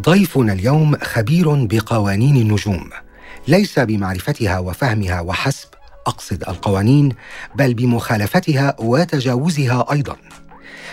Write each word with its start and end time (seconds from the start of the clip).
ضيفنا 0.00 0.52
اليوم 0.52 0.96
خبير 1.02 1.64
بقوانين 1.64 2.36
النجوم. 2.36 2.90
ليس 3.48 3.78
بمعرفتها 3.78 4.58
وفهمها 4.58 5.20
وحسب 5.20 5.68
أقصد 6.06 6.42
القوانين 6.48 7.08
بل 7.54 7.74
بمخالفتها 7.74 8.76
وتجاوزها 8.78 9.92
أيضا. 9.92 10.16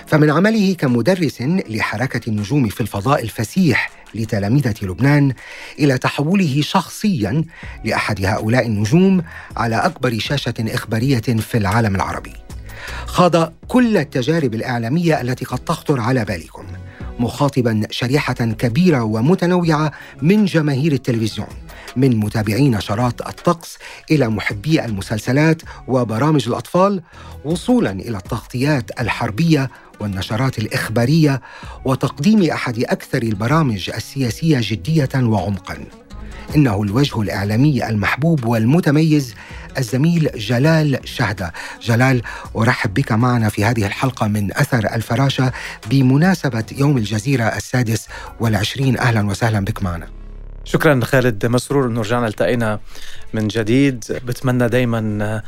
فمن 0.08 0.30
عمله 0.30 0.74
كمدرس 0.74 1.42
لحركة 1.42 2.30
النجوم 2.30 2.70
في 2.70 2.82
الفضاء 2.82 3.24
الفسيح 3.24 3.92
لتلامذه 4.16 4.76
لبنان 4.82 5.34
إلى 5.80 5.98
تحوله 5.98 6.62
شخصيا 6.62 7.44
لأحد 7.86 8.26
هؤلاء 8.26 8.66
النجوم 8.66 9.24
على 9.58 9.76
أكبر 9.76 10.20
شاشة 10.20 10.54
إخبارية 10.60 11.20
في 11.20 11.58
العالم 11.58 11.96
العربي. 11.96 12.34
خاض 13.06 13.54
كل 13.68 13.98
التجارب 13.98 14.54
الإعلامية 14.54 15.22
التي 15.22 15.46
قد 15.46 15.60
تخطر 15.60 16.00
على 16.00 16.26
بالكم. 16.26 16.66
مخاطبا 17.20 17.82
شريحة 17.92 18.34
كبيرة 18.34 19.04
ومتنوعة 19.04 19.92
من 20.22 20.46
جماهير 20.46 20.92
التلفزيون 20.92 21.48
من 21.96 22.18
متابعي 22.18 22.70
نشرات 22.70 23.22
الطقس 23.22 23.78
إلى 24.12 24.28
محبي 24.30 24.86
المسلسلات 24.86 25.62
وبرامج 25.88 26.48
الأطفال 26.48 27.02
وصولا 27.46 27.92
إلى 27.92 28.18
التغطيات 28.18 29.00
الحربية 29.00 29.70
والنشرات 30.00 30.60
الإخبارية 30.60 31.42
وتقديم 31.86 32.44
أحد 32.44 32.80
أكثر 32.80 33.22
البرامج 33.24 33.90
السياسية 33.96 34.60
جدية 34.62 35.10
وعمقا. 35.16 35.78
إنه 36.56 36.84
الوجه 36.84 37.22
الإعلامي 37.22 37.88
المحبوب 37.88 38.46
والمتميز 38.46 39.36
الزميل 39.78 40.30
جلال 40.36 41.00
شهده 41.04 41.54
جلال 41.82 42.22
أرحب 42.58 42.94
بك 42.94 43.12
معنا 43.12 43.50
في 43.50 43.66
هذه 43.66 43.86
الحلقة 43.86 44.28
من 44.28 44.58
أثر 44.58 44.96
الفراشة 44.96 45.52
بمناسبة 45.90 46.64
يوم 46.78 46.98
الجزيرة 46.98 47.44
السادس 47.44 48.08
والعشرين. 48.40 49.00
أهلا 49.00 49.28
وسهلا 49.28 49.60
بك 49.60 49.84
معنا. 49.84 50.19
شكرا 50.74 51.00
خالد 51.04 51.46
مسرور 51.46 51.86
إنه 51.88 52.02
رجعنا 52.02 52.28
التقينا 52.28 52.80
من 53.34 53.48
جديد. 53.48 54.04
بتمنى 54.26 54.68
دايما 54.68 55.42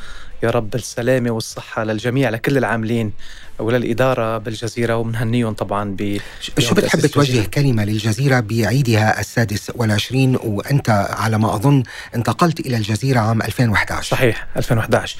يا 0.44 0.50
رب 0.50 0.76
السلامة 0.76 1.32
والصحة 1.32 1.84
للجميع 1.84 2.30
لكل 2.30 2.58
العاملين 2.58 3.14
وللإدارة 3.60 4.38
بالجزيرة 4.38 4.96
ومنهنيهم 4.96 5.54
طبعا 5.54 5.96
ب 6.00 6.18
شو 6.60 6.76
بتحب 6.76 7.06
توجه 7.06 7.46
كلمة 7.46 7.86
للجزيرة 7.86 8.40
بعيدها 8.40 9.20
السادس 9.20 9.72
والعشرين؟ 9.76 10.36
وأنت 10.44 10.90
على 11.10 11.38
ما 11.38 11.56
أظن 11.56 11.84
انتقلت 12.16 12.60
إلى 12.60 12.78
الجزيرة 12.78 13.20
عام 13.20 13.42
2011 13.42 14.10
صحيح 14.16 14.48
2011 14.58 15.18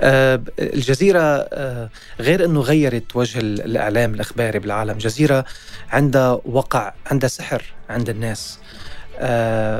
آه 0.00 0.42
الجزيرة 0.58 1.20
آه 1.20 1.88
غير 2.20 2.44
أنه 2.44 2.60
غيرت 2.60 3.16
وجه 3.16 3.38
الإعلام 3.38 4.14
الإخباري 4.14 4.58
بالعالم 4.58 4.98
جزيرة 4.98 5.44
عندها 5.90 6.40
وقع 6.44 6.92
عندها 7.06 7.28
سحر 7.28 7.62
عند 7.90 8.08
الناس. 8.08 8.58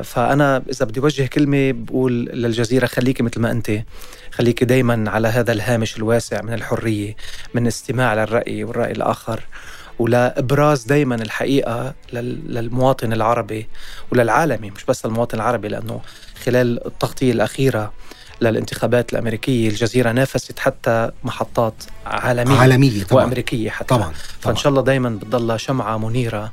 فأنا 0.03 0.62
إذا 0.71 0.85
بدي 0.87 1.01
وجه 1.01 1.27
كلمة 1.27 1.73
بقول 1.73 2.25
للجزيرة 2.25 2.87
خليكي 2.87 3.23
مثل 3.23 3.41
ما 3.41 3.51
أنت 3.51 3.71
خليكي 4.33 4.65
دايما 4.65 5.11
على 5.11 5.29
هذا 5.29 5.53
الهامش 5.53 5.97
الواسع 5.97 6.43
من 6.43 6.53
الحرية 6.53 7.17
من 7.55 7.67
استماع 7.67 8.15
للرأي 8.15 8.65
والرأي 8.65 8.93
الآخر 8.93 9.41
ولابراز 9.98 10.85
دائما 10.85 11.15
الحقيقة 11.15 11.95
للمواطن 12.13 13.13
العربي 13.13 13.69
وللعالمي 14.13 14.70
مش 14.70 14.85
بس 14.85 15.05
المواطن 15.07 15.37
العربي 15.37 15.69
لأنه 15.69 16.01
خلال 16.45 16.87
التغطية 16.87 17.33
الأخيرة 17.33 17.93
للانتخابات 18.41 19.13
الأمريكية 19.13 19.69
الجزيرة 19.69 20.13
نافست 20.13 20.59
حتى 20.59 21.11
محطات 21.25 21.75
عالمية 22.07 22.57
عالمية 22.57 23.05
طبعا. 23.05 23.23
وأمريكية 23.25 23.70
حتى 23.70 23.87
طبعا, 23.89 24.03
طبعا. 24.03 24.15
فإن 24.41 24.57
شاء 24.57 24.70
الله 24.70 24.83
دائما 24.83 25.09
بتضلها 25.09 25.57
شمعة 25.57 25.98
منيرة 25.98 26.53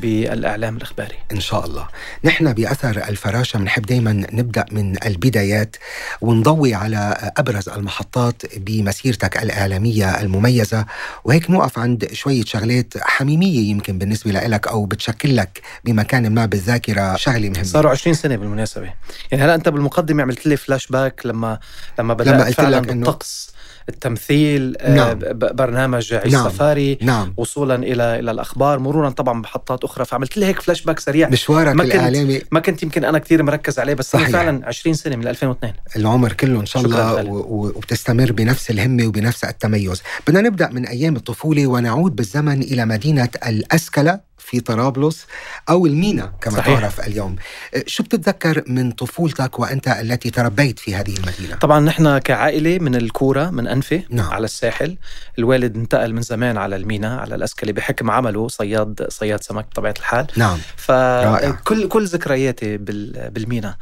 بالإعلام 0.00 0.76
الإخباري. 0.76 1.14
إن 1.32 1.40
شاء 1.40 1.66
الله. 1.66 1.88
نحن 2.24 2.52
بأثر 2.52 3.08
الفراشة 3.08 3.58
بنحب 3.58 3.86
دائما 3.86 4.12
نبدأ 4.12 4.64
من 4.70 5.06
البدايات 5.06 5.76
ونضوي 6.20 6.74
على 6.74 7.32
أبرز 7.36 7.68
المحطات 7.68 8.42
بمسيرتك 8.56 9.42
الإعلامية 9.42 10.20
المميزة. 10.20 10.86
وهيك 11.24 11.50
نوقف 11.50 11.78
عند 11.78 12.08
شوية 12.12 12.44
شغلات 12.44 12.94
حميمية 13.00 13.70
يمكن 13.70 13.98
بالنسبة 13.98 14.30
لك 14.30 14.68
أو 14.68 14.84
بتشكل 14.84 15.36
لك 15.36 15.62
بمكان 15.84 16.34
ما 16.34 16.46
بالذاكرة 16.46 17.16
شغلة 17.16 17.48
مهمة. 17.48 17.62
صاروا 17.62 17.90
20 17.90 18.14
سنة 18.14 18.36
بالمناسبة. 18.36 18.92
يعني 19.30 19.44
هلا 19.44 19.54
أنت 19.54 19.68
بالمقدمة 19.68 20.22
عملت 20.22 20.46
لي 20.46 20.56
فلاش 20.56 20.86
باك 20.86 21.26
لما 21.26 21.58
لما 21.98 22.14
بدأت 22.14 22.34
لما 22.34 22.44
قلت 22.44 22.60
لك 22.60 22.82
بالطقس. 22.82 23.47
التمثيل 23.88 24.76
آه، 24.80 24.94
نعم. 24.94 25.18
برنامج 25.32 26.14
عيش 26.14 26.32
نعم. 26.32 26.48
سفاري 26.48 26.98
نعم. 27.02 27.34
وصولا 27.36 27.74
إلى 27.74 28.18
إلى 28.18 28.30
الأخبار 28.30 28.78
مرورا 28.78 29.10
طبعا 29.10 29.34
بمحطات 29.40 29.84
أخرى 29.84 30.04
فعملت 30.04 30.36
لي 30.36 30.46
هيك 30.46 30.60
فلاش 30.60 30.82
باك 30.82 30.98
سريع 31.00 31.28
مشوارك 31.28 31.74
ما 31.74 31.82
الاعلامي 31.82 32.40
ما 32.52 32.60
كنت 32.60 32.82
يمكن 32.82 33.04
أنا 33.04 33.18
كثير 33.18 33.42
مركز 33.42 33.78
عليه 33.78 33.94
بس 33.94 34.10
صحيح. 34.10 34.28
فعلا 34.30 34.66
20 34.66 34.94
سنة 34.94 35.16
من 35.16 35.28
2002 35.28 35.72
العمر 35.96 36.32
كله 36.32 36.60
إن 36.60 36.66
شاء 36.66 36.84
الله 36.84 37.24
وبتستمر 37.30 38.32
بنفس 38.32 38.70
الهمة 38.70 39.06
وبنفس 39.06 39.44
التميز 39.44 40.02
بدنا 40.26 40.40
نبدأ 40.40 40.68
من 40.68 40.86
أيام 40.86 41.16
الطفولة 41.16 41.66
ونعود 41.66 42.16
بالزمن 42.16 42.62
إلى 42.62 42.84
مدينة 42.84 43.28
الأسكلة 43.46 44.27
في 44.38 44.60
طرابلس 44.60 45.26
أو 45.68 45.86
المينا 45.86 46.32
كما 46.40 46.56
صحيح. 46.56 46.80
تعرف 46.80 47.00
اليوم. 47.00 47.36
أه، 47.74 47.84
شو 47.86 48.02
بتتذكر 48.02 48.64
من 48.66 48.92
طفولتك 48.92 49.58
وأنت 49.58 49.88
التي 49.88 50.30
تربيت 50.30 50.78
في 50.78 50.94
هذه 50.94 51.14
المدينة؟ 51.16 51.56
طبعا 51.56 51.80
نحن 51.80 52.18
كعائلة 52.18 52.78
من 52.78 52.94
الكورة 52.94 53.50
من 53.50 53.66
أنفي 53.66 54.02
نعم. 54.10 54.30
على 54.30 54.44
الساحل. 54.44 54.96
الوالد 55.38 55.76
انتقل 55.76 56.14
من 56.14 56.22
زمان 56.22 56.58
على 56.58 56.76
المينا 56.76 57.20
على 57.20 57.34
الأسكلي 57.34 57.72
بحكم 57.72 58.10
عمله 58.10 58.48
صياد 58.48 59.06
صياد 59.08 59.42
سمك 59.42 59.66
بطبيعة 59.70 59.94
الحال. 59.98 60.26
نعم. 60.36 60.58
فكل 60.76 61.88
كل 61.88 62.04
ذكرياتي 62.04 62.76
بالمينا. 62.76 63.76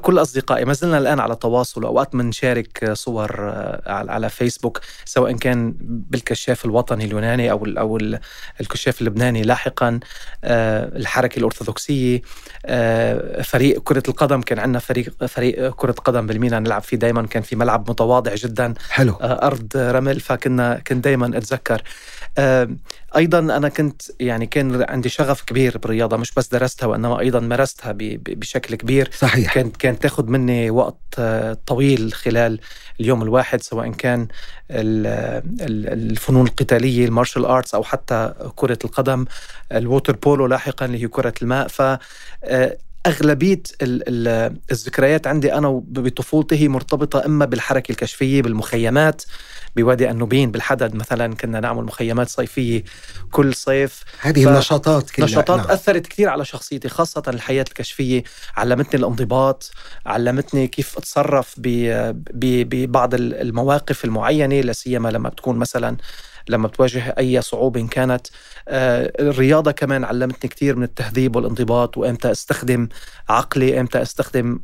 كل 0.00 0.18
أصدقائي 0.18 0.64
ما 0.64 0.72
زلنا 0.72 0.98
الآن 0.98 1.20
على 1.20 1.36
تواصل 1.36 1.84
اوقات 1.84 2.16
بنشارك 2.16 2.92
صور 2.92 3.36
آه، 3.40 3.82
على 3.86 4.30
فيسبوك 4.30 4.80
سواء 5.04 5.32
كان 5.32 5.74
بالكشاف 5.80 6.64
الوطني 6.64 7.04
اليوناني 7.04 7.50
أو 7.50 7.66
أو 7.78 7.98
الكشاف 8.60 9.00
اللبناني 9.00 9.42
لاحقا. 9.42 9.97
آه، 10.44 10.96
الحركة 10.96 11.38
الأرثوذكسية 11.38 12.22
آه، 12.66 13.42
فريق 13.42 13.82
كرة 13.82 14.02
القدم 14.08 14.40
كان 14.40 14.58
عندنا 14.58 14.78
فريق 14.78 15.24
فريق 15.26 15.70
كرة 15.74 15.92
قدم 15.92 16.26
بالمينا 16.26 16.60
نلعب 16.60 16.82
فيه 16.82 16.96
دائما 16.96 17.26
كان 17.26 17.42
في 17.42 17.56
ملعب 17.56 17.90
متواضع 17.90 18.34
جدا 18.34 18.74
حلو. 18.90 19.14
أرض 19.22 19.76
رمل 19.76 20.20
فكنا 20.20 20.82
كنت 20.86 21.04
دائما 21.04 21.38
أتذكر. 21.38 21.82
أيضا 23.16 23.38
أنا 23.38 23.68
كنت 23.68 24.02
يعني 24.20 24.46
كان 24.46 24.84
عندي 24.88 25.08
شغف 25.08 25.42
كبير 25.42 25.78
بالرياضة 25.78 26.16
مش 26.16 26.34
بس 26.34 26.48
درستها 26.48 26.86
وإنما 26.86 27.20
أيضا 27.20 27.40
مارستها 27.40 27.94
بشكل 27.98 28.74
كبير. 28.74 29.10
صحيح. 29.18 29.54
كانت 29.54 29.76
كانت 29.76 30.02
تاخذ 30.02 30.26
مني 30.26 30.70
وقت 30.70 30.96
آه، 31.18 31.56
طويل 31.66 32.12
خلال 32.12 32.60
اليوم 33.00 33.22
الواحد 33.22 33.62
سواء 33.62 33.90
كان 33.90 34.28
الفنون 34.70 36.46
القتالية 36.46 37.04
ال 37.04 37.09
martial 37.09 37.44
arts 37.44 37.74
أو 37.74 37.82
حتى 37.82 38.34
كرة 38.56 38.78
القدم 38.84 39.24
ال 39.72 39.79
water 39.79 40.16
polo 40.16 40.46
لاحقا 40.46 40.86
اللي 40.86 41.02
هي 41.02 41.08
كرة 41.08 41.34
الماء. 41.42 41.68
ف 41.68 41.82
آه، 42.44 42.76
أغلبية 43.06 43.62
الذكريات 44.70 45.26
عندي 45.26 45.54
أنا 45.54 45.82
بطفولتي 45.86 46.56
هي 46.56 46.68
مرتبطة 46.68 47.24
إما 47.26 47.44
بالحركة 47.44 47.92
الكشفية 47.92 48.42
بالمخيمات 48.42 49.22
بوادي 49.76 50.10
قنوبين 50.10 50.50
بالحدد. 50.50 50.94
مثلا 50.94 51.34
كنا 51.34 51.60
نعمل 51.60 51.84
مخيمات 51.84 52.28
صيفية 52.28 52.84
كل 53.30 53.54
صيف. 53.54 54.02
هذه 54.20 54.44
ف... 54.44 54.48
النشاطات 54.48 55.10
كلها. 55.10 55.26
نشاطات 55.28 55.60
نعم. 55.60 55.70
أثرت 55.70 56.06
كثير 56.06 56.28
على 56.28 56.44
شخصيتي 56.44 56.88
خاصة 56.88 57.22
الحياة 57.28 57.64
الكشفية. 57.68 58.22
علمتني 58.56 59.00
الانضباط 59.00 59.70
علمتني 60.06 60.68
كيف 60.68 60.98
أتصرف 60.98 61.54
ب... 61.58 61.68
ب... 62.34 62.68
ببعض 62.68 63.14
المواقف 63.14 64.04
المعينة 64.04 64.60
لسيما 64.60 65.08
لما 65.08 65.28
بتكون 65.28 65.56
مثلا 65.56 65.96
لما 66.48 66.68
بتواجه 66.68 67.14
أي 67.18 67.42
صعوبة 67.42 67.80
إن 67.80 67.88
كانت. 67.88 68.26
آه، 68.68 69.12
الرياضة 69.20 69.70
كمان 69.70 70.04
علمتني 70.04 70.50
كثير 70.50 70.76
من 70.76 70.82
التهذيب 70.82 71.36
والانضباط 71.36 71.96
وإمتى 71.96 72.30
أستخدم 72.30 72.88
عقلي 73.28 73.80
إمتى 73.80 74.02
أستخدم 74.02 74.60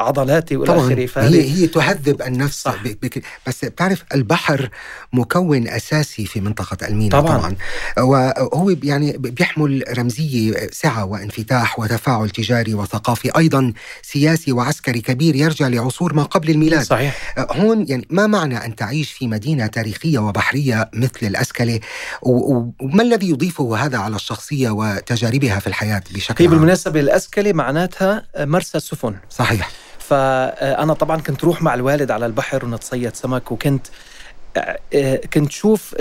عضلاتي 0.00 0.56
والى 0.56 0.76
آخره. 0.76 1.22
هي 1.22 1.42
هي 1.50 1.66
تهذب 1.66 2.22
النفس 2.22 2.62
صح. 2.62 2.82
بك 2.82 3.22
بس 3.46 3.64
بتعرف 3.64 4.04
البحر 4.14 4.70
مكون 5.12 5.68
أساسي 5.68 6.26
في 6.26 6.40
منطقة 6.40 6.88
المينا 6.88 7.20
طبعا, 7.20 7.38
طبعا. 7.38 7.56
وهو 7.98 8.76
يعني 8.82 9.16
بيحمل 9.18 9.84
رمزية 9.98 10.70
سعة 10.72 11.04
وانفتاح 11.04 11.78
وتفاعل 11.78 12.30
تجاري 12.30 12.74
وثقافي 12.74 13.30
أيضا 13.38 13.72
سياسي 14.02 14.52
وعسكري 14.52 15.00
كبير 15.00 15.36
يرجع 15.36 15.68
لعصور 15.68 16.14
ما 16.14 16.22
قبل 16.22 16.50
الميلاد. 16.50 16.82
صحيح. 16.82 17.34
هون 17.38 17.86
يعني 17.88 18.06
ما 18.10 18.26
معنى 18.26 18.64
أن 18.64 18.76
تعيش 18.76 19.12
في 19.12 19.28
مدينة 19.28 19.66
تاريخية 19.66 20.18
وبحرية 20.18 20.90
مثل 20.94 21.26
الاسكله 21.26 21.80
وما 22.22 23.02
الذي 23.02 23.28
يضيفه 23.28 23.76
هذا 23.76 23.98
على 23.98 24.16
الشخصية 24.16 24.70
وتجاربها 24.70 25.58
في 25.58 25.66
الحياة 25.66 26.02
بشكل 26.14 26.44
هي 26.44 26.50
بالمناسبة 26.50 27.00
الاسكله 27.00 27.52
معناتها 27.52 28.22
مرسى 28.38 28.80
سفن 28.80 29.14
صحيح 29.42 29.70
فأنا 29.98 30.94
طبعا 30.94 31.20
كنت 31.20 31.44
روح 31.44 31.62
مع 31.62 31.74
الوالد 31.74 32.10
على 32.10 32.26
البحر 32.26 32.64
ونتصيد 32.64 33.16
سمك 33.16 33.52
وكنت 33.52 33.86
كنت 35.32 35.50
شوف 35.50 35.94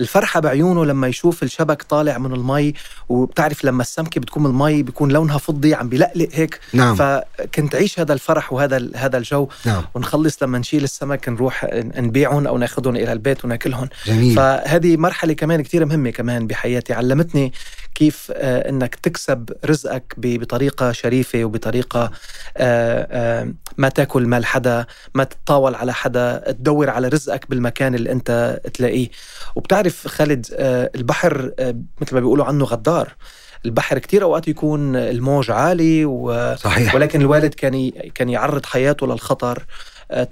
الفرحة 0.00 0.40
بعيونه 0.40 0.84
لما 0.84 1.08
يشوف 1.08 1.42
الشبك 1.42 1.82
طالع 1.82 2.18
من 2.18 2.32
المي 2.32 2.74
وبتعرف 3.08 3.64
لما 3.64 3.82
السمكة 3.82 4.20
بتكون 4.20 4.46
المي 4.46 4.82
بيكون 4.82 5.12
لونها 5.12 5.38
فضي 5.38 5.74
عم 5.74 5.88
بيلقلق 5.88 6.28
هيك 6.32 6.60
نعم. 6.72 6.94
فكنت 6.94 7.74
عيش 7.74 8.00
هذا 8.00 8.12
الفرح 8.12 8.52
وهذا 8.52 8.88
هذا 8.96 9.18
الجو 9.18 9.48
نعم. 9.66 9.82
ونخلص 9.94 10.42
لما 10.42 10.58
نشيل 10.58 10.84
السمك 10.84 11.28
نروح 11.28 11.66
نبيعهم 11.96 12.46
أو 12.46 12.58
ناخذهم 12.58 12.96
إلى 12.96 13.12
البيت 13.12 13.44
وناكلهم 13.44 13.88
جميل. 14.06 14.36
فهذه 14.36 14.96
مرحلة 14.96 15.32
كمان 15.32 15.62
كثير 15.62 15.84
مهمة 15.84 16.10
كمان 16.10 16.46
بحياتي 16.46 16.92
علمتني 16.92 17.52
كيف 17.94 18.32
آه، 18.34 18.68
إنك 18.68 18.94
تكسب 18.94 19.50
رزقك 19.64 20.14
بطريقة 20.18 20.92
شريفة 20.92 21.44
وبطريقة 21.44 22.10
آه، 22.56 23.08
آه، 23.10 23.54
ما 23.76 23.88
تاكل 23.88 24.26
مال 24.26 24.46
حدا 24.46 24.86
ما 25.14 25.24
تتطاول 25.24 25.74
على 25.74 25.94
حدا 25.94 26.52
تدور 26.52 26.90
على 26.90 27.08
رزقك 27.08 27.50
بالمكان 27.50 27.94
اللي 27.94 28.12
أنت 28.12 28.60
تلاقيه. 28.74 29.08
وبتعرف 29.56 30.08
خالد 30.08 30.46
البحر 30.94 31.52
مثل 32.00 32.14
ما 32.14 32.20
بيقولوا 32.20 32.44
عنه 32.44 32.64
غدار. 32.64 33.16
البحر 33.64 33.98
كتير 33.98 34.22
أوقات 34.22 34.48
يكون 34.48 34.96
الموج 34.96 35.50
عالي 35.50 36.04
و... 36.04 36.54
صحيح. 36.56 36.94
ولكن 36.94 37.20
الوالد 37.20 37.54
كان 37.54 37.90
كان 38.14 38.28
يعرض 38.28 38.66
حياته 38.66 39.06
للخطر. 39.06 39.62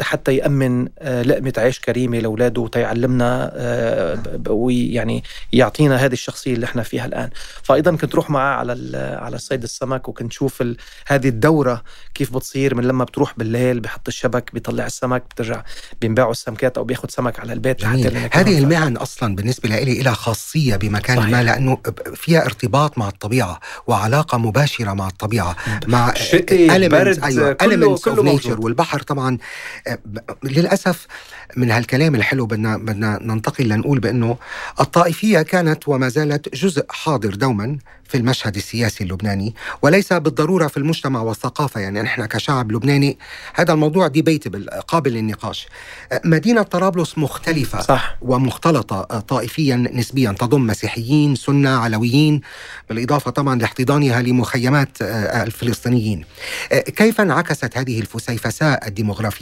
حتى 0.02 0.36
يأمن 0.36 0.88
آه، 0.98 1.22
لقمة 1.22 1.52
عيش 1.58 1.80
كريمة 1.80 2.18
لأولاده 2.18 2.60
وتيعلمنا 2.60 3.50
آه، 3.54 4.18
ويعني 4.48 5.24
يعطينا 5.52 5.96
هذه 5.96 6.12
الشخصية 6.12 6.54
اللي 6.54 6.66
إحنا 6.66 6.82
فيها 6.82 7.06
الآن. 7.06 7.30
فأيضا 7.62 7.96
كنت 7.96 8.14
روح 8.14 8.30
معاه 8.30 8.54
على 8.56 8.98
على 9.22 9.38
صيد 9.38 9.62
السمك 9.62 10.08
وكنت 10.08 10.32
شوف 10.32 10.62
هذه 11.06 11.28
الدورة 11.28 11.82
كيف 12.14 12.34
بتصير 12.34 12.74
من 12.74 12.84
لما 12.84 13.04
بتروح 13.04 13.34
بالليل 13.38 13.80
بحط 13.80 14.08
الشبك 14.08 14.50
بيطلع 14.54 14.86
السمك 14.86 15.22
بترجع 15.30 15.62
بينباعوا 16.00 16.30
السمكات 16.30 16.78
أو 16.78 16.84
بياخذ 16.84 17.08
سمك 17.08 17.40
على 17.40 17.52
البيت 17.52 17.80
جميل. 17.80 18.28
هذه 18.32 18.58
المهن 18.58 18.96
أصلا 18.96 19.36
بالنسبة 19.36 19.68
لي 19.68 20.02
لها 20.02 20.14
خاصية 20.14 20.76
بمكان 20.76 21.16
صحيح. 21.16 21.30
ما 21.30 21.42
لأنه 21.42 21.78
فيها 22.14 22.44
ارتباط 22.44 22.98
مع 22.98 23.08
الطبيعة 23.08 23.60
وعلاقة 23.86 24.38
مباشرة 24.38 24.92
مع 24.92 25.06
الطبيعة. 25.06 25.56
مع 25.86 26.14
elements 26.14 27.24
أيوة 27.24 27.52
كله, 27.52 27.98
كله 27.98 28.60
والبحر 28.60 29.02
طبعا 29.02 29.38
للأسف 30.44 31.06
من 31.56 31.70
هالكلام 31.70 32.14
الحلو 32.14 32.46
بدنا 32.46 32.76
بدنا 32.76 33.18
ننتقل 33.22 33.68
لنقول 33.68 34.00
بأنه 34.00 34.36
الطائفية 34.80 35.42
كانت 35.42 35.88
وما 35.88 36.08
زالت 36.08 36.54
جزء 36.54 36.84
حاضر 36.90 37.34
دوما 37.34 37.78
في 38.10 38.16
المشهد 38.16 38.56
السياسي 38.56 39.04
اللبناني 39.04 39.54
وليس 39.82 40.12
بالضرورة 40.12 40.66
في 40.66 40.76
المجتمع 40.76 41.20
والثقافة 41.20 41.80
يعني 41.80 42.02
نحن 42.02 42.26
كشعب 42.26 42.72
لبناني 42.72 43.18
هذا 43.54 43.72
الموضوع 43.72 44.06
debatable 44.06 44.70
قابل 44.70 45.12
للنقاش 45.12 45.68
مدينة 46.24 46.62
طرابلس 46.62 47.18
مختلفة 47.18 47.80
صح. 47.80 48.16
ومختلطة 48.20 49.02
طائفيا 49.02 49.76
نسبيا 49.76 50.32
تضم 50.32 50.66
مسيحيين 50.66 51.34
سنة 51.34 51.70
علويين 51.70 52.40
بالإضافة 52.88 53.30
طبعا 53.30 53.58
لاحتضانها 53.58 54.22
لمخيمات 54.22 55.02
الفلسطينيين 55.02 56.24
كيف 56.70 57.20
انعكست 57.20 57.78
هذه 57.78 58.00
الفسيفساء 58.00 58.86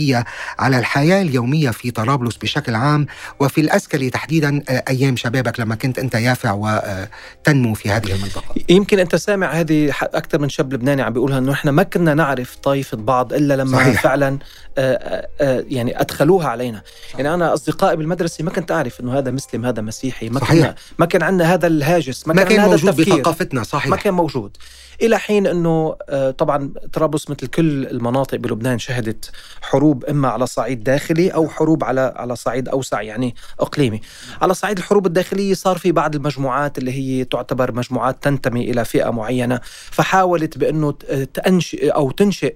الديمغرافيه 0.08 0.24
على 0.58 0.78
الحياة 0.78 1.22
اليومية 1.22 1.70
في 1.70 1.90
طرابلس 1.90 2.36
بشكل 2.36 2.74
عام 2.74 3.06
وفي 3.40 3.60
الأسكلي 3.60 4.10
تحديدا 4.10 4.62
أيام 4.88 5.16
شبابك 5.16 5.60
لما 5.60 5.74
كنت 5.74 5.98
أنت 5.98 6.14
يافع 6.14 6.52
وتنمو 6.52 7.74
في 7.74 7.90
هذه 7.90 8.12
المنطقة 8.12 8.54
يمكن 8.68 8.98
أنت 8.98 9.16
سامع 9.16 9.52
هذه 9.52 9.92
أكثر 10.02 10.38
من 10.38 10.48
شاب 10.48 10.72
لبناني 10.72 11.02
عم 11.02 11.12
بيقولها 11.12 11.38
إنه 11.38 11.52
إحنا 11.52 11.70
ما 11.70 11.82
كنا 11.82 12.14
نعرف 12.14 12.56
طائفه 12.56 12.96
بعض 12.96 13.32
إلا 13.32 13.54
لما 13.54 13.78
صحيح. 13.78 14.02
فعلا 14.02 14.38
آآ 14.78 15.28
يعني 15.68 16.00
أدخلوها 16.00 16.48
علينا 16.48 16.82
صحيح. 17.02 17.16
يعني 17.16 17.34
أنا 17.34 17.54
أصدقائي 17.54 17.96
بالمدرسة 17.96 18.44
ما 18.44 18.50
كنت 18.50 18.70
أعرف 18.70 19.00
إنه 19.00 19.18
هذا 19.18 19.30
مسلم 19.30 19.66
هذا 19.66 19.82
مسيحي 19.82 20.28
ما 20.28 20.40
صحيح. 20.40 20.50
كنا 20.50 20.74
ما 20.98 21.06
كان 21.06 21.22
عندنا 21.22 21.54
هذا 21.54 21.66
الهاجس 21.66 22.28
ما, 22.28 22.34
ما 22.34 22.42
كان, 22.42 22.56
كان 22.56 22.70
موجود 22.70 22.96
بثقافتنا 22.96 23.62
صحيح 23.62 23.86
ما 23.90 23.96
كان 23.96 24.14
موجود 24.14 24.56
إلى 25.02 25.18
حين 25.18 25.46
إنه 25.46 25.96
طبعا 26.38 26.72
طرابلس 26.92 27.30
مثل 27.30 27.46
كل 27.46 27.86
المناطق 27.86 28.38
بلبنان 28.38 28.78
شهدت 28.78 29.30
حروب 29.62 29.97
إما 30.04 30.28
على 30.28 30.46
صعيد 30.46 30.84
داخلي 30.84 31.28
أو 31.28 31.48
حروب 31.48 31.84
على 31.84 32.14
على 32.16 32.36
صعيد 32.36 32.68
أوسع 32.68 33.02
يعني 33.02 33.34
إقليمي 33.60 34.00
على 34.42 34.54
صعيد 34.54 34.78
الحروب 34.78 35.06
الداخليه 35.06 35.54
صار 35.54 35.78
في 35.78 35.92
بعض 35.92 36.14
المجموعات 36.14 36.78
اللي 36.78 36.92
هي 36.92 37.24
تعتبر 37.24 37.72
مجموعات 37.72 38.22
تنتمي 38.22 38.70
إلى 38.70 38.84
فئة 38.84 39.10
معينة 39.10 39.60
فحاولت 39.90 40.58
بأنه 40.58 40.92
تنشئ 41.34 41.88
أو 41.88 42.10
تنشئ 42.10 42.54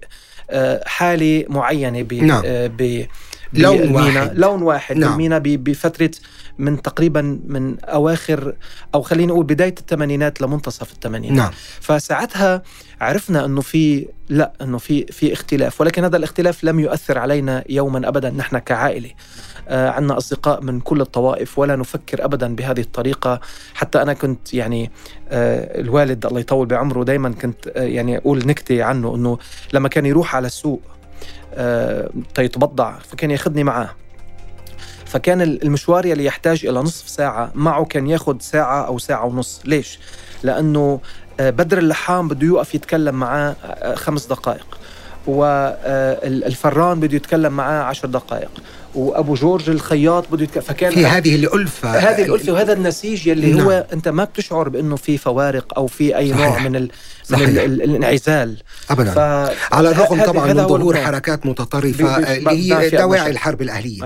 حالة 0.87 1.45
معينة 1.49 2.03
ب 2.03 2.15
نعم. 2.15 2.43
ب 2.45 3.07
لون 3.55 3.95
واحد. 3.95 4.39
لون 4.39 4.63
واحد. 4.63 4.97
نعم. 4.97 5.13
المينا 5.13 5.39
بفترة 5.45 6.11
من 6.59 6.83
تقريبا 6.83 7.41
من 7.47 7.81
أواخر 7.81 8.55
أو 8.95 9.03
خلينا 9.03 9.33
نقول 9.33 9.45
بداية 9.45 9.75
الثمانينات 9.81 10.41
لمنتصف 10.41 10.93
الثمانينات. 10.93 11.39
نعم. 11.39 11.51
فساعتها 11.81 12.63
عرفنا 13.01 13.45
إنه 13.45 13.61
في 13.61 14.09
لا 14.29 14.53
إنه 14.63 14.79
في 14.79 15.07
في 15.07 15.33
اختلاف 15.33 15.81
ولكن 15.81 16.05
هذا 16.05 16.17
الاختلاف 16.17 16.65
لم 16.65 16.81
يؤثر 16.81 17.19
علينا 17.19 17.65
يوما 17.69 18.09
ابدا. 18.09 18.31
نحن 18.31 18.59
كعائلة 18.59 19.11
آه 19.69 19.91
عندنا 19.91 20.17
أصدقاء 20.19 20.63
من 20.63 20.81
كل 20.81 21.01
الطوائف 21.01 21.59
ولا 21.59 21.77
نفكر 21.77 22.25
ابدا 22.25 22.55
بهذه 22.55 22.81
الطريقة. 22.81 23.41
حتى 23.75 24.03
أنا 24.03 24.13
كنت 24.13 24.55
يعني 24.55 24.91
آه 25.29 25.81
الوالد 25.81 26.27
الله 26.27 26.41
يطول 26.41 26.67
بعمره 26.67 27.05
دائما 27.05 27.33
كنت 27.33 27.69
آه 27.69 27.83
يعني 27.83 28.19
أقول 28.19 28.47
نكتة 28.47 28.85
عنه 28.85 29.15
إنه 29.15 29.39
لما 29.73 29.89
كان 29.89 30.07
يروح 30.07 30.37
على 30.37 30.47
السوق 30.47 30.83
تيتبضع. 32.35 32.99
فكان 32.99 33.31
ياخذني 33.31 33.65
معاه. 33.65 33.91
فكان 35.07 35.43
المشوار 35.43 36.07
يلي 36.07 36.25
يحتاج 36.25 36.67
إلى 36.67 36.79
نصف 36.81 37.09
ساعة 37.09 37.51
معه 37.55 37.85
كان 37.85 38.07
ياخذ 38.07 38.41
ساعة 38.41 38.87
أو 38.87 38.99
ساعة 38.99 39.25
ونص. 39.25 39.61
ليش؟ 39.65 39.99
لأنه 40.43 41.01
بدر 41.41 41.79
اللحام 41.79 42.29
بده 42.29 42.47
يوقف 42.47 42.75
يتكلم 42.75 43.15
معاه 43.15 43.57
خمس 43.95 44.27
دقائق. 44.27 44.79
والفران 45.27 47.01
بده 47.01 47.17
يتكلم 47.17 47.53
معاه 47.53 47.83
عشر 47.83 48.09
دقائق. 48.09 48.51
وأبو 48.95 49.35
جورج 49.35 49.71
الخياط 49.71 50.33
بده 50.33 50.45
يتكلم 50.45 50.63
فكان 50.63 50.93
في 50.93 51.07
هذه 51.07 51.35
الألفة 51.35 51.99
هذه 51.99 52.25
الألفة 52.25 52.53
وهذا 52.53 52.73
النسيج 52.73 53.27
يلي 53.27 53.53
نعم. 53.53 53.61
هو 53.61 53.87
أنت 53.93 54.09
ما 54.09 54.25
بتشعر 54.25 54.69
بأنه 54.69 54.97
في 54.97 55.19
فوارق 55.19 55.73
أو 55.77 55.87
في 55.87 56.17
أي 56.17 56.31
صحيح. 56.31 56.47
نوع 56.47 56.59
من 56.59 56.77
ال 56.77 56.91
صحيح. 57.25 57.49
من 57.49 57.59
ال 57.59 57.83
الانعزال 57.83 58.57
ابدا 58.91 59.11
ف... 59.11 59.19
على 59.75 59.91
الرغم 59.91 60.25
طبعا 60.25 60.53
من 60.53 60.69
ظهور 60.69 60.97
حركات 60.97 61.47
متطرفة 61.47 62.19
اللي 62.19 62.75
هي 62.75 62.91
دواعي 62.91 63.31
الحرب 63.31 63.63
الأهلية 63.63 64.01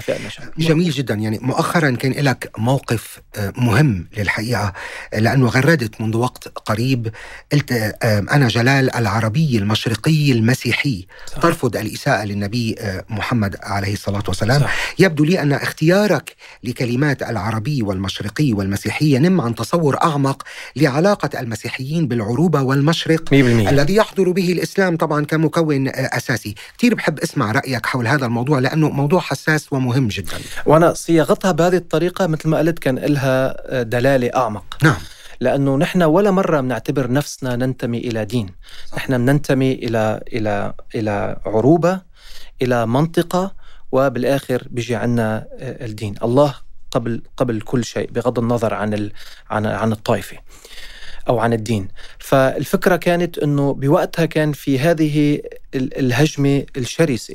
جميل 0.58 0.90
جدا 0.90 1.14
يعني 1.14 1.38
مؤخرا 1.42 1.90
كان 1.90 2.12
لك 2.12 2.50
موقف 2.58 3.20
مهم 3.56 4.08
للحقيقة 4.16 4.72
لأنه 5.12 5.46
غردت 5.46 6.00
منذ 6.00 6.16
وقت 6.16 6.48
قريب 6.48 7.08
قلت 7.52 7.72
أنا 8.04 8.48
جلال 8.48 8.96
العربي 8.96 9.58
المشرقي 9.58 10.32
المسيحي 10.32 11.06
صح. 11.26 11.42
ترفض 11.42 11.76
الإساءة 11.76 12.24
للنبي 12.24 12.76
محمد 13.10 13.56
عليه 13.62 13.92
الصلاة 13.92 14.22
والسلام 14.28 14.60
صح. 14.60 14.75
يبدو 14.98 15.24
لي 15.24 15.42
أن 15.42 15.52
اختيارك 15.52 16.36
لكلمات 16.64 17.22
العربي 17.22 17.82
والمشرقي 17.82 18.52
والمسيحي 18.52 19.14
ينم 19.14 19.40
عن 19.40 19.54
تصور 19.54 20.02
أعمق 20.02 20.42
لعلاقة 20.76 21.40
المسيحيين 21.40 22.08
بالعروبه 22.08 22.62
والمشرق 22.62 23.30
100% 23.30 23.32
الذي 23.32 23.94
يحضر 23.94 24.30
به 24.30 24.52
الإسلام 24.52 24.96
طبعا 24.96 25.24
كمكون 25.24 25.88
أساسي، 25.88 26.54
كثير 26.78 26.94
بحب 26.94 27.18
أسمع 27.18 27.52
رأيك 27.52 27.86
حول 27.86 28.06
هذا 28.06 28.26
الموضوع 28.26 28.58
لأنه 28.58 28.88
موضوع 28.88 29.20
حساس 29.20 29.72
ومهم 29.72 30.08
جدا. 30.08 30.38
وأنا 30.66 30.94
صياغتها 30.94 31.52
بهذه 31.52 31.76
الطريقة 31.76 32.26
مثل 32.26 32.48
ما 32.48 32.58
قلت 32.58 32.78
كان 32.78 32.98
لها 32.98 33.82
دلالة 33.82 34.30
أعمق. 34.36 34.78
نعم. 34.82 34.96
لأنه 35.40 35.76
نحن 35.76 36.02
ولا 36.02 36.30
مرة 36.30 36.60
بنعتبر 36.60 37.12
نفسنا 37.12 37.56
ننتمي 37.56 37.98
إلى 37.98 38.24
دين، 38.24 38.48
نحن 38.96 39.18
بننتمي 39.18 39.72
إلى 39.72 40.20
إلى 40.32 40.72
إلى 40.94 41.36
عروبة، 41.46 42.00
إلى 42.62 42.86
منطقة 42.86 43.65
وبالآخر 43.92 44.68
بيجي 44.70 44.96
عنا 44.96 45.46
الدين، 45.60 46.14
الله 46.22 46.54
قبل 46.90 47.22
قبل 47.36 47.60
كل 47.60 47.84
شيء 47.84 48.10
بغض 48.10 48.38
النظر 48.38 48.74
عن 48.74 48.94
ال 48.94 49.12
عن 49.50 49.66
عن 49.66 49.92
الطائفة. 49.92 50.36
أو 51.28 51.38
عن 51.38 51.52
الدين 51.52 51.88
فالفكرة 52.18 52.96
كانت 52.96 53.38
إنه 53.38 53.74
بوقتها 53.74 54.26
كان 54.26 54.52
في 54.52 54.78
هذه 54.78 55.42
الهجمة 55.74 56.66
الشرسة 56.76 57.34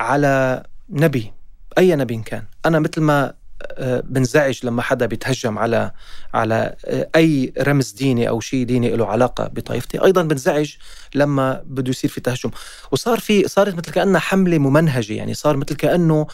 على 0.00 0.62
نبي 0.90 1.32
أي 1.78 1.96
نبي 1.96 2.16
كان 2.16 2.44
أنا 2.66 2.78
مثل 2.78 3.00
ما 3.00 3.34
بنزعج 3.80 4.66
لما 4.66 4.82
حدا 4.82 5.06
بيتهجم 5.06 5.58
على 5.58 5.90
على 6.34 6.76
أي 7.16 7.52
رمز 7.60 7.90
ديني 7.90 8.28
أو 8.28 8.40
شيء 8.40 8.64
ديني 8.64 8.96
له 8.96 9.06
علاقة 9.06 9.46
بطائفتي. 9.46 10.04
أيضا 10.04 10.22
بنزعج 10.22 10.74
لما 11.14 11.62
بده 11.66 11.90
يصير 11.90 12.10
في 12.10 12.20
تهجم. 12.20 12.50
وصار 12.90 13.20
في 13.20 13.48
صارت 13.48 13.74
مثل 13.74 13.92
كأنها 13.92 14.20
حملة 14.20 14.58
ممنهجة 14.58 15.12
يعني 15.12 15.34
صار 15.34 15.56
مثل 15.56 15.74
كأنه 15.76 16.26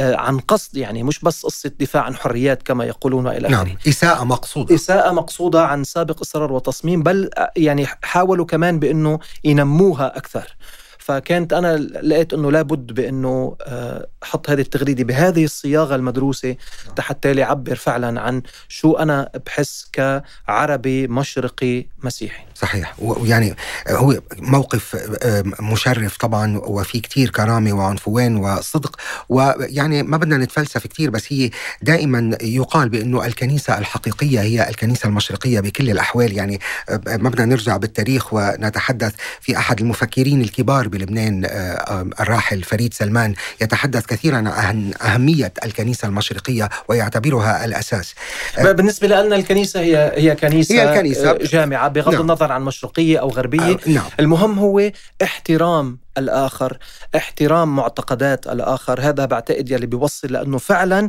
عن 0.00 0.38
قصد 0.38 0.76
يعني 0.76 1.02
مش 1.02 1.20
بس 1.20 1.46
قصة 1.46 1.72
دفاع 1.80 2.02
عن 2.02 2.16
حريات 2.16 2.62
كما 2.62 2.84
يقولون 2.84 3.26
إلى 3.26 3.48
آخره. 3.48 3.64
نعم 3.64 3.76
إساءة 3.88 4.24
مقصودة. 4.24 4.74
إساءة 4.74 5.12
مقصودة 5.12 5.66
عن 5.66 5.84
سابق 5.84 6.20
إصرار 6.20 6.52
وتصميم 6.52 7.02
بل 7.02 7.30
يعني 7.56 7.86
حاولوا 8.02 8.46
كمان 8.46 8.78
بأنه 8.78 9.18
ينموها 9.44 10.16
أكثر. 10.16 10.56
فكانت 11.00 11.52
أنا 11.52 11.76
لقيت 11.76 12.34
إنه 12.34 12.50
لابد 12.52 12.92
بإنه 12.92 13.56
آه، 13.62 14.06
أحط 14.22 14.50
هذه 14.50 14.60
التغريدة 14.60 15.04
بهذه 15.04 15.44
الصياغة 15.44 15.94
المدروسة 15.94 16.56
حتى 16.98 17.32
يعبر 17.34 17.74
فعلا 17.74 18.20
عن 18.20 18.42
شو 18.68 18.92
أنا 18.92 19.30
بحس 19.46 19.88
كعربي 19.92 21.06
مشرقي 21.06 21.86
مسيحي. 22.02 22.44
صحيح. 22.54 22.94
ويعني 22.98 23.56
هو 23.88 24.20
موقف 24.38 24.96
آه، 25.22 25.44
مشرف 25.60 26.16
طبعا 26.16 26.58
وفي 26.58 27.00
كتير 27.00 27.30
كرامة 27.30 27.72
وعنفوان 27.72 28.36
وصدق 28.36 28.96
ويعني 29.28 30.02
ما 30.02 30.16
بدنا 30.16 30.36
نتفلسف 30.36 30.86
كتير 30.86 31.10
بس 31.10 31.32
هي 31.32 31.50
دائما 31.82 32.38
يقال 32.42 32.88
بأنه 32.88 33.26
الكنيسة 33.26 33.78
الحقيقية 33.78 34.40
هي 34.40 34.68
الكنيسة 34.68 35.06
المشرقية 35.06 35.60
بكل 35.60 35.90
الأحوال. 35.90 36.32
يعني 36.32 36.60
آه، 36.88 37.00
ما 37.06 37.28
بدنا 37.30 37.44
نرجع 37.44 37.76
بالتاريخ 37.76 38.34
ونتحدث 38.34 39.14
في 39.40 39.56
أحد 39.56 39.80
المفكرين 39.80 40.40
الكبار 40.40 40.89
بلبنان 40.90 41.44
آه، 41.44 42.06
الراحل 42.20 42.62
فريد 42.62 42.94
سلمان 42.94 43.34
يتحدث 43.60 44.06
كثيرا 44.06 44.36
عن 44.48 44.92
أهمية 45.02 45.52
الكنيسة 45.64 46.08
المشرقية 46.08 46.68
ويعتبرها 46.88 47.64
الأساس 47.64 48.14
بالنسبة 48.58 49.08
لنا 49.08 49.36
الكنيسة 49.36 49.80
هي 49.80 50.12
هي 50.16 50.36
كنيسة, 50.36 50.74
هي 50.74 50.90
الكنيسة 50.90 51.32
جامعة 51.32 51.88
بغض 51.88 52.12
نعم. 52.12 52.20
النظر 52.20 52.52
عن 52.52 52.62
مشرقية 52.62 53.18
أو 53.18 53.28
غربية 53.28 53.60
آه 53.62 53.78
نعم. 53.86 54.04
المهم 54.20 54.58
هو 54.58 54.90
احترام 55.22 55.98
الآخر 56.18 56.78
احترام 57.16 57.76
معتقدات 57.76 58.46
الآخر 58.46 59.00
هذا 59.00 59.24
بعتقد 59.24 59.70
يلي 59.70 59.86
بيوصل 59.86 60.32
لأنه 60.32 60.58
فعلا 60.58 61.08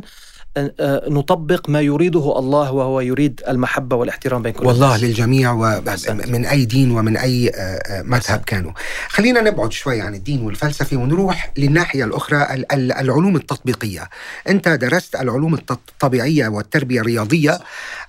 نطبق 1.08 1.70
ما 1.70 1.80
يريده 1.80 2.38
الله 2.38 2.72
وهو 2.72 3.00
يريد 3.00 3.40
المحبة 3.48 3.96
والاحترام 3.96 4.42
بين 4.42 4.52
كل 4.52 4.66
والله 4.66 4.86
الناس. 4.86 5.02
للجميع 5.02 5.52
ومن 5.52 6.46
أي 6.46 6.64
دين 6.64 6.90
ومن 6.90 7.16
أي 7.16 7.48
آه، 7.48 7.52
آه، 7.58 8.02
مذهب 8.02 8.42
كانوا. 8.46 8.72
خلينا 9.08 9.40
نبعد 9.40 9.72
شوي 9.72 10.00
عن 10.00 10.14
الدين 10.14 10.42
والفلسفة 10.42 10.96
ونروح 10.96 11.52
للناحية 11.56 12.04
الأخرى 12.04 12.64
العلوم 12.72 13.36
التطبيقية. 13.36 14.08
أنت 14.48 14.68
درست 14.68 15.14
العلوم 15.16 15.54
الطبيعية 15.54 16.48
والتربية 16.48 17.00
الرياضية 17.00 17.58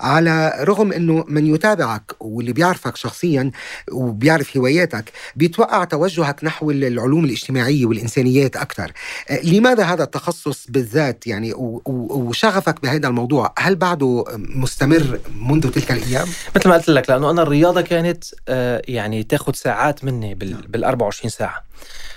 على 0.02 0.54
رغم 0.60 0.92
أنه 0.92 1.26
من 1.28 1.56
يتابعك 1.56 2.12
واللي 2.20 2.54
بيعرفك 2.54 2.96
شخصيا 2.96 3.52
وبيعرف 3.92 4.58
هواياتك 4.58 5.12
بيتوقع 5.36 5.84
توجهك 5.84 6.44
نحو 6.44 6.72
العلوم 6.72 7.26
الاجتماعية 7.26 7.86
والإنسانيات 7.86 8.56
أكثر. 8.56 8.92
لماذا 9.44 9.84
هذا 9.84 10.04
التخصص 10.04 10.66
بالذات 10.70 11.28
يعني 11.28 11.54
و 11.54 12.33
وشغفك 12.34 12.82
بهذا 12.82 13.08
الموضوع 13.08 13.54
هل 13.60 13.76
بعده 13.76 14.26
مستمر 14.38 15.20
منذ 15.40 15.70
تلك 15.70 15.92
الأيام؟ 15.92 16.28
مثل 16.56 16.70
ما 16.70 16.76
قلت 16.76 16.90
لك 16.90 17.10
لأنه 17.10 17.32
أنا 17.32 17.42
الرياضة 17.42 17.82
كانت 17.82 18.24
آه، 18.48 18.82
يعني 18.88 19.24
تاخذ 19.24 19.54
ساعات 19.54 20.04
مني 20.04 20.36
بال 20.36 20.52
نعم. 20.52 20.84
24 20.84 21.30
ساعة 21.30 21.64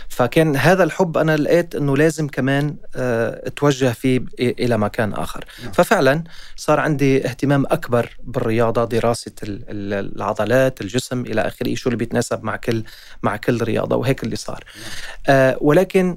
فكان 0.09 0.57
هذا 0.57 0.85
الحب 0.85 1.19
أنا 1.19 1.37
لقيت 1.37 1.75
إنه 1.75 1.97
لازم 1.97 2.29
كمان 2.29 2.77
آه، 2.97 3.47
أتوجه 3.47 3.93
فيه 3.93 4.21
إلى 4.41 4.79
مكان 4.79 5.13
آخر 5.13 5.45
نعم. 5.63 5.73
ففعلا 5.73 6.25
صار 6.57 6.81
عندي 6.81 7.27
اهتمام 7.27 7.65
أكبر 7.67 8.17
بالرياضة 8.25 8.85
دراسة 8.85 9.33
العضلات 9.43 10.81
الجسم 10.81 11.21
إلى 11.21 11.41
آخره 11.41 11.75
شو 11.75 11.89
اللي 11.89 11.97
بيتناسب 11.97 12.45
مع 12.45 12.57
كل 12.57 12.85
مع 13.23 13.37
كل 13.37 13.63
رياضة 13.63 13.97
وهيك 13.97 14.25
اللي 14.25 14.37
صار 14.37 14.65
نعم. 14.75 14.85
آه 15.27 15.59
ولكن 15.61 16.17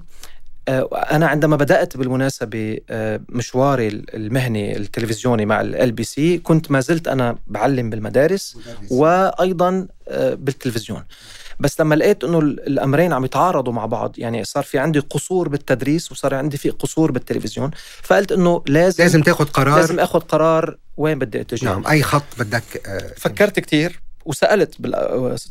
أنا 0.68 1.28
عندما 1.28 1.56
بدأت 1.56 1.98
بالمناسبة 1.98 2.78
آه، 2.90 3.22
مشواري 3.30 3.88
المهني 3.88 4.78
التلفزيوني 4.78 5.46
مع 5.46 5.62
ال 5.62 5.92
بي 5.92 6.04
سي 6.04 6.38
كنت 6.38 6.72
ما 6.72 6.80
زلت 6.80 7.08
أنا 7.08 7.38
بعلم 7.48 7.90
بالمدارس 7.90 8.58
وأيضا 8.92 9.88
آه، 10.08 10.34
بالتلفزيون. 10.34 11.04
بس 11.60 11.82
لما 11.82 11.96
لقيت 11.96 12.24
إنه 12.24 12.40
الأمرين 12.40 13.14
عم 13.14 13.26
يتعارضوا 13.26 13.74
مع 13.74 13.86
بعض 13.86 14.16
يعني 14.18 14.44
صار 14.44 14.64
في 14.64 14.78
عندي 14.80 15.00
قصور 15.00 15.50
بالتدريس 15.50 16.12
وصار 16.12 16.36
عندي 16.36 16.58
في 16.58 16.70
قصور 16.70 17.12
بالتلفزيون 17.12 17.72
فقلت 18.04 18.32
إنه 18.32 18.64
لازم 18.68 19.04
لازم 19.04 19.22
تاخذ 19.22 19.46
قرار. 19.46 19.76
لازم 19.80 20.00
اخذ 20.00 20.20
قرار 20.20 20.78
وين 20.98 21.20
بدي 21.20 21.42
أتجه. 21.42 21.66
نعم 21.66 21.88
أي 21.88 22.04
خط 22.04 22.24
بدك 22.40 22.64
فكرت 23.18 23.60
كثير 23.60 24.02
وسألت 24.26 24.76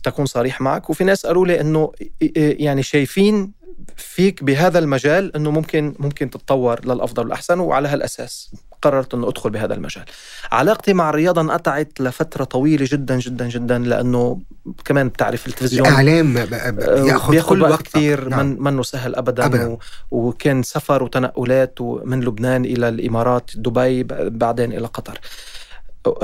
تكون 0.02 0.26
صريح 0.26 0.60
معك 0.60 0.90
وفي 0.90 1.04
ناس 1.04 1.26
قالوا 1.26 1.46
لي 1.46 1.60
إنه 1.60 1.92
يعني 2.36 2.82
شايفين 2.82 3.52
فيك 3.96 4.44
بهذا 4.44 4.78
المجال 4.78 5.36
إنه 5.36 5.50
ممكن 5.50 5.94
ممكن 5.98 6.30
تتطور 6.30 6.84
للأفضل 6.84 7.22
والأحسن 7.22 7.60
وعلى 7.60 7.88
هالأساس 7.88 8.50
قررت 8.82 9.14
إنه 9.14 9.28
أدخل 9.28 9.50
بهذا 9.50 9.74
المجال. 9.74 10.04
علاقتي 10.52 10.92
مع 10.92 11.10
الرياضة 11.10 11.40
انقطعت 11.40 12.00
لفترة 12.00 12.44
طويلة 12.44 12.88
جدا 12.90 13.18
جدا 13.18 13.48
جدا 13.48 13.78
لأنه 13.78 14.40
كمان 14.84 15.08
بتعرف 15.08 15.46
التلفزيون 15.46 15.88
الإعلام 15.88 16.34
بيأخذ 16.70 17.40
كل 17.40 17.62
وقت 17.62 17.82
كثير 17.82 18.28
نعم. 18.28 18.46
من 18.46 18.62
منه 18.62 18.82
سهل 18.82 19.14
ابدا, 19.14 19.44
أبداً. 19.44 19.66
و... 19.66 19.78
وكان 20.10 20.62
سفر 20.62 21.02
وتنقلات 21.02 21.80
من 21.80 22.20
لبنان 22.20 22.64
إلى 22.64 22.88
الإمارات 22.88 23.50
دبي 23.54 24.02
بعدين 24.02 24.72
إلى 24.72 24.86
قطر. 24.86 25.20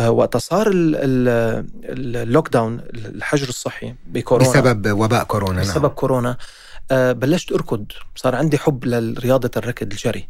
وقت 0.06 0.36
صار 0.36 0.70
اللوك 0.74 2.48
داون 2.48 2.80
الحجر 2.94 3.48
الصحي 3.48 3.94
بكورونا 4.06 4.50
بسبب 4.50 4.98
وباء 4.98 5.24
كورونا 5.24 5.60
بسبب 5.60 5.82
نعم. 5.82 5.92
كورونا 5.94 6.30
آه، 6.30 6.36
بلشت 6.92 7.52
أركض. 7.52 7.86
صار 8.16 8.34
عندي 8.34 8.58
حب 8.58 8.84
لرياضة 8.84 9.50
الركض 9.56 9.92
الجري. 9.92 10.28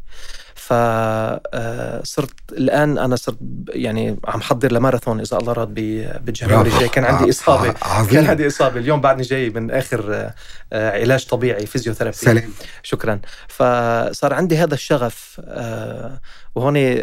فصرت 0.56 2.30
آه، 2.52 2.58
الآن 2.58 2.98
أنا 2.98 3.16
صرت 3.16 3.38
يعني 3.68 4.16
عم 4.24 4.40
حضر 4.40 4.72
لماراثون 4.72 5.20
إذا 5.20 5.36
الله 5.36 5.52
راد 5.52 5.74
بال 6.24 6.34
January 6.34 6.70
الجاي 6.70 6.88
كان 6.88 7.04
عندي 7.04 7.30
إصابة. 7.30 7.74
عظيم. 7.82 8.10
كان 8.10 8.26
عندي 8.26 8.46
إصابة. 8.46 8.80
اليوم 8.80 9.00
بعدني 9.00 9.22
جاي 9.22 9.50
من 9.50 9.70
آخر 9.70 10.32
آه، 10.72 11.00
علاج 11.00 11.26
طبيعي 11.26 11.66
physiotherapy. 11.66 12.16
سلام. 12.16 12.52
شكرا. 12.82 13.20
فصار 13.48 14.34
عندي 14.34 14.56
هذا 14.56 14.74
الشغف 14.74 15.40
وهون 16.54 16.98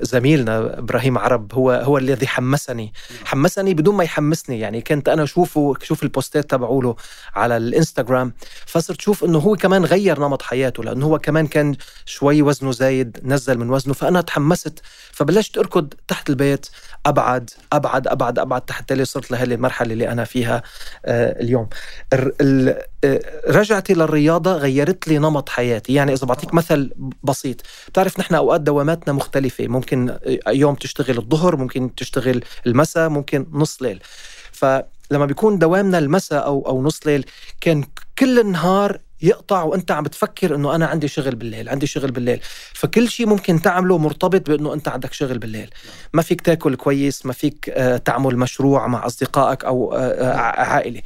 زميلنا 0.00 0.78
إبراهيم 0.78 1.18
عرب 1.18 1.54
هو 1.54 1.70
هو 1.70 1.98
الذي 1.98 2.26
حمسني. 2.26 2.92
حمسني 3.24 3.74
بدون 3.74 3.94
ما 3.94 4.04
يحمسني. 4.04 4.60
يعني 4.60 4.80
كنت 4.80 5.08
أنا 5.08 5.22
أشوفه 5.22 5.74
شوف 5.82 6.02
البوستات 6.02 6.50
تبعوله 6.50 6.96
على 7.34 7.56
الإنستغرام. 7.56 8.32
فصرت 8.66 9.00
شوف 9.00 9.24
إنه 9.24 9.38
هو 9.38 9.56
كمان 9.56 9.84
غير 9.84 10.20
نمط 10.20 10.42
حياته 10.42 10.84
لأنه 10.84 11.06
هو 11.06 11.18
كمان 11.18 11.46
كان 11.46 11.76
شوي 12.04 12.42
وزنه 12.42 12.72
زايد 12.76 13.20
نزل 13.22 13.58
من 13.58 13.70
وزنه 13.70 13.94
فأنا 13.94 14.20
تحمست 14.20 14.80
فبلشت 15.12 15.58
أركض 15.58 15.94
تحت 16.08 16.30
البيت 16.30 16.66
أبعد 17.06 17.50
أبعد 17.72 18.08
أبعد 18.08 18.38
أبعد 18.38 18.70
حتى 18.70 18.94
اللي 18.94 19.04
صرت 19.04 19.30
لهذه 19.30 19.54
المرحلة 19.54 19.92
اللي 19.92 20.08
أنا 20.08 20.24
فيها 20.24 20.62
آه 21.04 21.40
اليوم. 21.42 21.68
آه 22.12 23.20
رجعتي 23.48 23.94
للرياضة 23.94 24.52
غيرت 24.52 25.08
لي 25.08 25.18
نمط 25.18 25.48
حياتي. 25.48 25.94
يعني 25.94 26.12
إذا 26.12 26.26
بعطيك 26.26 26.54
مثل 26.54 26.92
بسيط 27.22 27.60
بتعرف 27.88 28.20
نحن 28.20 28.34
أوقات 28.34 28.60
دواماتنا 28.60 29.12
مختلفة. 29.12 29.66
ممكن 29.66 30.18
يوم 30.48 30.74
تشتغل 30.74 31.18
الظهر 31.18 31.56
ممكن 31.56 31.94
تشتغل 31.94 32.44
المساء 32.66 33.08
ممكن 33.08 33.46
نص 33.52 33.82
ليل. 33.82 34.02
فلما 34.52 35.26
بيكون 35.26 35.58
دوامنا 35.58 35.98
المساء 35.98 36.44
أو 36.44 36.66
أو 36.68 36.82
نص 36.82 37.06
ليل 37.06 37.24
كان 37.60 37.84
كل 38.18 38.38
النهار 38.40 39.00
يقطع 39.22 39.62
وأنت 39.62 39.90
عم 39.90 40.02
بتفكر 40.02 40.54
إنه 40.54 40.74
أنا 40.74 40.86
عندي 40.86 41.08
شغل 41.08 41.34
بالليل 41.34 41.68
عندي 41.68 41.86
شغل 41.86 42.10
بالليل. 42.10 42.40
فكل 42.74 43.08
شيء 43.08 43.26
ممكن 43.26 43.62
تعمله 43.62 43.98
مرتبط 43.98 44.50
بإنه 44.50 44.74
أنت 44.74 44.88
عندك 44.88 45.12
شغل 45.12 45.38
بالليل. 45.38 45.70
ما 46.12 46.22
فيك 46.22 46.40
تاكل 46.40 46.76
كويس 46.76 47.26
ما 47.26 47.32
فيك 47.32 47.70
آه، 47.74 47.96
تعمل 47.96 48.36
مشروع 48.36 48.86
مع 48.86 49.06
أصدقائك 49.06 49.64
أو 49.64 49.94
آه، 49.94 49.98
آه، 49.98 50.36
عائلة. 50.62 51.02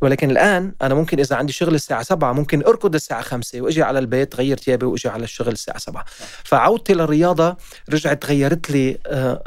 ولكن 0.00 0.30
الآن 0.30 0.72
أنا 0.82 0.94
ممكن 0.94 1.18
إذا 1.18 1.36
عندي 1.36 1.52
شغل 1.52 1.74
الساعة 1.74 2.02
7 2.02 2.32
ممكن 2.32 2.64
أركض 2.64 2.94
الساعة 2.94 3.22
5 3.22 3.60
وأجي 3.60 3.82
على 3.82 3.98
البيت 3.98 4.36
غير 4.36 4.58
ثيابي 4.58 4.86
وأجي 4.86 5.08
على 5.08 5.24
الشغل 5.24 5.52
الساعة 5.52 5.78
7 5.78 6.04
فعودتي 6.44 6.94
للرياضة 6.94 7.56
رجعت 7.90 8.26
غيرت 8.26 8.70
لي 8.70 8.98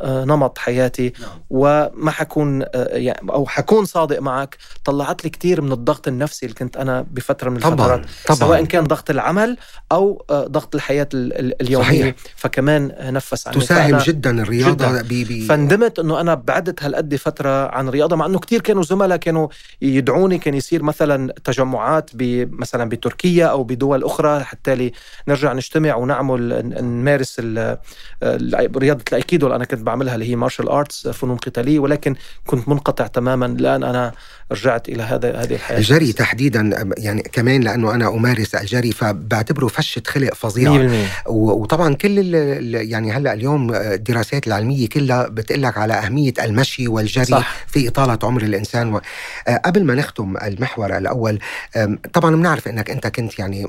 نمط 0.03 0.57
حياتي. 0.57 1.13
نعم. 1.19 1.29
وما 1.49 2.11
حكون 2.11 2.65
يعني 2.75 3.31
أو 3.31 3.45
حكون 3.45 3.85
صادق 3.85 4.19
معك. 4.19 4.57
طلعت 4.85 5.23
لي 5.23 5.29
كثير 5.29 5.61
من 5.61 5.71
الضغط 5.71 6.07
النفسي 6.07 6.45
اللي 6.45 6.55
كنت 6.55 6.77
أنا 6.77 7.05
بفترة 7.11 7.49
من 7.49 7.57
الفترات. 7.57 8.02
طبعا. 8.27 8.39
سواء 8.39 8.65
كان 8.65 8.83
ضغط 8.83 9.09
العمل 9.09 9.57
أو 9.91 10.25
آه، 10.29 10.47
ضغط 10.47 10.75
الحياة 10.75 11.09
اليومية. 11.13 11.85
صحيح. 11.87 12.15
فكمان 12.35 12.91
نفس 12.99 13.47
عني 13.47 13.61
تساهم 13.61 13.97
جدا 13.97 14.41
الرياضة 14.41 15.01
بي 15.01 15.23
بي 15.23 15.45
فندمت 15.45 15.99
إنه 15.99 16.21
أنا 16.21 16.33
بعدت 16.33 16.83
هالقد 16.83 17.15
فترة 17.15 17.67
عن 17.67 17.87
الرياضه 17.87 18.15
مع 18.15 18.25
إنه 18.25 18.39
كثير 18.39 18.61
كانوا 18.61 18.83
زملاء 18.83 19.17
كانوا 19.17 19.47
يدعوني. 19.81 20.37
كان 20.37 20.53
يصير 20.53 20.83
مثلا 20.83 21.33
تجمعات 21.43 22.09
مثلا 22.51 22.89
بتركيا 22.89 23.45
أو 23.45 23.63
بدول 23.63 24.03
أخرى 24.03 24.43
حتى 24.43 24.91
نرجع 25.27 25.53
نجتمع 25.53 25.95
ونعمل 25.95 26.71
نمارس 26.81 27.39
رياضة 28.77 29.03
الأيكيدو 29.09 29.45
اللي 29.45 29.55
أنا 29.55 29.65
كنت 29.65 29.81
بعملها 29.81 30.13
اللي 30.13 30.29
هي 30.29 30.35
martial 30.35 30.69
arts 30.69 31.07
فنون 31.07 31.37
قتالية. 31.37 31.79
ولكن 31.79 32.15
كنت 32.45 32.69
منقطع 32.69 33.07
تماما. 33.07 33.45
الآن 33.45 33.83
أنا 33.83 34.11
رجعت 34.51 34.89
إلى 34.89 35.03
هذا 35.03 35.41
هذه 35.41 35.53
الحياة. 35.53 35.77
الجري 35.77 36.13
تحديدا 36.13 36.93
يعني 36.97 37.21
كمان 37.21 37.61
لأنه 37.61 37.92
وأنا 37.93 38.07
أمارس 38.07 38.55
الجري 38.55 38.91
فبعتبره 38.91 39.67
فشة 39.67 40.01
خلق 40.07 40.33
فظيعه 40.33 41.07
100% 41.25 41.29
وطبعا 41.29 41.93
كل 41.93 42.33
يعني 42.73 43.11
هلأ 43.11 43.33
اليوم 43.33 43.75
الدراسات 43.75 44.47
العلمية 44.47 44.89
كلها 44.89 45.27
بتقول 45.27 45.63
لك 45.63 45.77
على 45.77 45.93
أهمية 45.93 46.33
المشي 46.43 46.87
والجري 46.87 47.25
صح. 47.25 47.55
في 47.67 47.87
إطالة 47.87 48.19
عمر 48.23 48.41
الإنسان. 48.41 48.93
و... 48.93 49.01
آه، 49.47 49.57
قبل 49.57 49.83
ما 49.83 49.95
نختم 49.95 50.37
المحور 50.37 50.97
الأول 50.97 51.39
طبعا 52.13 52.35
بنعرف 52.35 52.67
إنك 52.67 52.89
أنت 52.89 53.07
كنت 53.07 53.39
يعني 53.39 53.67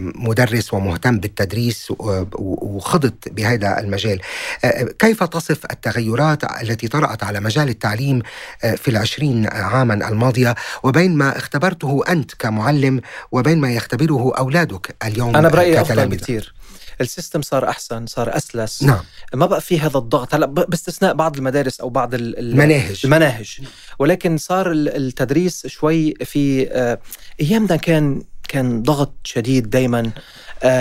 مدرس 0.00 0.74
ومهتم 0.74 1.18
بالتدريس 1.18 1.92
وخضت 2.38 3.28
بهذا 3.28 3.80
المجال. 3.80 4.20
آه، 4.64 4.82
كيف 4.98 5.22
تصف 5.22 5.64
التغيرات 5.70 6.44
التي 6.62 6.88
طرأت 6.88 7.24
على 7.24 7.40
مجال 7.40 7.68
التعليم 7.68 8.22
آه، 8.64 8.74
في 8.74 8.88
العشرين 8.88 9.46
عاما 9.52 10.08
الماضية؟ 10.08 10.54
وبين 10.82 11.16
ما 11.16 11.38
اختبرته 11.38 12.02
أنت 12.08 12.34
كمعلم 12.34 13.00
وبين 13.32 13.60
ما 13.64 13.72
يختبره 13.74 14.32
أولادك 14.38 14.96
اليوم 15.04 15.36
أنا 15.36 15.48
برأيي 15.48 15.80
أفضل 15.80 15.92
كتلامذة 15.94 16.16
بكثير 16.16 16.54
السيستم 17.00 17.42
صار 17.42 17.68
أحسن 17.68 18.06
صار 18.06 18.36
أسلس. 18.36 18.82
نعم. 18.82 19.00
ما 19.34 19.46
بقى 19.46 19.60
في 19.60 19.80
هذا 19.80 19.98
الضغط. 19.98 20.34
هلا 20.34 20.46
باستثناء 20.46 21.14
بعض 21.14 21.36
المدارس 21.36 21.80
أو 21.80 21.88
بعض 21.90 22.14
ال- 22.14 22.38
ال- 22.38 22.56
مناهج 22.56 23.00
المناهج. 23.04 23.60
ولكن 23.98 24.36
صار 24.38 24.70
ال- 24.72 24.96
التدريس 24.96 25.66
شوي 25.66 26.14
في 26.14 26.68
آه، 26.72 26.98
أيامنا 27.40 27.76
كان 27.76 28.22
كان 28.48 28.82
ضغط 28.82 29.14
شديد 29.24 29.70
دائما 29.70 30.10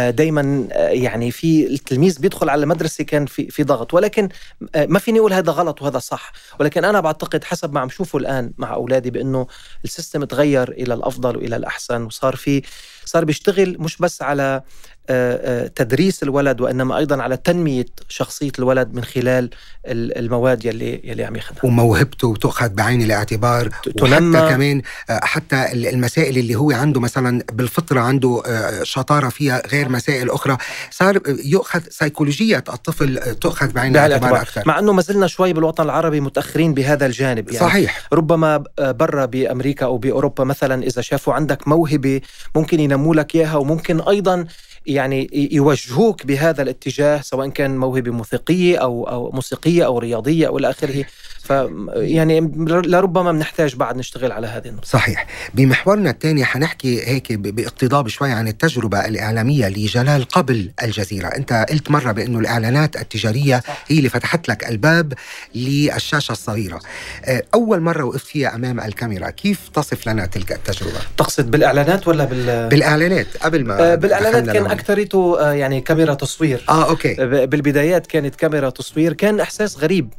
دائما 0.09 0.67
يعني 0.75 1.31
في 1.31 1.67
التلميذ 1.67 2.19
بيدخل 2.19 2.49
على 2.49 2.63
المدرسة 2.63 3.03
كان 3.03 3.25
في 3.25 3.49
في 3.49 3.63
ضغط. 3.63 3.93
ولكن 3.93 4.29
آه، 4.75 4.85
ما 4.85 4.99
فيني 4.99 5.19
أقول 5.19 5.33
هذا 5.33 5.51
غلط 5.51 5.81
وهذا 5.81 5.99
صح. 5.99 6.31
ولكن 6.59 6.85
أنا 6.85 6.99
بعتقد 6.99 7.43
حسب 7.43 7.73
ما 7.73 7.79
عم 7.79 7.89
شوفه 7.89 8.17
الآن 8.19 8.53
مع 8.57 8.73
أولادي 8.73 9.11
بأنه 9.11 9.47
السيستم 9.83 10.23
تغير 10.23 10.71
إلى 10.71 10.93
الأفضل 10.93 11.37
وإلى 11.37 11.55
الأحسن. 11.55 12.03
وصار 12.03 12.35
في 12.35 12.61
صار 13.05 13.25
بيشتغل 13.25 13.75
مش 13.79 13.97
بس 13.97 14.21
على 14.21 14.61
آه، 15.09 15.63
آه، 15.63 15.67
تدريس 15.67 16.23
الولد 16.23 16.61
وإنما 16.61 16.97
أيضا 16.97 17.21
على 17.23 17.37
تنمية 17.37 17.85
شخصية 18.09 18.51
الولد 18.59 18.93
من 18.93 19.03
خلال 19.03 19.49
ال- 19.87 20.17
المواد 20.17 20.65
يلي 20.65 21.01
يلي 21.03 21.23
عم 21.23 21.35
ياخذها 21.35 21.59
وموهبته 21.63 22.35
تؤخذ 22.35 22.69
بعين 22.69 23.01
الاعتبار 23.01 23.69
تنمى. 23.97 24.37
وحتى 24.39 24.53
كمان 24.53 24.81
آه، 25.09 25.19
حتى 25.23 25.71
ال- 25.71 25.85
المسائل 25.87 26.37
اللي 26.37 26.55
هو 26.55 26.71
عنده 26.71 26.99
مثلا 26.99 27.43
بالفطرة 27.53 27.99
عنده 27.99 28.43
شطارة 28.83 29.29
فيها 29.29 29.61
غير 29.67 29.89
مسائل 29.89 30.29
أخرى 30.31 30.57
صار 30.91 31.19
يؤخذ 31.27 31.81
سيكولوجية 31.89 32.57
الطفل 32.57 33.19
تؤخذ 33.41 33.71
بعين 33.71 33.95
الاعتبار. 33.97 34.41
أكثر. 34.41 34.63
مع 34.65 34.79
إنه 34.79 34.93
ما 34.93 35.01
زلنا 35.01 35.27
شوي 35.27 35.53
بالوطن 35.53 35.83
العربي 35.83 36.19
متأخرين 36.19 36.73
بهذا 36.73 37.05
الجانب 37.05 37.51
يعني 37.51 37.65
صحيح. 37.69 38.07
ربما 38.13 38.63
برا 38.79 39.25
بأمريكا 39.25 39.85
أو 39.85 39.97
بأوروبا 39.97 40.43
مثلا 40.43 40.83
إذا 40.83 41.01
شافوا 41.01 41.33
عندك 41.33 41.67
موهبة 41.67 42.21
ممكن 42.55 42.79
ينموا 42.93 43.15
لك 43.15 43.35
إياها. 43.35 43.55
وممكن 43.55 44.01
أيضا 44.01 44.45
يعني 44.85 45.49
يوجهوك 45.51 46.25
بهذا 46.25 46.61
الاتجاه 46.61 47.21
سواء 47.21 47.49
كان 47.49 47.77
موهبة 47.77 48.11
موسيقية 48.11 48.77
أو 48.77 49.03
أو 49.03 49.31
موسيقية 49.31 49.85
أو 49.85 49.99
رياضية 49.99 50.47
أو 50.47 50.57
إلى 50.57 50.69
آخره. 50.69 51.05
ف 51.43 51.53
يعني 51.95 52.51
لربما 52.67 53.31
بنحتاج 53.31 53.75
بعد 53.75 53.97
نشتغل 53.97 54.31
على 54.31 54.47
هذه 54.47 54.67
النقطة. 54.67 54.87
صحيح. 54.87 55.27
بمحورنا 55.53 56.09
الثاني 56.09 56.45
حنحكي 56.45 57.07
هيك 57.07 57.33
باقتضاب 57.33 58.07
شوي 58.07 58.31
عن 58.31 58.47
التجربة 58.47 59.05
الإعلامية 59.05 59.67
لجلال 59.67 60.23
قبل 60.23 60.71
الجزيرة. 60.83 61.27
أنت 61.27 61.65
قلت 61.69 61.91
مرة 61.91 62.11
بأنه 62.11 62.39
الإعلانات 62.39 62.95
التجارية 62.95 63.63
هي 63.87 63.97
اللي 63.97 64.09
فتحت 64.09 64.49
لك 64.49 64.69
ألباب 64.69 65.13
للشاشة 65.55 66.31
الصغيرة. 66.31 66.79
آه، 67.25 67.43
أول 67.53 67.81
مرة 67.81 68.03
وقفت 68.03 68.27
فيها 68.27 68.55
أمام 68.55 68.79
الكاميرا 68.79 69.29
كيف 69.29 69.59
تصف 69.73 70.07
لنا 70.07 70.25
تلك 70.25 70.51
التجربة؟ 70.51 70.99
تقصد 71.17 71.51
بالإعلانات 71.51 72.07
ولا 72.07 72.25
بال 72.25 72.69
بالإعلانات 72.69 73.27
قبل 73.41 73.65
ما 73.65 73.91
آه، 73.91 73.95
بالإعلانات 73.95 74.49
كان 74.49 74.65
اكثريته 74.73 75.39
آه، 75.39 75.51
يعني 75.53 75.81
كاميرا 75.81 76.13
تصوير. 76.13 76.63
آه 76.69 76.89
أوكي. 76.89 77.13
ب- 77.13 77.49
بالبدايات 77.49 78.07
كانت 78.07 78.35
كاميرا 78.35 78.69
تصوير 78.69 79.13
كان 79.13 79.39
إحساس 79.39 79.77
غريب. 79.79 80.13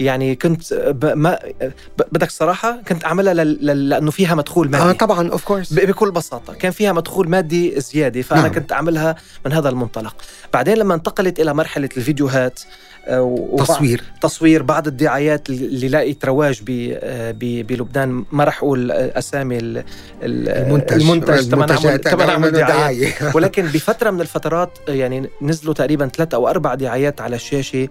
يعني 0.00 0.34
كنت 0.34 0.74
ب- 0.74 1.04
ما 1.16 1.38
ب- 1.98 2.02
بدك 2.12 2.30
صراحة 2.30 2.82
كنت 2.88 3.04
أعملها 3.04 3.34
لل- 3.34 3.88
لأنه 3.88 4.10
فيها 4.10 4.34
مدخول 4.34 4.70
مادي. 4.70 4.84
آه 4.84 4.92
طبعا 4.92 5.30
أوف 5.32 5.44
كورس 5.44 5.72
ب- 5.72 5.80
بكل 5.86 6.10
بساطة 6.10 6.54
كان 6.54 6.72
فيها 6.72 6.92
مدخول 6.92 7.28
مادي 7.28 7.80
زيادة 7.80 8.22
فأنا 8.22 8.42
نعم. 8.42 8.52
كنت 8.52 8.72
أعملها 8.72 9.16
من 9.46 9.52
هذا 9.52 9.68
المنطلق. 9.68 10.14
بعدين 10.52 10.78
لما 10.78 10.94
انتقلت 10.94 11.40
إلى 11.40 11.54
مرحلة 11.54 11.88
الفيديوهات 11.96 12.60
آه، 12.60 12.66
تصوير. 13.58 14.02
تصوير 14.20 14.62
بعض 14.62 14.86
الدعايات 14.86 15.50
اللي 15.50 15.88
لقيت 15.88 16.24
رواج 16.24 16.62
آه، 16.70 17.34
بلبنان. 17.40 18.24
ما 18.32 18.44
راح 18.44 18.58
أقول 18.58 18.90
أسامي 18.92 19.56
ال- 19.58 19.78
ال- 20.22 20.48
المنتج. 20.48 21.00
المنتج. 21.02 21.48
تبع 21.50 21.66
نعمل 21.66 21.98
تبع 21.98 22.24
نعمل 22.24 23.12
ولكن 23.34 23.62
بفترة 23.66 24.10
من 24.10 24.20
الفترات 24.20 24.78
يعني 24.88 25.28
نزلوا 25.42 25.74
تقريبا 25.74 26.06
ثلاث 26.08 26.34
أو 26.34 26.48
أربع 26.48 26.74
دعايات 26.74 27.20
على 27.20 27.36
الشاشة 27.36 27.88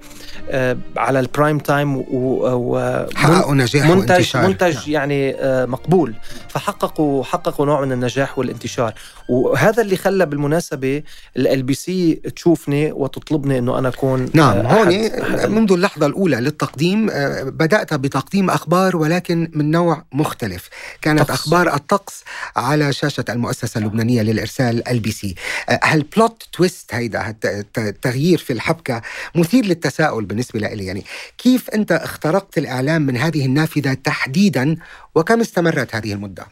آه، 0.50 0.78
على 0.98 1.20
ال 1.20 1.26
prime 1.26 1.60
time 1.60 1.98
و- 1.98 3.06
حققوا 3.16 3.56
نجاح 3.56 3.89
منتج 3.89 4.12
وانتشار. 4.12 4.48
منتج 4.48 4.88
يعني 4.88 5.36
آه، 5.36 5.66
مقبول. 5.66 6.13
فحققوا 6.50 7.24
حققوا 7.24 7.66
نوع 7.66 7.82
من 7.86 7.92
النجاح 7.92 8.39
والانتشار. 8.39 8.94
وهذا 9.30 9.82
اللي 9.84 9.96
خلى 9.98 10.26
بالمناسبة 10.26 11.04
ال 11.38 11.63
بي 11.63 11.74
سي 11.74 12.13
تشوفني 12.36 12.92
وتطلبني 12.92 13.58
إنه 13.58 13.80
أنا 13.80 13.88
أكون 13.89 14.30
نعم 14.34 14.58
آه، 14.58 14.74
هون 14.84 15.05
منذ 15.48 15.72
اللحظة 15.72 16.06
الأولى 16.06 16.36
للتقديم 16.36 17.10
آه، 17.10 17.44
بدأت 17.44 17.94
بتقديم 17.94 18.50
أخبار 18.50 18.98
ولكن 18.98 19.52
من 19.54 19.72
نوع 19.72 20.06
مختلف 20.12 20.70
كانت 21.02 21.20
طقس. 21.20 21.30
أخبار 21.32 21.74
الطقس 21.76 22.24
على 22.56 22.94
شاشة 22.94 23.26
المؤسسة 23.30 23.78
اللبنانية 23.78 24.22
للإرسال 24.22 24.88
LBC 24.88 25.36
هالبلوت 25.70 26.44
تويست 26.54 26.94
هيدا 26.94 27.36
التغيير 27.78 28.38
في 28.38 28.54
الحبكة 28.54 29.02
مثير 29.36 29.65
للتساؤل 29.65 30.26
بالنسبة 30.26 30.60
لي 30.60 30.86
يعني 30.86 31.06
كيف 31.38 31.70
أنت 31.70 31.91
اخترقت 31.91 32.58
الإعلام 32.58 33.02
من 33.02 33.18
هذه 33.18 33.46
النافذة 33.46 33.94
تحديدا 33.94 34.76
وكم 35.15 35.39
استمرت 35.39 35.96
هذه 35.96 36.13
المدة؟ 36.13 36.46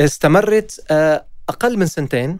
استمرت 0.00 0.84
آه، 0.90 1.24
أقل 1.48 1.78
من 1.78 1.86
سنتين 1.86 2.38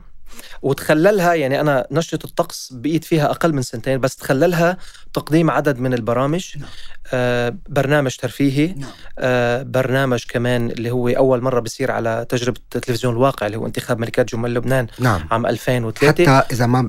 وتخللها 0.63 1.35
يعني 1.35 1.61
أنا 1.61 1.87
نشره 1.91 2.27
الطقس 2.27 2.73
بقيت 2.73 3.05
فيها 3.05 3.31
أقل 3.31 3.53
من 3.53 3.63
سنتين 3.63 4.01
بس 4.01 4.17
تخللها 4.17 4.77
تقديم 5.15 5.51
عدد 5.51 5.79
من 5.81 5.95
البرامج 5.95 6.47
نعم. 6.59 6.69
آه 7.15 7.55
برنامج 7.69 8.17
ترفيهي 8.17 8.67
نعم. 8.67 8.91
آه 9.19 9.63
برنامج 9.63 10.25
كمان 10.29 10.71
اللي 10.71 10.91
هو 10.91 11.09
أول 11.09 11.41
مرة 11.43 11.61
بصير 11.61 11.91
على 11.91 12.27
تجربة 12.29 12.61
تلفزيون 12.71 13.13
الواقع 13.15 13.47
اللي 13.47 13.57
هو 13.59 13.67
انتخاب 13.67 13.99
ملكات 13.99 14.29
جمهور 14.33 14.49
لبنان 14.49 14.87
نعم. 14.99 15.27
عام 15.31 15.47
2003 15.47 16.09
حتى 16.39 16.55
إذا 16.55 16.67
ما 16.67 16.83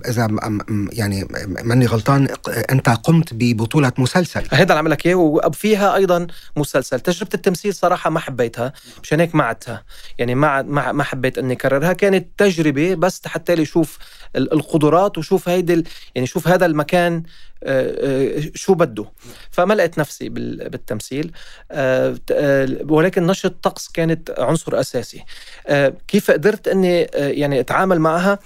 م- 0.69 0.89
يعني 0.91 1.27
ماني 1.63 1.86
غلطان 1.86 2.27
أنت 2.71 2.89
قمت 2.89 3.33
ببطولة 3.33 3.91
مسلسل. 3.97 4.43
هيدا 4.51 4.62
اللي 4.73 4.73
عم 4.79 4.88
لك 4.88 5.05
إياه 5.05 5.15
وفيها 5.15 5.95
أيضا 5.95 6.27
مسلسل. 6.57 6.99
تجربة 6.99 7.29
التمثيل 7.33 7.73
صراحة 7.73 8.09
ما 8.09 8.19
حبيتها 8.19 8.73
مشان 9.03 9.19
هيك 9.19 9.36
ما 9.36 9.43
عدتها. 9.43 9.83
يعني 10.17 10.36
ما 10.36 10.62
ما 10.62 10.91
ما 10.91 11.03
حبيت 11.03 11.38
إني 11.38 11.53
أكررها. 11.53 11.93
كانت 11.93 12.27
تجربة 12.38 12.95
بس 12.95 13.21
حتى 13.27 13.55
لي 13.55 13.65
شوف 13.65 13.97
ال- 14.36 14.53
القدرات 14.53 15.17
وشوف 15.17 15.49
هيدي 15.49 15.83
يعني 16.15 16.27
شوف 16.27 16.47
هذا 16.47 16.65
المكان 16.65 17.23
آه، 17.65 18.12
آه، 18.12 18.12
شو 18.56 18.73
بده. 18.73 19.06
فما 19.52 19.73
لقيت 19.73 19.97
نفسي 19.97 20.30
بال- 20.30 20.69
بالتمثيل. 20.69 21.32
آه، 21.71 22.15
آه، 22.32 22.67
ولكن 22.89 23.28
نشرة 23.28 23.49
الطقس 23.49 23.88
كانت 23.88 24.39
عنصر 24.39 24.80
أساسي. 24.80 25.23
آه، 25.67 25.93
كيف 26.08 26.32
قدرت 26.32 26.67
إني 26.67 27.02
يعني 27.13 27.60
أتعامل 27.60 27.99
معها؟ 27.99 28.39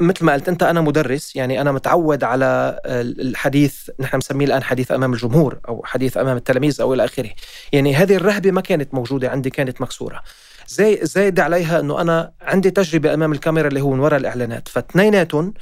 مثل 0.00 0.24
ما 0.24 0.32
قلت 0.32 0.48
أنت 0.48 0.62
أنا 0.62 0.80
مدرس. 0.80 1.36
يعني 1.36 1.60
أنا 1.60 1.72
متعود 1.72 2.24
على 2.24 2.80
الحديث 2.86 3.90
نحن 4.00 4.16
مسميه 4.16 4.46
الآن 4.46 4.62
حديث 4.62 4.92
أمام 4.92 5.12
الجمهور 5.12 5.58
أو 5.68 5.82
حديث 5.84 6.16
أمام 6.16 6.36
التلاميذ 6.36 6.80
أو 6.80 6.94
إلى 6.94 7.04
آخره. 7.04 7.30
يعني 7.72 7.94
هذه 7.94 8.16
الرهبة 8.16 8.50
ما 8.50 8.60
كانت 8.60 8.94
موجودة 8.94 9.30
عندي 9.30 9.50
كانت 9.50 9.80
مكسورة. 9.80 10.22
زي 10.68 10.98
زايد 11.02 11.40
عليها 11.40 11.80
إنه 11.80 12.00
أنا 12.00 12.32
عندي 12.42 12.70
تجربة 12.70 13.14
أمام 13.14 13.32
الكاميرا 13.32 13.68
اللي 13.68 13.80
هو 13.80 13.90
من 13.90 14.00
وراء 14.00 14.20
الإعلانات. 14.20 14.68
فاثنيناتهم 14.68 15.54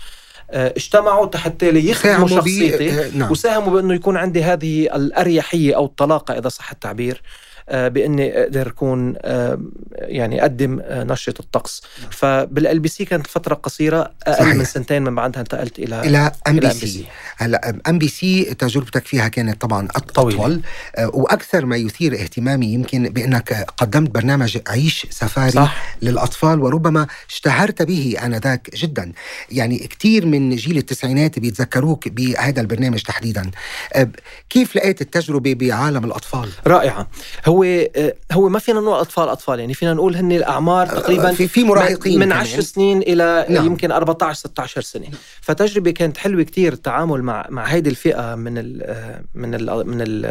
اجتمعوا 0.53 1.37
حتى 1.37 1.71
ليخدموا 1.71 2.27
ب- 2.27 2.31
شخصيتي 2.31 2.91
آه، 2.91 3.11
نعم. 3.15 3.31
وساهموا 3.31 3.73
بأنه 3.73 3.95
يكون 3.95 4.17
عندي 4.17 4.43
هذه 4.43 4.83
الأريحية 4.97 5.77
أو 5.77 5.85
الطلاقة 5.85 6.39
إذا 6.39 6.49
صح 6.49 6.71
التعبير. 6.71 7.23
آه، 7.23 7.50
بإني 7.71 8.43
أقدر 8.43 8.69
أكون 8.69 9.15
آه، 9.23 9.59
يعني 9.95 10.43
أقدم 10.43 10.81
آه، 10.83 11.05
نشره 11.05 11.35
الطقس. 11.41 11.83
فبال 12.11 12.79
بي 12.79 12.89
سي 12.89 13.05
كانت 13.05 13.27
فترة 13.27 13.55
قصيرة 13.55 14.13
أقل 14.27 14.45
صحيح. 14.45 14.55
من 14.55 14.65
سنتين 14.65 15.03
من 15.03 15.15
بعدها 15.15 15.41
انتقلت 15.41 15.79
إلى 15.79 16.01
إلى 16.01 16.33
ام 16.49 16.61
بي 16.61 16.71
سي 16.71 17.05
هلأ 17.37 17.81
ام 17.89 17.99
بي 17.99 18.09
سي 18.09 18.45
تجربتك 18.45 19.07
فيها 19.07 19.29
كانت 19.29 19.61
طبعا 19.61 19.89
طويلة. 20.15 20.39
أطول 20.39 20.61
آه، 20.97 21.11
وأكثر 21.15 21.67
ما 21.67 21.77
يثير 21.77 22.15
اهتمامي 22.15 22.67
يمكن 22.67 23.03
بأنك 23.03 23.67
قدمت 23.77 24.11
برنامج 24.11 24.59
عيش 24.69 25.07
سفاري 25.11 25.51
صح. 25.51 25.97
للأطفال 26.03 26.61
وربما 26.61 27.07
اشتهرت 27.29 27.83
به 27.83 28.17
آنذاك 28.25 28.71
جدا. 28.77 29.13
يعني 29.51 29.79
كثير 29.79 30.27
من 30.27 30.57
جيل 30.57 30.79
التسعينات 30.79 31.39
بيتذكروك 31.39 32.09
بهذا 32.09 32.61
البرنامج 32.61 33.03
تحديدا. 33.03 33.51
آه، 33.93 34.09
كيف 34.51 34.77
لقيت 34.77 35.01
التجربة 35.01 35.55
بعالم 35.55 36.05
الأطفال؟ 36.05 36.49
رائعة. 36.67 37.09
هو 37.47 37.60
هو 37.61 37.89
آه، 37.97 38.15
هو 38.33 38.49
ما 38.49 38.59
فينا 38.59 38.81
نقول 38.81 38.95
أطفال 38.95 39.29
أطفال 39.29 39.61
يعني 39.61 39.75
فينا 39.75 39.95
نقول 39.95 40.17
هن 40.17 40.33
الأعمار 40.33 40.87
تقريبا 40.87 41.33
في 41.33 41.49
في 41.49 41.65
مراهقين 41.65 42.19
من 42.19 42.27
كمان. 42.27 42.39
10 42.39 42.61
سنين 42.61 43.03
إلى 43.03 43.47
نعم. 43.49 43.67
يمكن 43.67 43.93
14 43.93 44.39
16 44.39 44.81
سنة 44.81 45.07
فتجربة 45.41 45.91
كانت 45.91 46.17
حلوة 46.17 46.43
كتير 46.43 46.73
التعامل 46.73 47.23
مع 47.23 47.47
مع 47.51 47.65
هيدي 47.65 47.91
الفئة 47.91 48.35
من 48.35 48.59
ال 48.59 49.23
من 49.35 49.55
ال 49.55 49.87
من 49.87 49.99
ال 50.01 50.27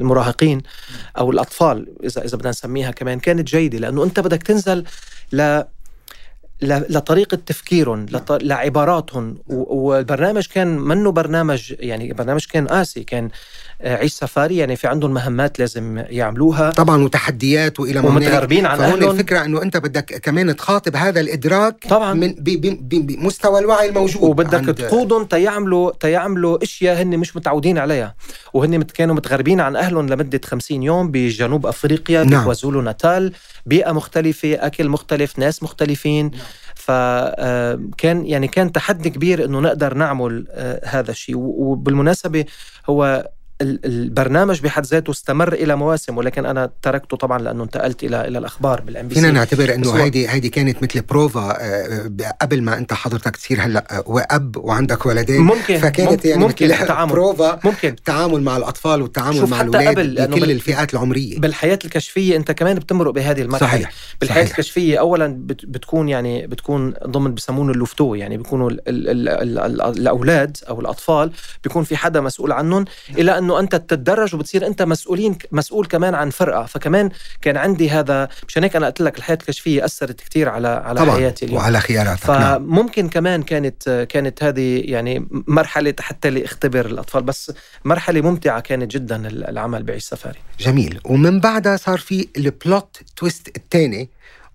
المراهقين 0.00 0.62
أو 1.18 1.30
الأطفال 1.30 1.86
إذا 2.04 2.24
إذا 2.24 2.36
بدنا 2.36 2.50
نسميها 2.50 2.90
كمان 2.90 3.20
كانت 3.20 3.48
جيدة 3.48 3.78
لأنه 3.78 4.04
أنت 4.04 4.20
بدك 4.20 4.42
تنزل 4.42 4.84
ل 5.32 5.62
ل- 6.62 6.96
لطريقة 6.96 7.38
تفكيرهم 7.46 8.06
لط- 8.06 8.42
لعباراتهم 8.42 9.38
و- 9.48 9.74
والبرنامج 9.88 10.46
كان 10.46 10.78
منه 10.78 11.10
برنامج 11.12 11.74
يعني 11.78 12.12
برنامج 12.12 12.44
كان 12.52 12.66
قاسي 12.68 13.04
كان 13.04 13.28
عيش 13.84 14.12
سفاري 14.12 14.56
يعني 14.56 14.76
في 14.76 14.86
عندهم 14.86 15.14
مهمات 15.14 15.58
لازم 15.58 15.98
يعملوها 16.10 16.70
طبعا 16.70 17.02
وتحديات 17.04 17.80
وإلى 17.80 18.00
ما. 18.02 18.08
ومتغربين 18.08 18.66
عن 18.66 18.78
فهون 18.78 18.92
أهلهم. 18.92 19.10
الفكرة 19.10 19.44
إنه 19.44 19.62
أنت 19.62 19.76
بدك 19.76 20.04
كمان 20.20 20.56
تخاطب 20.56 20.96
هذا 20.96 21.20
الإدراك 21.20 21.86
طبعاً. 21.88 22.14
من 22.14 22.28
ب- 22.32 22.44
ب- 22.44 22.88
ب- 22.88 23.06
بمستوى 23.06 23.58
الوعي 23.60 23.88
الموجود 23.88 24.22
وبدك 24.22 24.54
عند- 24.54 24.74
تقودهم 24.74 25.24
تيعملوا 25.24 25.90
تيعملوا 26.00 26.62
أشياء 26.62 27.02
هن 27.02 27.18
مش 27.18 27.36
متعودين 27.36 27.78
عليها 27.78 28.14
وهن 28.54 28.82
كانوا 28.82 29.14
متغربين 29.14 29.60
عن 29.60 29.76
أهلهم 29.76 30.06
لمدة 30.08 30.40
50 30.44 30.82
يوم 30.82 31.10
بجنوب 31.10 31.66
أفريقيا 31.66 32.24
نعم. 32.24 32.40
بكوازولو 32.42 32.80
ناتال 32.80 33.32
بيئة 33.66 33.92
مختلفة 33.92 34.54
أكل 34.66 34.88
مختلف 34.88 35.38
ناس 35.38 35.62
مختلفين 35.62 36.30
فكان 36.80 38.26
يعني 38.26 38.48
كان 38.48 38.72
تحدي 38.72 39.10
كبير 39.10 39.44
إنه 39.44 39.60
نقدر 39.60 39.94
نعمل 39.94 40.46
آه، 40.50 40.80
هذا 40.84 41.10
الشيء. 41.10 41.36
وبالمناسبة 41.38 42.44
هو 42.90 43.30
البرنامج 43.60 44.60
بحد 44.60 44.86
ذاته 44.86 45.10
استمر 45.10 45.52
إلى 45.52 45.76
مواسم 45.76 46.18
ولكن 46.18 46.46
أنا 46.46 46.70
تركته 46.82 47.16
طبعا 47.16 47.38
لأنه 47.38 47.64
انتقلت 47.64 48.04
إلى 48.04 48.28
إلى 48.28 48.38
الأخبار 48.38 48.80
بالام 48.80 49.08
بي 49.08 49.11
سي 49.11 49.14
فينا 49.14 49.32
نعتبر 49.32 49.74
إنه 49.74 49.92
هيدي 49.92 50.28
هيدي 50.28 50.48
كانت 50.48 50.82
مثل 50.82 51.00
بروفا 51.02 51.56
آه، 51.60 52.10
قبل 52.42 52.62
ما 52.62 52.78
أنت 52.78 52.92
حضرتك 52.92 53.36
تصير 53.36 53.60
هلأ 53.60 53.96
آه، 53.98 54.04
وأب 54.06 54.56
وعندك 54.56 55.06
ولدين 55.06 55.40
ممكن 55.40 55.78
فكانت 55.78 56.10
ممكن, 56.10 56.28
يعني 56.28 56.42
ممكن 56.42 56.68
مثل 56.68 56.82
التعامل 56.82 57.12
بروفا 57.12 57.60
ممكن. 57.64 57.88
التعامل 57.88 58.42
مع 58.42 58.56
الأطفال 58.56 59.02
والتعامل 59.02 59.46
مع 59.46 59.56
حتى 59.58 59.66
الأولاد 59.68 60.30
بكل 60.30 60.50
الفئات 60.50 60.94
العمرية. 60.94 61.38
بالحياة 61.40 61.78
الكشفية 61.84 62.36
أنت 62.36 62.50
كمان 62.50 62.76
بتمرق 62.78 63.10
بهذه 63.12 63.42
المرحلة. 63.42 63.68
صحيح 63.68 63.90
بالحياة 64.20 64.44
صحيح. 64.44 64.58
الكشفية 64.58 64.98
اولا 64.98 65.26
بت- 65.46 65.66
بتكون 65.66 66.08
يعني 66.08 66.46
بتكون 66.46 66.94
ضمن 67.06 67.34
بسمونه 67.34 67.72
ال 67.72 67.76
louveteaux 67.76 68.14
يعني 68.14 68.36
بيكونوا 68.36 68.70
ال 68.70 68.80
ال 68.88 69.08
ال 69.08 69.28
ال 69.28 69.58
ال 69.58 69.98
الأولاد 69.98 70.56
أو 70.68 70.80
الأطفال 70.80 71.32
بيكون 71.64 71.84
في 71.84 71.96
حدا 71.96 72.20
مسؤول 72.20 72.52
عنهم 72.52 72.84
إلى 73.18 73.38
انه 73.38 73.49
أنت 73.58 73.76
تتدرج 73.76 74.34
وبتصير 74.34 74.66
أنت 74.66 74.82
مسؤولين 74.82 75.38
مسؤول 75.52 75.86
كمان 75.86 76.14
عن 76.14 76.30
فرقة. 76.30 76.66
فكمان 76.66 77.10
كان 77.42 77.56
عندي 77.56 77.90
هذا 77.90 78.28
مشان 78.48 78.62
هيك 78.62 78.76
أنا 78.76 78.86
قلت 78.86 79.00
لك 79.00 79.18
الحياة 79.18 79.38
الكشفية 79.40 79.84
أثرت 79.84 80.20
كثير 80.20 80.48
على 80.48 80.68
على 80.68 81.00
طبعا 81.00 81.16
حياتي 81.16 81.44
اليوم. 81.44 81.60
وعلى 81.60 81.80
خياراتك 81.80 82.30
نعم. 82.30 82.58
فممكن 82.58 83.08
كمان 83.08 83.42
كانت 83.42 84.06
كانت 84.08 84.44
هذه 84.44 84.82
يعني 84.84 85.28
مرحلة 85.30 85.94
حتى 86.00 86.30
لاختبر 86.30 86.86
الأطفال 86.86 87.22
بس 87.22 87.52
مرحلة 87.84 88.20
ممتعة 88.20 88.60
كانت 88.60 88.90
جدا 88.90 89.28
العمل 89.28 89.82
بعيش 89.82 90.04
سفاري. 90.04 90.38
جميل. 90.60 91.00
ومن 91.04 91.40
بعدها 91.40 91.76
صار 91.76 91.98
في 91.98 92.28
البلوت 92.36 93.00
تويست 93.16 93.56
الثاني 93.56 94.08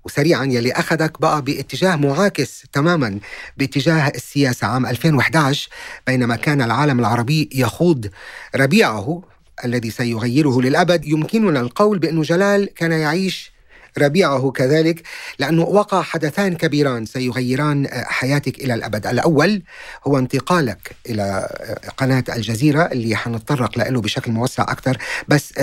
وسريعا 0.06 0.46
يلي 0.46 0.72
اخذك 0.72 1.22
بقى 1.22 1.42
باتجاه 1.42 1.96
معاكس 1.96 2.64
تماما 2.74 3.20
باتجاه 3.58 4.08
السياسة 4.08 4.68
عام 4.68 4.86
2011 4.86 5.70
بينما 6.08 6.36
كان 6.36 6.62
العالم 6.62 7.00
العربي 7.00 7.50
يخوض 7.54 8.08
ربيعه 8.56 9.22
الذي 9.66 9.90
سيغيره 9.92 10.62
للأبد. 10.62 11.06
يمكننا 11.06 11.60
القول 11.60 12.00
بانه 12.00 12.22
جلال 12.22 12.74
كان 12.74 12.92
يعيش 12.92 13.52
ربيعه 13.98 14.52
كذلك 14.52 15.02
لأنه 15.40 15.64
وقع 15.64 16.02
حدثان 16.02 16.56
كبيران 16.56 17.06
سيغيران 17.06 17.88
حياتك 17.92 18.60
إلى 18.60 18.74
الأبد. 18.74 19.08
الأول 19.08 19.62
هو 20.08 20.18
انتقالك 20.18 20.96
إلى 21.10 21.50
قناة 21.98 22.24
الجزيرة 22.36 22.82
اللي 22.82 23.16
حنتطرق 23.16 23.90
له 23.90 24.02
بشكل 24.02 24.32
موسع 24.32 24.64
أكثر. 24.64 24.98
بس 25.28 25.54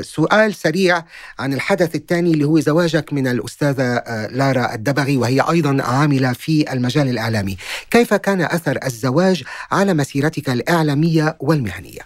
سؤال 0.00 0.54
سريع 0.54 1.04
عن 1.38 1.52
الحدث 1.52 1.94
الثاني 1.94 2.30
اللي 2.30 2.44
هو 2.44 2.60
زواجك 2.60 3.12
من 3.12 3.26
الأستاذة 3.28 4.02
لارا 4.30 4.74
الدبغي 4.74 5.16
وهي 5.16 5.40
أيضا 5.40 5.82
عاملة 5.82 6.32
في 6.32 6.72
المجال 6.72 7.08
الإعلامي. 7.08 7.56
كيف 7.90 8.14
كان 8.14 8.40
أثر 8.40 8.78
الزواج 8.86 9.42
على 9.70 9.94
مسيرتك 9.94 10.48
الإعلامية 10.48 11.36
والمهنية؟ 11.40 12.00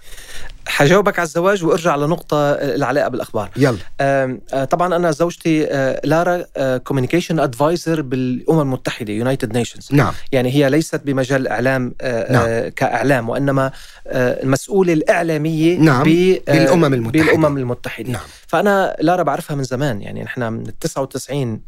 حجاوبك 0.71 1.19
على 1.19 1.27
الزواج 1.27 1.65
وارجع 1.65 1.97
لنقطة 1.97 2.53
العلاقة 2.53 3.09
بالأخبار 3.09 3.51
يلا 3.57 4.39
طبعا 4.71 4.97
أنا 4.97 5.11
زوجتي 5.11 5.67
لارا 6.05 6.45
communication 6.79 7.41
advisor 7.41 8.03
بالأمم 8.03 8.61
المتحدة 8.61 9.13
United 9.13 9.57
Nations 9.57 9.89
نعم 9.93 10.13
يعني 10.33 10.55
هي 10.55 10.71
ليست 10.71 11.01
بمجال 11.05 11.41
الإعلام 11.41 11.95
نعم. 12.31 12.69
كإعلام 12.69 13.29
وإنما 13.29 13.73
المسؤولة 14.07 14.93
الإعلامية 14.93 15.79
نعم. 15.79 16.03
بالأمم 16.03 16.95
المتحدة 16.95 17.25
بالأمم 17.25 17.59
المتحدة 17.59 18.11
نعم. 18.13 18.23
فأنا 18.47 18.97
لارا 19.01 19.23
بعرفها 19.23 19.57
من 19.57 19.63
زمان 19.63 20.03
يعني 20.03 20.23
نحن 20.23 20.53
من 20.53 20.67
ال 20.67 20.79
99 20.79 21.61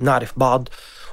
بنعرف 0.00 0.32
بعض 0.36 0.68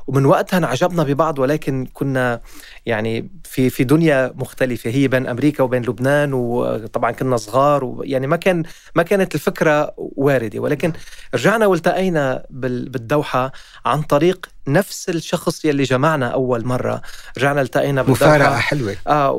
ومن 0.07 0.25
وقتها 0.25 0.57
انعجبنا 0.57 1.03
ببعض 1.03 1.39
ولكن 1.39 1.87
كنا 1.93 2.41
يعني 2.85 3.29
في 3.43 3.69
في 3.69 3.83
دنيا 3.83 4.33
مختلفة 4.35 4.89
هي 4.89 5.07
بين 5.07 5.27
أمريكا 5.27 5.63
وبين 5.63 5.81
لبنان 5.81 6.33
وطبعا 6.33 7.11
كنا 7.11 7.37
صغار 7.37 7.83
ويعني 7.83 8.27
ما 8.27 8.35
كان 8.35 8.63
ما 8.95 9.03
كانت 9.03 9.35
الفكرة 9.35 9.93
واردة. 9.97 10.59
ولكن 10.59 10.93
رجعنا 11.33 11.65
والتقينا 11.65 12.45
بالدوحة 12.49 13.51
عن 13.85 14.01
طريق 14.01 14.49
نفس 14.67 15.09
الشخص 15.09 15.65
يلي 15.65 15.83
جمعنا 15.83 16.27
أول 16.27 16.65
مرة. 16.65 17.01
رجعنا 17.37 17.61
التقينا 17.61 18.01
بالدوحة. 18.01 18.25
مفارقة 18.25 18.57
حلوة. 18.57 18.95
آه 19.07 19.31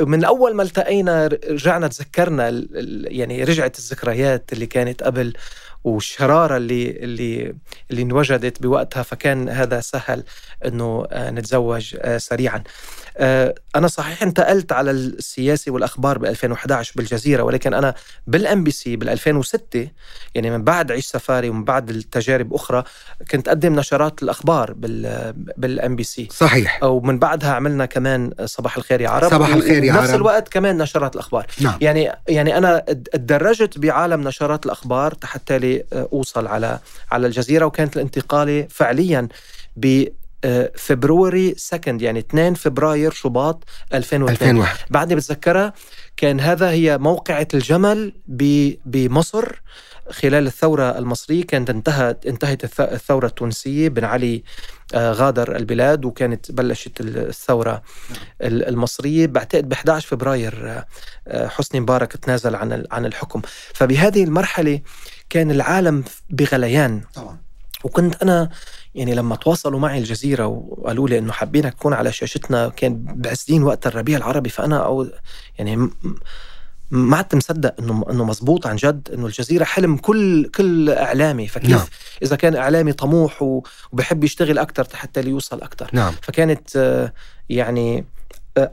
ومن 0.00 0.24
أول 0.24 0.54
ما 0.54 0.62
التقينا 0.62 1.26
رجعنا 1.26 1.88
تذكرنا 1.88 2.64
يعني 3.04 3.44
رجعت 3.44 3.78
الذكريات 3.78 4.52
اللي 4.52 4.66
كانت 4.66 5.02
قبل 5.02 5.32
والشراره 5.84 6.56
اللي 6.56 6.90
اللي 6.90 7.54
اللي 7.90 8.02
انوجدت 8.02 8.62
بوقتها 8.62 9.02
فكان 9.02 9.48
هذا 9.48 9.80
سهل 9.80 10.24
إنه 10.64 11.06
نتزوج 11.12 11.96
سريعا. 12.16 12.62
أنا 13.76 13.88
صحيح 13.88 14.22
انتقلت 14.22 14.72
على 14.72 14.90
السياسة 14.90 15.72
والأخبار 15.72 16.18
ب 16.18 16.24
2011 16.24 16.92
بالجزيرة 16.96 17.42
ولكن 17.42 17.74
أنا 17.74 17.94
بالأم 18.26 18.64
بي 18.64 18.70
سي 18.70 18.96
بال 18.96 19.08
2006 19.08 19.88
يعني 20.34 20.50
من 20.50 20.64
بعد 20.64 20.92
عيش 20.92 21.06
سفاري 21.06 21.48
ومن 21.48 21.64
بعد 21.64 21.90
التجارب 21.90 22.54
أخرى 22.54 22.84
كنت 23.30 23.48
أقدم 23.48 23.74
نشرات 23.74 24.22
الأخبار 24.22 24.72
بال 24.72 25.32
بالأم 25.56 25.96
بي 25.96 26.02
سي. 26.02 26.28
صحيح. 26.30 26.84
ومن 26.84 27.18
بعدها 27.18 27.52
عملنا 27.52 27.86
كمان 27.86 28.32
صباح 28.44 28.76
الخير 28.76 29.00
يا 29.00 29.08
عرب 29.08 29.30
صباح 29.30 29.54
الخير 29.54 29.84
يا 29.84 29.92
عرب 29.92 30.02
نفس 30.02 30.14
الوقت 30.14 30.48
كمان 30.48 30.78
نشرات 30.78 31.14
الأخبار. 31.14 31.46
نعم. 31.60 31.78
يعني 31.80 32.12
يعني 32.28 32.58
أنا 32.58 32.78
تدرجت 33.12 33.78
بعالم 33.78 34.28
نشرات 34.28 34.66
الأخبار 34.66 35.14
حتى 35.24 35.58
لي 35.58 35.84
أوصل 35.92 36.46
على 36.46 36.78
على 37.10 37.26
الجزيرة 37.26 37.64
وكانت 37.66 37.96
الانتقالة 37.96 38.66
فعليا 38.70 39.28
ب 39.76 40.04
فبروري 40.76 41.50
2 41.50 42.00
يعني 42.00 42.18
2 42.18 42.54
فبراير 42.54 43.10
شباط 43.12 43.64
2002 43.94 44.50
2001 44.50 44.78
بعدني 44.90 45.14
بتذكرها 45.14 45.72
كان 46.16 46.40
هذا 46.40 46.70
هي 46.70 46.98
موقعة 46.98 47.48
الجمل 47.54 48.12
بمصر 48.84 49.62
خلال 50.10 50.46
الثورة 50.46 50.98
المصرية. 50.98 51.44
كانت 51.44 51.70
انتهت 51.70 52.26
انتهت 52.26 52.80
الثورة 52.80 53.26
التونسية 53.26 53.88
بن 53.88 54.04
علي 54.04 54.42
غادر 54.94 55.56
البلاد 55.56 56.04
وكانت 56.04 56.52
بلشت 56.52 57.00
الثورة 57.00 57.82
المصرية. 58.42 59.26
بعتقد 59.26 59.68
ب 59.68 59.72
11 59.72 60.08
فبراير 60.08 60.84
حسني 61.32 61.80
مبارك 61.80 62.12
تنازل 62.12 62.54
عن 62.54 62.84
عن 62.90 63.06
الحكم. 63.06 63.42
فبهذه 63.74 64.24
المرحلة 64.24 64.80
كان 65.30 65.50
العالم 65.50 66.04
بغليان. 66.30 67.02
طبعا. 67.14 67.47
وكنت 67.84 68.22
أنا 68.22 68.50
يعني 68.94 69.14
لما 69.14 69.36
تواصلوا 69.36 69.80
معي 69.80 69.98
الجزيرة 69.98 70.46
وقالوا 70.46 71.08
لي 71.08 71.18
إنه 71.18 71.32
حابينك 71.32 71.74
تكون 71.74 71.92
على 71.92 72.12
شاشتنا 72.12 72.68
كان 72.68 73.04
بعزين 73.04 73.62
وقت 73.62 73.86
الربيع 73.86 74.16
العربي 74.16 74.48
فأنا 74.48 74.84
أو 74.84 75.06
يعني 75.58 75.90
ما 76.90 77.16
عدت 77.16 77.34
مصدق 77.34 77.74
إنه 77.78 78.04
إنه 78.10 78.24
مزبوط 78.24 78.66
عن 78.66 78.76
جد 78.76 79.08
إنه 79.14 79.26
الجزيرة 79.26 79.64
حلم 79.64 79.96
كل 79.96 80.50
كل 80.54 80.90
إعلامي 80.90 81.46
فكيف 81.48 81.70
نعم. 81.70 81.86
إذا 82.22 82.36
كان 82.36 82.56
إعلامي 82.56 82.92
طموح 82.92 83.42
وبحب 83.92 84.24
يشتغل 84.24 84.58
أكثر 84.58 84.86
حتى 84.94 85.22
ليوصل 85.22 85.60
أكثر 85.60 85.90
نعم 85.92 86.14
فكانت 86.22 87.10
يعني 87.48 88.04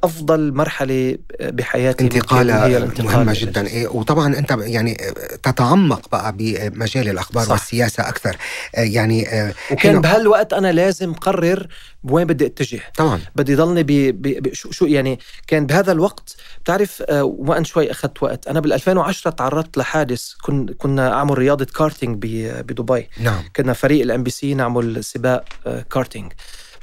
أفضل 0.03 0.53
مرحلة 0.53 1.17
بحياتي 1.39 2.03
انتقالة 2.03 2.65
هي 2.65 2.87
مهمة 2.99 3.33
جدا. 3.35 3.67
إيه 3.67 3.87
وطبعا 3.87 4.37
أنت 4.37 4.51
يعني 4.59 4.97
تتعمق 5.43 6.09
بقى 6.11 6.33
بمجال 6.37 7.09
الأخبار 7.09 7.43
صح. 7.43 7.51
والسياسة 7.51 8.09
أكثر. 8.09 8.37
يعني 8.73 9.27
وكان 9.71 10.01
بهالوقت 10.01 10.53
أنا 10.53 10.71
لازم 10.71 11.13
قرر 11.13 11.67
وين 12.03 12.27
بدي 12.27 12.45
أتجه. 12.45 12.81
طبعا. 12.97 13.19
بدي 13.35 13.55
ضلني 13.55 13.83
ب... 13.83 14.53
شو 14.53 14.71
شو 14.71 14.85
يعني 14.85 15.19
كان 15.47 15.65
بهذا 15.65 15.91
الوقت 15.91 16.35
بتعرف 16.63 17.03
وان 17.09 17.65
شوي 17.65 17.91
أخذت 17.91 18.23
وقت. 18.23 18.47
أنا 18.47 18.59
بال 18.59 18.73
2010 18.73 19.31
تعرضت 19.31 19.77
لحادث. 19.77 20.33
كن... 20.43 20.65
كنا 20.77 21.13
أعمل 21.13 21.37
رياضة 21.37 21.65
كارتينج. 21.65 22.25
بدبي. 22.61 23.09
نعم. 23.19 23.43
كنا 23.55 23.73
فريق 23.73 24.01
الام 24.01 24.23
بي 24.23 24.29
سي 24.31 24.53
نعمل 24.53 25.03
سباق 25.03 25.45
كارتينج. 25.91 26.31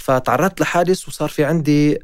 فتعرضت 0.02 0.60
لحادث 0.60 1.08
وصار 1.08 1.28
في 1.28 1.44
عندي 1.44 1.98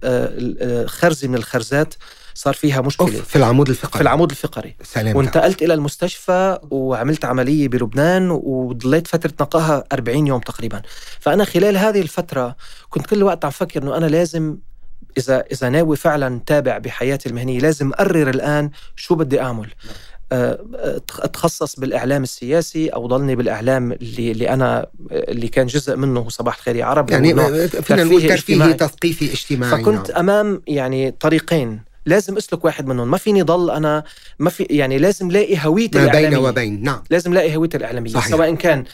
خرزه 0.87 1.29
من 1.29 1.35
الخرزات 1.35 1.95
صار 2.35 2.55
فيها 2.55 2.81
مشكلة. 2.81 3.07
في 3.07 3.37
العمود 3.37 3.69
الفقري. 3.69 3.93
في 3.93 4.01
العمود 4.01 4.31
الفقري. 4.31 4.77
سلام. 4.83 5.17
وانتقلت 5.17 5.63
إلى 5.63 5.75
المستشفى 5.75 6.59
وعملت 6.71 7.25
عملية 7.25 7.69
بلبنان 7.69 8.31
وضليت 8.31 9.07
فترة 9.07 9.33
نقاهه 9.41 9.85
40 9.93 10.27
يوم 10.27 10.41
تقريبا. 10.41 10.83
فأنا 11.21 11.45
خلال 11.45 11.77
هذه 11.77 12.01
الفترة 12.01 12.57
كنت 12.91 13.07
كل 13.07 13.23
وقت 13.23 13.45
عم 13.45 13.51
فكر 13.51 13.83
إنه 13.83 13.97
أنا 13.97 14.07
لازم 14.07 14.59
إذا 15.19 15.45
إذا 15.53 15.69
ناوي 15.69 15.97
فعلا 15.97 16.41
تابع 16.47 16.79
بحياتي 16.79 17.29
المهنية 17.29 17.59
لازم 17.59 17.93
اقرر 17.93 18.31
الآن 18.31 18.71
شو 18.97 19.15
بدي 19.15 19.41
أعمل. 19.41 19.71
أتخصص 20.33 21.81
بالإعلام 21.81 22.23
السياسي 22.23 22.89
أو 22.89 23.07
ضلني 23.07 23.37
بالإعلام 23.37 23.93
اللي 23.93 24.31
اللي 24.31 24.51
أنا 24.51 24.87
اللي 25.11 25.49
كان 25.49 25.67
جزء 25.67 25.97
منه 25.97 26.29
صباح 26.29 26.57
الخير 26.57 26.77
يا 26.77 26.85
عرب. 26.85 27.11
يعني 27.11 27.29
فينا 27.69 28.05
نقول 28.05 28.29
ترفيهي 28.29 28.75
تثقيفي 28.75 29.33
اجتماعي. 29.33 29.83
فكنت 29.83 30.11
نعم. 30.11 30.19
أمام 30.19 30.63
يعني 30.67 31.11
طريقين. 31.11 31.81
لازم 32.07 32.37
أسلك 32.37 32.65
واحد 32.65 32.87
منهم. 32.87 33.11
ما 33.11 33.19
فيني 33.19 33.43
ضل 33.43 33.71
أنا 33.71 34.05
ما 34.39 34.51
في 34.51 34.63
يعني 34.63 34.99
لازم 34.99 35.31
لاقي 35.31 35.59
هويتي 35.67 35.99
ما 35.99 36.07
بين 36.13 36.37
وبين. 36.37 36.83
نعم. 36.83 37.03
لازم 37.11 37.35
لاقي 37.35 37.57
هويتي 37.57 37.77
الإعلامية. 37.77 38.11
صحيح. 38.11 38.29
سواء 38.29 38.55
كان 38.55 38.85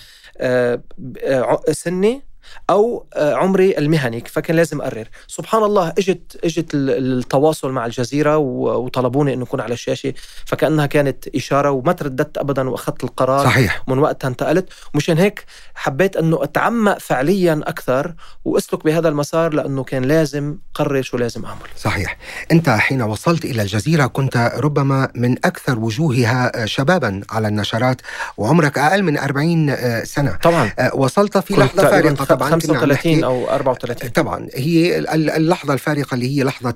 سني 1.73 2.23
أو 2.71 3.07
عمري 3.17 3.79
المهني 3.79 4.25
فكان 4.27 4.57
لازم 4.57 4.81
أقرر. 4.81 5.09
سبحان 5.27 5.63
الله 5.63 5.89
إجت 5.99 6.41
اجت 6.45 6.71
التواصل 6.75 7.73
مع 7.73 7.87
الجزيرة 7.87 8.37
وطلبوني 8.37 9.35
إنه 9.35 9.45
اكون 9.45 9.61
على 9.61 9.73
الشاشة 9.75 10.15
فكأنها 10.47 10.87
كانت 10.87 11.29
إشارة 11.29 11.71
وما 11.71 11.93
ترددت 11.93 12.39
ابدا 12.39 12.71
وأخذت 12.71 13.05
القرار 13.05 13.45
صحيح. 13.45 13.83
من 13.89 13.99
وقتها 13.99 14.29
انتقلت. 14.29 14.69
ومشان 14.95 15.19
هيك 15.19 15.45
حبيت 15.75 16.17
إنه 16.17 16.45
أتعمق 16.45 16.99
فعليا 16.99 17.61
أكثر 17.65 18.15
وأسلك 18.45 18.85
بهذا 18.85 19.09
المسار 19.09 19.55
لأنه 19.55 19.85
كان 19.85 20.05
لازم 20.05 20.59
قرر 20.75 21.03
شو 21.03 21.17
لازم 21.17 21.45
أعمل. 21.45 21.61
صحيح. 21.77 22.17
أنت 22.53 22.69
حين 22.71 23.03
وصلت 23.03 23.45
إلى 23.45 23.63
الجزيرة 23.63 24.07
كنت 24.07 24.53
ربما 24.57 25.09
من 25.15 25.33
أكثر 25.45 25.79
وجوهها 25.79 26.67
شبابا 26.67 27.21
على 27.31 27.49
النشرات 27.49 28.01
وعمرك 28.37 28.79
أقل 28.79 29.03
من 29.03 29.19
40 29.19 29.77
سنة. 30.05 30.39
طبعا. 30.43 30.71
وصلت 30.95 31.39
في 31.39 31.55
لحظة 31.55 31.83
فارقة. 31.83 32.34
طبعا 32.35 32.51
35 32.51 33.25
أو 33.25 33.49
34 33.51 34.11
طبعا 34.11 34.49
هي 34.55 34.99
اللحظة 35.15 35.75
الفارقة 35.75 36.15
اللي 36.15 36.39
هي 36.39 36.45
لحظة 36.45 36.75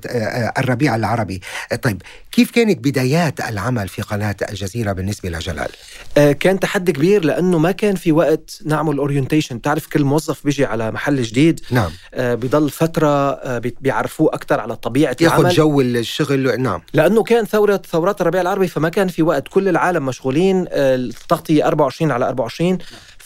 الربيع 0.58 0.96
العربي. 0.96 1.40
طيب 1.82 2.02
كيف 2.32 2.50
كانت 2.50 2.78
بدايات 2.78 3.40
العمل 3.40 3.88
في 3.88 4.02
قناة 4.02 4.36
الجزيرة 4.50 4.92
بالنسبة 4.92 5.28
لجلال؟ 5.28 5.68
كان 6.14 6.60
تحدي 6.60 6.92
كبير 6.92 7.24
لأنه 7.24 7.58
ما 7.58 7.70
كان 7.72 7.94
في 7.94 8.12
وقت 8.12 8.60
نعمل 8.64 8.98
orientation 8.98 9.62
تعرف 9.62 9.86
كل 9.86 10.04
موظف 10.04 10.44
بيجي 10.44 10.64
على 10.64 10.90
محل 10.90 11.22
جديد 11.22 11.60
نعم. 11.70 11.90
بضل 12.16 12.70
فترة 12.70 13.38
بيعرفوه 13.58 14.34
أكثر 14.34 14.60
على 14.60 14.76
طبيعة 14.76 15.16
ياخذ 15.20 15.38
العمل. 15.38 15.54
جو 15.54 15.80
الشغل 15.80 16.60
نعم. 16.62 16.82
لأنه 16.92 17.22
كان 17.22 17.44
ثورة 17.44 17.82
ثورات 17.90 18.20
الربيع 18.20 18.40
العربي 18.40 18.68
فما 18.68 18.88
كان 18.88 19.08
في 19.08 19.22
وقت. 19.22 19.48
كل 19.48 19.68
العالم 19.68 20.06
مشغولين 20.06 20.64
التغطية 20.72 21.66
24 21.66 22.10
على 22.10 22.28
24 22.28 22.78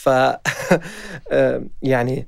ف 0.03 0.09
يعني 1.93 2.27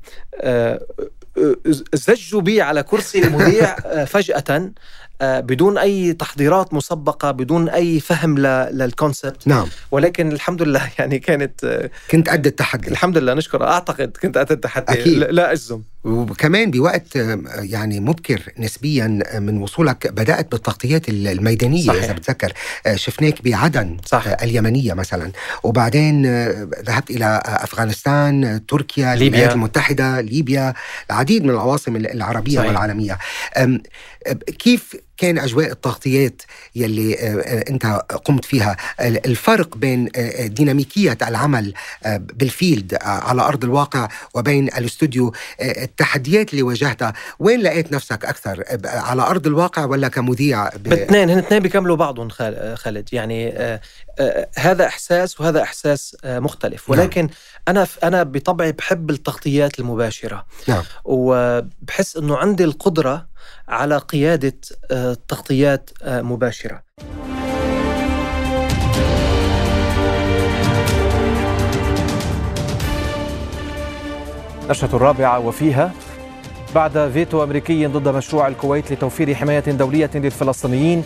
زجوا 1.94 2.42
بي 2.42 2.62
على 2.62 2.84
كرسي 2.84 3.24
المذيع 3.24 3.76
فجأة 4.06 4.72
بدون 5.22 5.78
أي 5.78 6.14
تحضيرات 6.14 6.74
مسبقة 6.74 7.32
بدون 7.32 7.70
أي 7.70 8.00
فهم 8.00 8.38
للكونسبت 8.38 9.48
نعم. 9.48 9.68
ولكن 9.92 10.32
الحمد 10.32 10.62
لله 10.62 10.90
يعني 11.00 11.20
كانت 11.20 11.90
كنت 12.12 12.30
قد 12.30 12.48
التحدي. 12.48 12.88
الحمد 12.88 13.18
لله 13.18 13.34
نشكر 13.34 13.64
أعتقد 13.64 14.18
كنت 14.22 14.38
قد 14.38 14.52
التحدي. 14.52 14.94
أكيد. 14.94 15.18
لا 15.18 15.52
أجزم. 15.52 15.82
وكمان 16.06 16.72
بوقت 16.72 17.16
يعني 17.56 18.00
مبكر 18.00 18.42
نسبيا 18.60 19.20
من 19.40 19.58
وصولك 19.58 20.08
بدأت 20.08 20.52
بالتغطيات 20.52 21.10
الميدانية 21.10 21.88
صحيح. 21.88 22.04
اذا 22.04 22.14
بتذكر 22.14 22.54
شفناك 22.96 23.44
بعدن 23.44 23.98
صح. 24.06 24.28
اليمنية 24.28 24.94
مثلا 24.94 25.32
وبعدين 25.64 26.26
ذهبت 26.62 27.10
إلى 27.10 27.42
أفغانستان 27.46 28.62
تركيا 28.68 29.16
ليبيا. 29.16 29.28
الولايات 29.28 29.54
المتحدة 29.54 30.22
ليبيا 30.22 30.74
العديد 31.10 31.44
من 31.44 31.50
العواصم 31.50 31.96
العربية 31.96 32.56
صحيح. 32.58 32.68
والعالمية 32.68 33.18
كيف 34.60 34.96
كان 35.18 35.40
أجواء 35.40 35.72
التغطيات 35.72 36.42
يلي 36.76 37.16
أنت 37.70 37.86
قمت 38.26 38.46
فيها. 38.46 38.78
الفرق 39.00 39.78
بين 39.78 40.10
ديناميكية 40.40 41.18
العمل 41.28 41.74
بالفيلد 42.20 42.98
على 43.02 43.42
أرض 43.42 43.64
الواقع 43.64 44.08
وبين 44.34 44.68
الأستوديو 44.68 45.34
التحديات 45.62 46.52
اللي 46.52 46.64
واجهتها. 46.64 47.14
وين 47.40 47.62
لقيت 47.62 47.92
نفسك 47.92 48.26
أكثر؟ 48.26 48.64
على 48.86 49.22
أرض 49.22 49.48
الواقع 49.48 49.86
ولا 49.86 50.08
كمذيع؟ 50.08 50.70
ب... 50.70 50.84
باثنين 50.84 51.30
هن 51.30 51.38
اثنين 51.38 51.60
بيكملوا 51.60 51.96
بعضهم 51.96 52.30
خالد. 52.76 53.10
يعني 53.12 53.50
آه 53.50 53.82
آه 54.20 54.50
هذا 54.58 54.86
إحساس 54.86 55.42
وهذا 55.42 55.62
إحساس 55.62 56.18
آه 56.24 56.40
مختلف. 56.40 56.90
ولكن 56.90 57.22
نعم. 57.22 57.30
أنا 57.68 57.88
أنا 58.04 58.24
بطبعي 58.24 58.72
بحب 58.72 59.10
التغطيات 59.10 59.80
المباشرة. 59.80 60.46
نعم. 60.68 60.84
وبحس 61.06 62.18
إنه 62.18 62.38
عندي 62.38 62.64
القدرة 62.64 63.35
على 63.68 63.98
قيادة 63.98 64.54
تغطيات 65.28 65.90
مباشرة. 66.06 66.82
نشرة 74.70 74.96
الرابعة 74.96 75.40
وفيها 75.40 75.92
بعد 76.76 77.10
فيتو 77.14 77.44
أمريكي 77.44 77.86
ضد 77.86 78.08
مشروع 78.08 78.48
الكويت 78.48 78.92
لتوفير 78.92 79.36
حماية 79.36 79.60
دولية 79.60 80.10
للفلسطينيين 80.16 81.04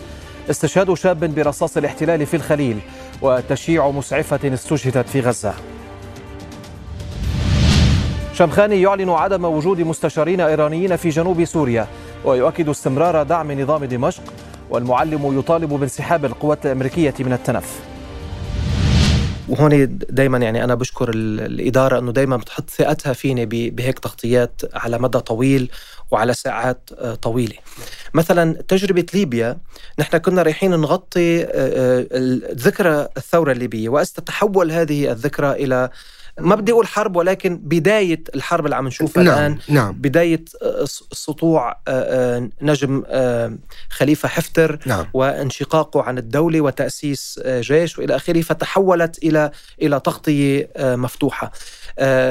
استشهاد 0.50 0.94
شاب 0.94 1.34
برصاص 1.34 1.76
الاحتلال 1.76 2.26
في 2.26 2.36
الخليل 2.36 2.78
وتشييع 3.22 3.90
مسعفة 3.90 4.54
استشهدت 4.54 5.08
في 5.08 5.20
غزة. 5.20 5.54
شمخاني 8.34 8.82
يعلن 8.82 9.10
عدم 9.10 9.44
وجود 9.44 9.80
مستشارين 9.80 10.40
إيرانيين 10.40 10.96
في 10.96 11.08
جنوب 11.08 11.44
سوريا. 11.44 11.86
ويؤكد 12.24 12.68
استمرار 12.68 13.22
دعم 13.22 13.60
نظام 13.60 13.84
دمشق 13.84 14.22
والمعلم 14.70 15.38
يطالب 15.38 15.68
بانسحاب 15.68 16.24
القوات 16.24 16.66
الأمريكية 16.66 17.14
من 17.20 17.32
التنف 17.32 17.80
وهون 19.48 19.98
دائما 20.10 20.38
يعني 20.38 20.64
أنا 20.64 20.74
بشكر 20.74 21.10
الإدارة 21.14 21.98
إنه 21.98 22.12
دائما 22.12 22.36
بتحط 22.36 22.70
ثقتها 22.70 23.12
فيني 23.12 23.46
بهيك 23.46 23.98
تغطيات 23.98 24.62
على 24.74 24.98
مدى 24.98 25.20
طويل 25.20 25.70
وعلى 26.10 26.34
ساعات 26.34 26.90
طويلة. 27.22 27.56
مثلا 28.14 28.62
تجربة 28.68 29.06
ليبيا 29.14 29.58
نحن 29.98 30.16
كنا 30.16 30.42
رايحين 30.42 30.70
نغطي 30.70 31.42
ذكرى 32.54 33.08
الثورة 33.16 33.52
الليبية 33.52 33.88
واستتحول 33.88 34.72
هذه 34.72 35.12
الذكرى 35.12 35.52
إلى 35.52 35.90
ما 36.40 36.54
بدي 36.54 36.72
أقول 36.72 36.86
حرب 36.86 37.16
ولكن 37.16 37.56
بداية 37.56 38.24
الحرب 38.34 38.64
اللي 38.64 38.76
عم 38.76 38.86
نشوفها 38.86 39.22
نعم 39.22 39.34
الآن 39.38 39.58
نعم. 39.68 39.92
بداية 39.92 40.44
سطوع 41.12 41.76
نجم 42.62 43.02
خليفة 43.90 44.28
حفتر 44.28 44.78
نعم. 44.86 45.06
وانشقاقه 45.14 46.02
عن 46.02 46.18
الدولة 46.18 46.60
وتأسيس 46.60 47.40
جيش 47.46 47.98
وإلى 47.98 48.16
آخره 48.16 48.40
فتحولت 48.40 49.18
إلى 49.18 49.50
إلى 49.82 50.00
تغطية 50.00 50.70
مفتوحة. 50.78 51.52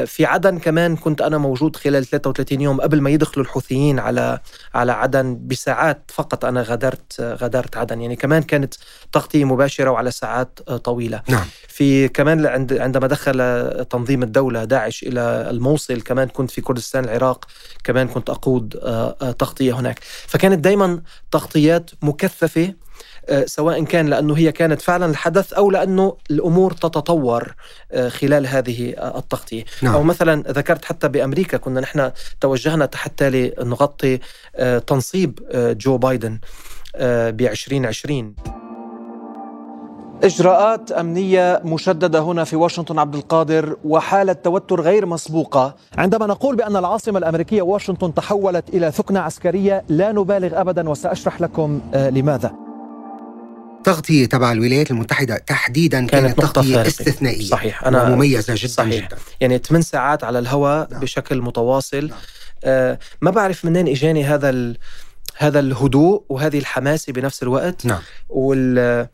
في 0.05 0.25
عدن 0.25 0.60
كمان 0.60 0.95
كنت 0.95 1.21
أنا 1.21 1.38
موجود 1.38 1.75
خلال 1.75 2.05
33 2.05 2.62
يوم 2.62 2.82
قبل 2.82 3.01
ما 3.01 3.10
يدخلوا 3.10 3.45
الحوثيين 3.45 3.99
على 3.99 4.39
على 4.73 4.91
عدن 4.91 5.39
بساعات 5.47 6.12
فقط. 6.13 6.45
أنا 6.45 6.62
غادرت 6.62 7.21
غادرت 7.21 7.77
عدن. 7.77 8.01
يعني 8.01 8.15
كمان 8.15 8.43
كانت 8.43 8.73
تغطية 9.12 9.45
مباشرة 9.45 9.89
وعلى 9.89 10.12
ساعات 10.12 10.60
طويلة. 10.62 11.21
نعم. 11.27 11.45
في 11.67 12.08
كمان 12.08 12.45
عند 12.45 12.73
عندما 12.73 13.08
دخل 13.08 13.38
تنظيم 13.89 14.23
الدولة 14.23 14.63
داعش 14.63 15.03
إلى 15.03 15.47
الموصل 15.49 16.01
كمان 16.01 16.27
كنت 16.27 16.51
في 16.51 16.62
كردستان 16.62 17.03
العراق 17.03 17.45
كمان 17.84 18.08
كنت 18.08 18.29
أقود 18.29 18.69
تغطية 19.39 19.79
هناك. 19.79 19.99
فكانت 20.27 20.60
دايما 20.60 21.01
تغطيات 21.32 21.91
مكثفة 22.01 22.73
سواء 23.46 23.84
كان 23.84 24.08
لأنه 24.08 24.38
هي 24.38 24.52
كانت 24.52 24.82
فعلا 24.82 25.06
الحدث 25.06 25.54
أو 25.54 25.72
لأنه 25.72 26.18
الأمور 26.32 26.72
تتطور 26.72 27.56
خلال 28.08 28.48
هذه 28.48 28.94
التغطية. 29.18 29.64
نعم. 29.82 29.94
أو 29.94 30.04
مثلا 30.04 30.44
ذكرت 30.52 30.86
حتى 30.86 31.08
بأمريكا 31.08 31.58
كنا 31.58 31.82
نحن 31.82 32.12
توجهنا 32.42 32.90
حتى 32.96 33.30
لنغطي 33.30 34.20
تنصيب 34.88 35.40
جو 35.56 35.98
بايدن 35.98 36.40
ب 37.00 37.42
2020 37.42 38.36
إجراءات 40.24 40.92
أمنية 40.92 41.62
مشددة 41.66 42.20
هنا 42.20 42.44
في 42.44 42.56
واشنطن 42.56 43.00
عبد 43.00 43.16
القادر 43.16 43.78
وحالة 43.84 44.34
توتر 44.34 44.82
غير 44.82 45.06
مسبوقة. 45.06 45.76
عندما 45.98 46.28
نقول 46.28 46.56
بأن 46.56 46.76
العاصمة 46.76 47.20
الأمريكية 47.20 47.62
واشنطن 47.62 48.14
تحولت 48.14 48.70
إلى 48.70 48.92
ثكنة 48.92 49.20
عسكرية 49.20 49.84
لا 49.90 50.12
نبالغ 50.12 50.62
أبدا 50.62 50.90
وسأشرح 50.90 51.42
لكم 51.42 51.82
لماذا. 51.94 52.68
تغطية 53.84 54.26
تبع 54.26 54.52
الولايات 54.52 54.92
المتحدة 54.92 55.38
تحديدا 55.38 56.08
كانت, 56.08 56.12
كانت 56.12 56.39
تغطية 56.39 56.88
استثنائية 56.88 57.46
صحيح 57.46 57.84
أنا 57.84 58.04
ومميزة 58.04 58.56
جدا 58.58 58.68
صحيح. 58.68 59.06
جدا 59.06 59.18
يعني 59.42 59.58
8 59.58 59.84
ساعات 59.84 60.24
على 60.24 60.39
الهواء 60.39 60.88
نعم. 60.92 61.02
بشكل 61.02 61.42
متواصل 61.42 62.08
نعم. 62.08 62.18
آه 62.63 63.00
ما 63.22 63.32
بعرف 63.32 63.65
منين 63.65 63.88
إجاني 63.88 64.24
هذا 64.24 64.50
ال... 64.50 64.78
هذا 65.38 65.60
الهدوء 65.60 66.24
وهذه 66.30 66.58
الحماسة 66.58 67.13
بنفس 67.13 67.44
الوقت 67.44 67.86
نعم. 67.86 68.02
وال 68.30 69.08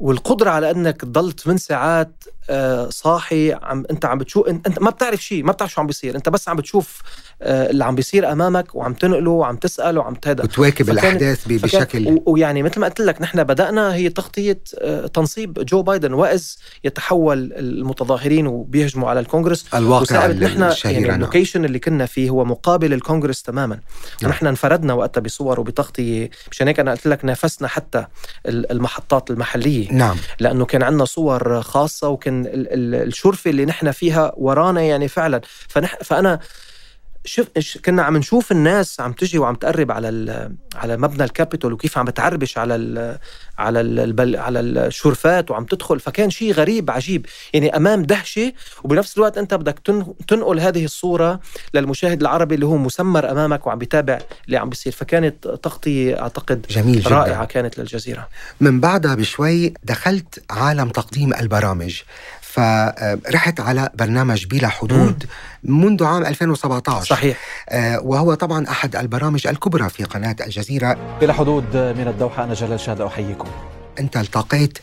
والقدرة 0.00 0.50
على 0.50 0.70
إنك 0.70 1.00
تضل 1.00 1.32
8 1.32 1.58
ساعات 1.58 2.24
صاحي 2.88 3.52
عم 3.52 3.84
أنت 3.90 4.04
عم 4.04 4.18
بتشوف 4.18 4.48
أنت 4.48 4.78
ما 4.78 4.90
بتعرف 4.90 5.24
شيء 5.24 5.44
ما 5.44 5.52
بتعرف 5.52 5.72
شو 5.72 5.80
عم 5.80 5.86
بيصير 5.86 6.16
أنت 6.16 6.28
بس 6.28 6.48
عم 6.48 6.56
بتشوف 6.56 7.02
اللي 7.42 7.84
عم 7.84 7.94
بيصير 7.94 8.32
أمامك 8.32 8.74
وعم 8.74 8.94
تنقله 8.94 9.30
وعم 9.30 9.56
تسال 9.56 9.98
وعم 9.98 10.14
تهدى 10.14 10.42
وتواكب 10.42 10.90
الأحداث 10.90 11.48
بشكل 11.48 12.20
ويعني 12.26 12.62
مثل 12.62 12.80
ما 12.80 12.86
قلت 12.86 13.00
لك 13.00 13.22
نحن 13.22 13.44
بدأنا 13.44 13.94
هي 13.94 14.08
تغطية 14.08 14.58
تنصيب 15.14 15.52
جو 15.52 15.82
بايدن 15.82 16.12
واذ 16.12 16.44
يتحول 16.84 17.52
المتظاهرين 17.52 18.46
وبيهجموا 18.46 19.10
على 19.10 19.20
الكونغرس. 19.20 19.74
الواقع 19.74 20.26
نحن 20.26 20.72
يعني 20.84 21.14
ال 21.14 21.20
location 21.20 21.64
اللي 21.64 21.78
كنا 21.78 22.06
فيه 22.06 22.30
هو 22.30 22.44
مقابل 22.44 22.92
الكونغرس 22.92 23.42
تماما. 23.42 23.78
ونحن 24.24 24.46
انفردنا 24.46 24.94
وقتها 24.94 25.20
بصور 25.20 25.60
وبتغطية. 25.60 26.30
مشان 26.50 26.68
هيك 26.68 26.80
أنا 26.80 26.90
قلت 26.90 27.06
لك 27.06 27.24
نافسنا 27.24 27.68
حتى 27.68 28.06
المحطات 28.46 29.30
المحلية. 29.30 29.92
نعم. 29.92 30.16
لأنه 30.38 30.64
كان 30.64 30.82
عندنا 30.82 31.04
صور 31.04 31.62
خاصة 31.62 32.08
وكان 32.08 32.44
الشرفة 32.46 33.50
اللي 33.50 33.64
نحن 33.64 33.90
فيها 33.90 34.32
ورانا 34.36 34.82
يعني 34.82 35.08
فعلا. 35.08 35.40
فنح 35.68 35.98
فأنا 36.02 36.40
شوف 37.24 37.46
كنا 37.84 38.02
عم 38.02 38.16
نشوف 38.16 38.52
الناس 38.52 39.00
عم 39.00 39.12
تجي 39.12 39.38
وعم 39.38 39.54
تقرب 39.54 39.90
على 39.90 40.50
على 40.74 40.96
مبنى 40.96 41.24
الكابيتول 41.24 41.72
وكيف 41.72 41.98
عم 41.98 42.04
بتعربش 42.04 42.58
على 42.58 42.74
ال 42.74 43.18
على 43.58 43.80
ال 43.80 44.36
على 44.36 44.60
الشرفات 44.60 45.50
وعم 45.50 45.64
تدخل 45.64 46.00
فكان 46.00 46.30
شيء 46.30 46.52
غريب 46.52 46.90
عجيب. 46.90 47.26
يعني 47.52 47.76
أمام 47.76 48.02
دهشة 48.02 48.52
وبنفس 48.84 49.16
الوقت 49.16 49.38
أنت 49.38 49.54
بدك 49.54 49.78
تنقل 50.28 50.60
هذه 50.60 50.84
الصورة 50.84 51.40
للمشاهد 51.74 52.20
العربي 52.20 52.54
اللي 52.54 52.66
هو 52.66 52.76
مسمر 52.76 53.30
أمامك 53.30 53.66
وعم 53.66 53.78
بيتابع 53.78 54.18
اللي 54.46 54.56
عم 54.56 54.68
بيصير. 54.68 54.92
فكانت 54.92 55.48
تغطية 55.48 56.22
أعتقد 56.22 56.66
جميل 56.70 57.00
جدا. 57.00 57.10
رائعة 57.10 57.44
كانت 57.44 57.78
للجزيرة. 57.78 58.28
من 58.60 58.80
بعدها 58.80 59.14
بشوي 59.14 59.74
دخلت 59.84 60.44
عالم 60.50 60.88
تقديم 60.88 61.34
البرامج. 61.34 62.00
فرحت 62.52 63.60
على 63.60 63.90
برنامج 63.94 64.46
بلا 64.46 64.68
حدود. 64.68 65.24
منذ 65.64 66.04
عام 66.04 66.24
2017 66.26 67.06
صحيح. 67.06 67.36
آه 67.68 68.00
وهو 68.00 68.34
طبعا 68.34 68.68
أحد 68.68 68.96
البرامج 68.96 69.46
الكبرى 69.46 69.88
في 69.88 70.04
قناة 70.04 70.36
الجزيرة. 70.46 71.18
بلا 71.20 71.32
حدود 71.32 71.76
من 71.76 72.08
الدوحة 72.08 72.44
أنا 72.44 72.54
جلال 72.54 72.80
شاد 72.80 73.00
أحييكم. 73.00 73.48
أنت 73.98 74.16
التقيت 74.16 74.78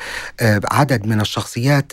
عدد 0.72 1.06
من 1.06 1.22
الشخصيات 1.22 1.86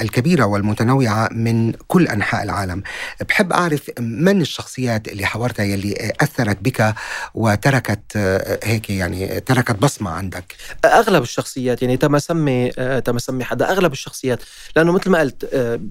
الكبيرة 0.00 0.44
والمتنوعة 0.44 1.28
من 1.32 1.72
كل 1.72 2.08
أنحاء 2.08 2.42
العالم. 2.42 2.82
بحب 3.28 3.52
أعرف 3.52 3.90
من 4.00 4.40
الشخصيات 4.40 5.08
اللي 5.08 5.26
حاورتها 5.26 5.64
يلي 5.64 6.12
أثرت 6.20 6.58
بك 6.60 6.94
وتركت 7.34 8.16
هيك 8.64 8.90
يعني 8.90 9.40
تركت 9.40 9.76
بصمة 9.76 10.10
عندك؟ 10.10 10.54
أغلب 10.84 11.22
الشخصيات 11.22 11.82
يعني 11.82 11.96
تم 11.96 12.18
سمي 12.18 12.70
تم 13.04 13.18
سمي 13.18 13.44
حدا 13.44 13.70
أغلب 13.70 13.92
الشخصيات. 13.92 14.42
لأنه 14.76 14.92
مثل 14.92 15.10
ما 15.10 15.18
قلت 15.18 15.48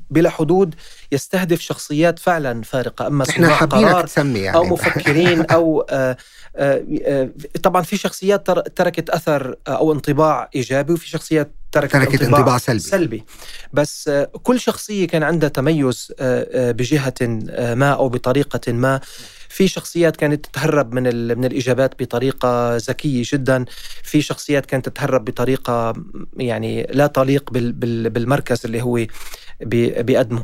بلا 0.09 0.29
حدود 0.29 0.75
يستهدف 1.11 1.61
شخصيات 1.61 2.19
فعلا 2.19 2.61
فارقة. 2.61 3.07
أما 3.07 3.25
إحنا 3.29 3.49
حابينك 3.49 4.05
تسمي 4.05 4.39
يعني. 4.39 4.57
أو 4.57 4.63
مفكرين 4.63 5.45
أو 5.45 5.85
طبعا 7.63 7.81
في 7.81 7.97
شخصيات 7.97 8.51
تركت 8.51 9.09
أثر 9.09 9.55
أو 9.67 9.93
انطباع 9.93 10.38
إيجابي 10.55 10.93
وفي 10.93 11.09
شخصيات 11.09 11.51
تركت, 11.71 11.93
تركت 11.93 12.21
انطباع, 12.21 12.39
انطباع 12.39 12.57
سلبي. 12.57 12.79
سلبي. 12.79 13.23
بس 13.73 14.09
كل 14.43 14.59
شخصية 14.59 15.07
كان 15.07 15.23
عندها 15.23 15.49
تميز 15.49 16.13
بجهة 16.51 17.13
ما 17.73 17.91
أو 17.93 18.09
بطريقة 18.09 18.73
ما. 18.73 18.99
في 19.49 19.67
شخصيات 19.67 20.15
كانت 20.15 20.45
تتهرب 20.45 20.93
من 20.93 21.03
من 21.37 21.45
الإجابات 21.45 22.03
بطريقة 22.03 22.75
ذكية 22.75 23.23
جدا. 23.25 23.65
في 24.03 24.21
شخصيات 24.21 24.65
كانت 24.65 24.89
تتهرب 24.89 25.25
بطريقة 25.25 25.93
يعني 26.37 26.87
لا 26.93 27.07
تليق 27.07 27.49
بالمركز 27.51 28.65
اللي 28.65 28.81
هو 28.81 29.05
بيقدمه. 29.61 30.43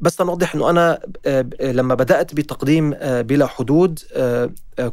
بس 0.00 0.20
لنوضح 0.20 0.54
إنه 0.54 0.70
أنا 0.70 1.00
لما 1.60 1.94
بدأت 1.94 2.34
بتقديم 2.34 2.90
بلا 3.02 3.46
حدود 3.46 3.98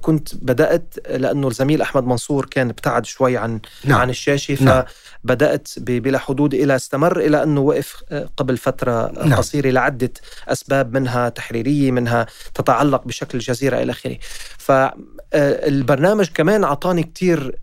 كنت 0.01 0.35
بدأت 0.35 0.93
لأنه 1.09 1.47
الزميل 1.47 1.81
أحمد 1.81 2.03
منصور 2.03 2.45
كان 2.45 2.69
ابتعد 2.69 3.05
شوي 3.05 3.37
عن 3.37 3.59
نعم. 3.85 3.99
عن 3.99 4.09
الشاشة 4.09 4.63
نعم. 4.63 4.83
فبدأت 5.23 5.69
بلا 5.77 6.17
حدود 6.17 6.53
إلى 6.53 6.75
استمر 6.75 7.19
إلى 7.19 7.43
أنه 7.43 7.61
وقف 7.61 8.03
قبل 8.37 8.57
فترة 8.57 9.11
نعم. 9.11 9.33
قصيرة 9.33 9.69
لعدة 9.69 10.13
أسباب 10.47 10.93
منها 10.93 11.29
تحريرية 11.29 11.91
منها 11.91 12.25
تتعلق 12.53 13.05
بشكل 13.05 13.37
الجزيره 13.37 13.77
إلى 13.81 13.91
آخره 13.91 14.17
فالبرنامج 14.57 16.29
كمان 16.33 16.63
أعطاني 16.63 17.03
كثير 17.03 17.57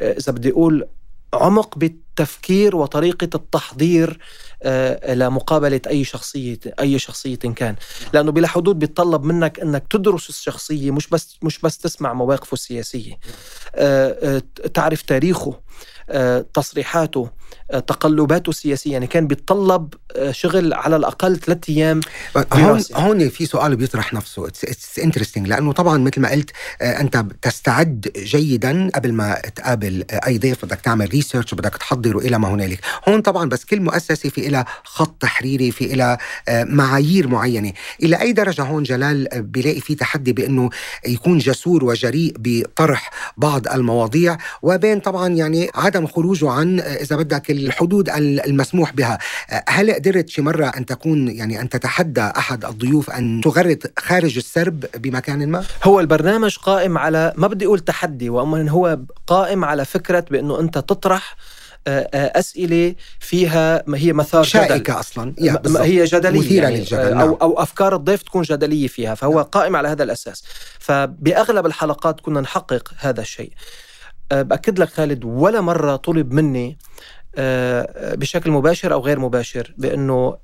إذا 0.00 0.32
بدي 0.32 0.50
أقول 0.50 0.88
عمق 1.34 1.78
بالتفكير 1.78 2.76
وطريقة 2.76 3.28
التحضير 3.34 4.18
لمقابلة 5.08 5.80
أي 5.86 6.04
شخصية 6.04 6.58
أي 6.80 6.98
شخصية 6.98 7.36
كان. 7.36 7.76
لأنه 8.12 8.32
بلا 8.32 8.48
حدود 8.48 8.78
بيتطلب 8.78 9.24
منك 9.24 9.60
أنك 9.60 9.86
تدرس 9.90 10.28
الشخصية 10.28 10.90
مش 10.90 11.08
بس 11.08 11.38
مش 11.42 11.58
بس 11.58 11.78
تسمع 11.78 12.12
مواقفه 12.12 12.54
السياسية. 12.54 13.18
تعرف 14.74 15.02
تاريخه. 15.02 15.60
تصريحاته 16.54 17.30
تقلباته 17.68 18.50
السياسية. 18.50 18.92
يعني 18.92 19.06
كان 19.06 19.26
بيتطلب 19.26 19.94
شغل 20.30 20.74
على 20.74 20.96
الأقل 20.96 21.36
ثلاث 21.36 21.58
أيام 21.68 22.00
هون 22.52 22.82
هون 22.94 23.28
في 23.28 23.46
سؤال 23.46 23.76
بيطرح 23.76 24.14
نفسه. 24.14 24.46
it's 24.46 24.98
interesting 24.98 25.48
لأنه 25.48 25.72
طبعا 25.72 25.98
مثل 25.98 26.20
ما 26.20 26.30
قلت 26.30 26.50
أنت 26.82 27.24
تستعد 27.42 28.10
جيدا 28.16 28.90
قبل 28.94 29.12
ما 29.12 29.34
تقابل 29.54 30.04
أي 30.10 30.38
ضيف. 30.38 30.64
بدك 30.64 30.80
تعمل 30.80 31.08
research 31.08 31.54
بدك 31.54 31.76
تحضره 31.76 32.18
إلى 32.18 32.38
ما 32.38 32.48
هنالك. 32.48 32.80
هون 33.08 33.20
طبعا 33.20 33.48
بس 33.48 33.64
كل 33.64 33.80
مؤسسة 33.80 34.28
في 34.28 34.48
لها 34.48 34.66
خط 34.84 35.16
تحريري 35.20 35.70
في 35.70 35.86
لها 35.86 36.18
معايير 36.48 37.28
معينة. 37.28 37.72
إلى 38.02 38.20
أي 38.20 38.32
درجة 38.32 38.62
هون 38.62 38.82
جلال 38.82 39.28
بيلاقي 39.32 39.80
في 39.80 39.94
تحدي 39.94 40.32
بأنه 40.32 40.70
يكون 41.06 41.38
جسور 41.38 41.84
وجريء 41.84 42.34
بطرح 42.38 43.10
بعض 43.36 43.68
المواضيع؟ 43.68 44.38
وبين 44.62 45.00
طبعا 45.00 45.28
يعني 45.28 45.70
عدم 45.74 45.97
خروجه 46.06 46.50
عن 46.50 46.80
إذا 46.80 47.16
بدك 47.16 47.50
الحدود 47.50 48.08
المسموح 48.46 48.92
بها. 48.92 49.18
هل 49.68 49.92
قدرت 49.92 50.28
شي 50.28 50.42
مرة 50.42 50.66
أن 50.66 50.86
تكون 50.86 51.28
يعني 51.28 51.60
أن 51.60 51.68
تتحدى 51.68 52.20
أحد 52.20 52.64
الضيوف 52.64 53.10
أن 53.10 53.40
تغرد 53.44 53.92
خارج 53.98 54.36
السرب 54.36 54.84
بمكان 54.96 55.48
ما؟ 55.48 55.64
هو 55.84 56.00
البرنامج 56.00 56.56
قائم 56.56 56.98
على 56.98 57.32
ما 57.36 57.46
بدي 57.46 57.66
أقول 57.66 57.80
تحدي 57.80 58.30
وأما 58.30 58.70
هو 58.70 58.98
قائم 59.26 59.64
على 59.64 59.84
فكرة 59.84 60.24
بأنه 60.30 60.60
أنت 60.60 60.78
تطرح 60.78 61.36
أسئلة 62.14 62.94
فيها 63.20 63.82
ما 63.86 63.98
هي 63.98 64.12
مثار 64.12 64.42
شائكة 64.42 64.76
جدل 64.76 64.92
أصلا 64.92 65.34
هي 65.84 66.04
جدلية 66.04 66.40
مثيرة 66.40 66.62
يعني 66.62 66.78
للجدل. 66.78 67.12
أو, 67.12 67.34
أو 67.34 67.62
أفكار 67.62 67.96
الضيف 67.96 68.22
تكون 68.22 68.42
جدلية 68.42 68.88
فيها 68.88 69.14
فهو 69.14 69.40
قائم 69.40 69.76
على 69.76 69.88
هذا 69.88 70.02
الأساس. 70.02 70.44
فبأغلب 70.78 71.66
الحلقات 71.66 72.20
كنا 72.20 72.40
نحقق 72.40 72.92
هذا 72.98 73.20
الشيء. 73.20 73.52
بأكد 74.32 74.78
لك 74.78 74.88
خالد 74.88 75.24
ولا 75.24 75.60
مرة 75.60 75.96
طلب 75.96 76.32
مني 76.32 76.78
بشكل 78.16 78.50
مباشر 78.50 78.92
أو 78.92 79.00
غير 79.00 79.18
مباشر 79.18 79.74
بأنه 79.78 80.14
آه، 80.14 80.38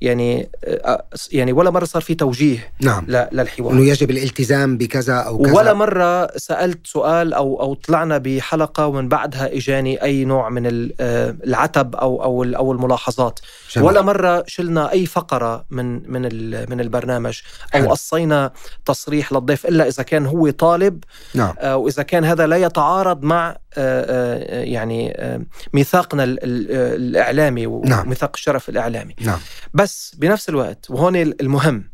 يعني 0.00 0.48
آه، 0.64 1.04
يعني 1.32 1.52
ولا 1.52 1.70
مرة 1.70 1.84
صار 1.84 2.02
في 2.02 2.14
توجيه 2.14 2.72
نعم 2.80 3.04
للحوار 3.08 3.72
إنه 3.72 3.84
يجب 3.84 4.10
الالتزام 4.10 4.76
بكذا 4.76 5.14
أو 5.14 5.38
كذا 5.42 5.52
ولا 5.54 5.72
مرة 5.74 6.36
سألت 6.36 6.86
سؤال 6.86 7.34
أو 7.34 7.60
أو 7.60 7.74
طلعنا 7.74 8.18
بحلقة 8.18 8.86
ومن 8.86 9.08
بعدها 9.08 9.56
إجاني 9.56 10.02
أي 10.02 10.24
نوع 10.24 10.48
من 10.48 10.66
ال- 10.66 10.92
آه، 11.00 11.36
العتب 11.44 11.96
أو 11.96 12.42
ال- 12.42 12.54
أو 12.54 12.72
الملاحظات 12.72 13.38
جميل. 13.76 13.88
ولا 13.88 14.02
مرة 14.02 14.44
شلنا 14.46 14.92
أي 14.92 15.06
فقرة 15.06 15.64
من 15.70 16.12
من 16.12 16.22
من 16.70 16.80
البرنامج 16.80 17.40
حلو. 17.72 17.84
أو 17.86 17.90
قصينا 17.90 18.50
تصريح 18.84 19.32
للضيف 19.32 19.66
إلا 19.66 19.88
إذا 19.88 20.02
كان 20.02 20.26
هو 20.26 20.50
طالب 20.50 21.04
نعم 21.34 21.54
آه، 21.58 21.76
وإذا 21.76 22.02
كان 22.02 22.24
هذا 22.24 22.46
لا 22.46 22.56
يتعارض 22.56 23.22
مع 23.22 23.50
آه، 23.50 23.56
آه، 23.78 24.62
يعني 24.64 25.12
آه، 25.16 25.40
ميثاقنا 25.72 26.24
ال- 26.24 26.38
ال- 26.44 26.66
الإعلامي 27.02 27.66
نعم. 27.66 28.06
وميثاق 28.06 28.30
الشرف 28.34 28.68
الإعلامي 28.68 29.14
نعم. 29.24 29.38
بس 29.74 30.14
بنفس 30.18 30.48
الوقت 30.48 30.90
وهون 30.90 31.16
المهم 31.16 31.90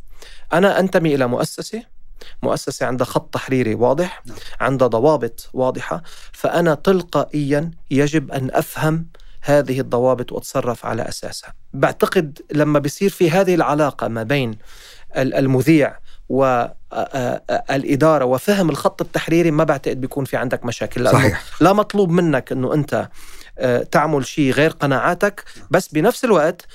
أنا 0.52 0.80
أنتمي 0.80 1.14
إلى 1.14 1.26
مؤسسة 1.26 1.82
مؤسسة 2.42 2.86
عندها 2.86 3.06
خط 3.06 3.34
تحريري 3.34 3.74
واضح 3.74 4.22
نعم. 4.26 4.36
عندها 4.60 4.88
ضوابط 4.88 5.50
واضحة 5.52 6.02
فأنا 6.32 6.74
تلقائيا 6.74 7.70
يجب 7.90 8.32
أن 8.32 8.50
أفهم 8.52 9.06
هذه 9.42 9.80
الضوابط 9.80 10.32
وأتصرف 10.32 10.86
على 10.86 11.08
أساسها. 11.08 11.54
بعتقد 11.74 12.38
لما 12.52 12.78
بيصير 12.78 13.10
في 13.10 13.30
هذه 13.30 13.54
العلاقة 13.54 14.08
ما 14.08 14.22
بين 14.22 14.58
ال- 15.16 15.34
المذيع 15.34 15.98
والإدارة 17.70 18.24
وفهم 18.24 18.70
الخط 18.70 19.02
التحريري 19.02 19.50
ما 19.50 19.64
بعتقد 19.64 20.00
بيكون 20.00 20.24
في 20.24 20.36
عندك 20.36 20.64
مشاكل. 20.64 21.02
لأنه 21.02 21.18
صحيح. 21.18 21.42
لا 21.60 21.72
مطلوب 21.72 22.10
منك 22.10 22.52
إنه 22.52 22.74
أنت 22.74 23.08
آه، 23.58 23.82
تعمل 23.82 24.26
شيء 24.26 24.52
غير 24.52 24.70
قناعاتك 24.70 25.44
بس 25.70 25.88
بنفس 25.88 26.24
الوقت 26.24 26.66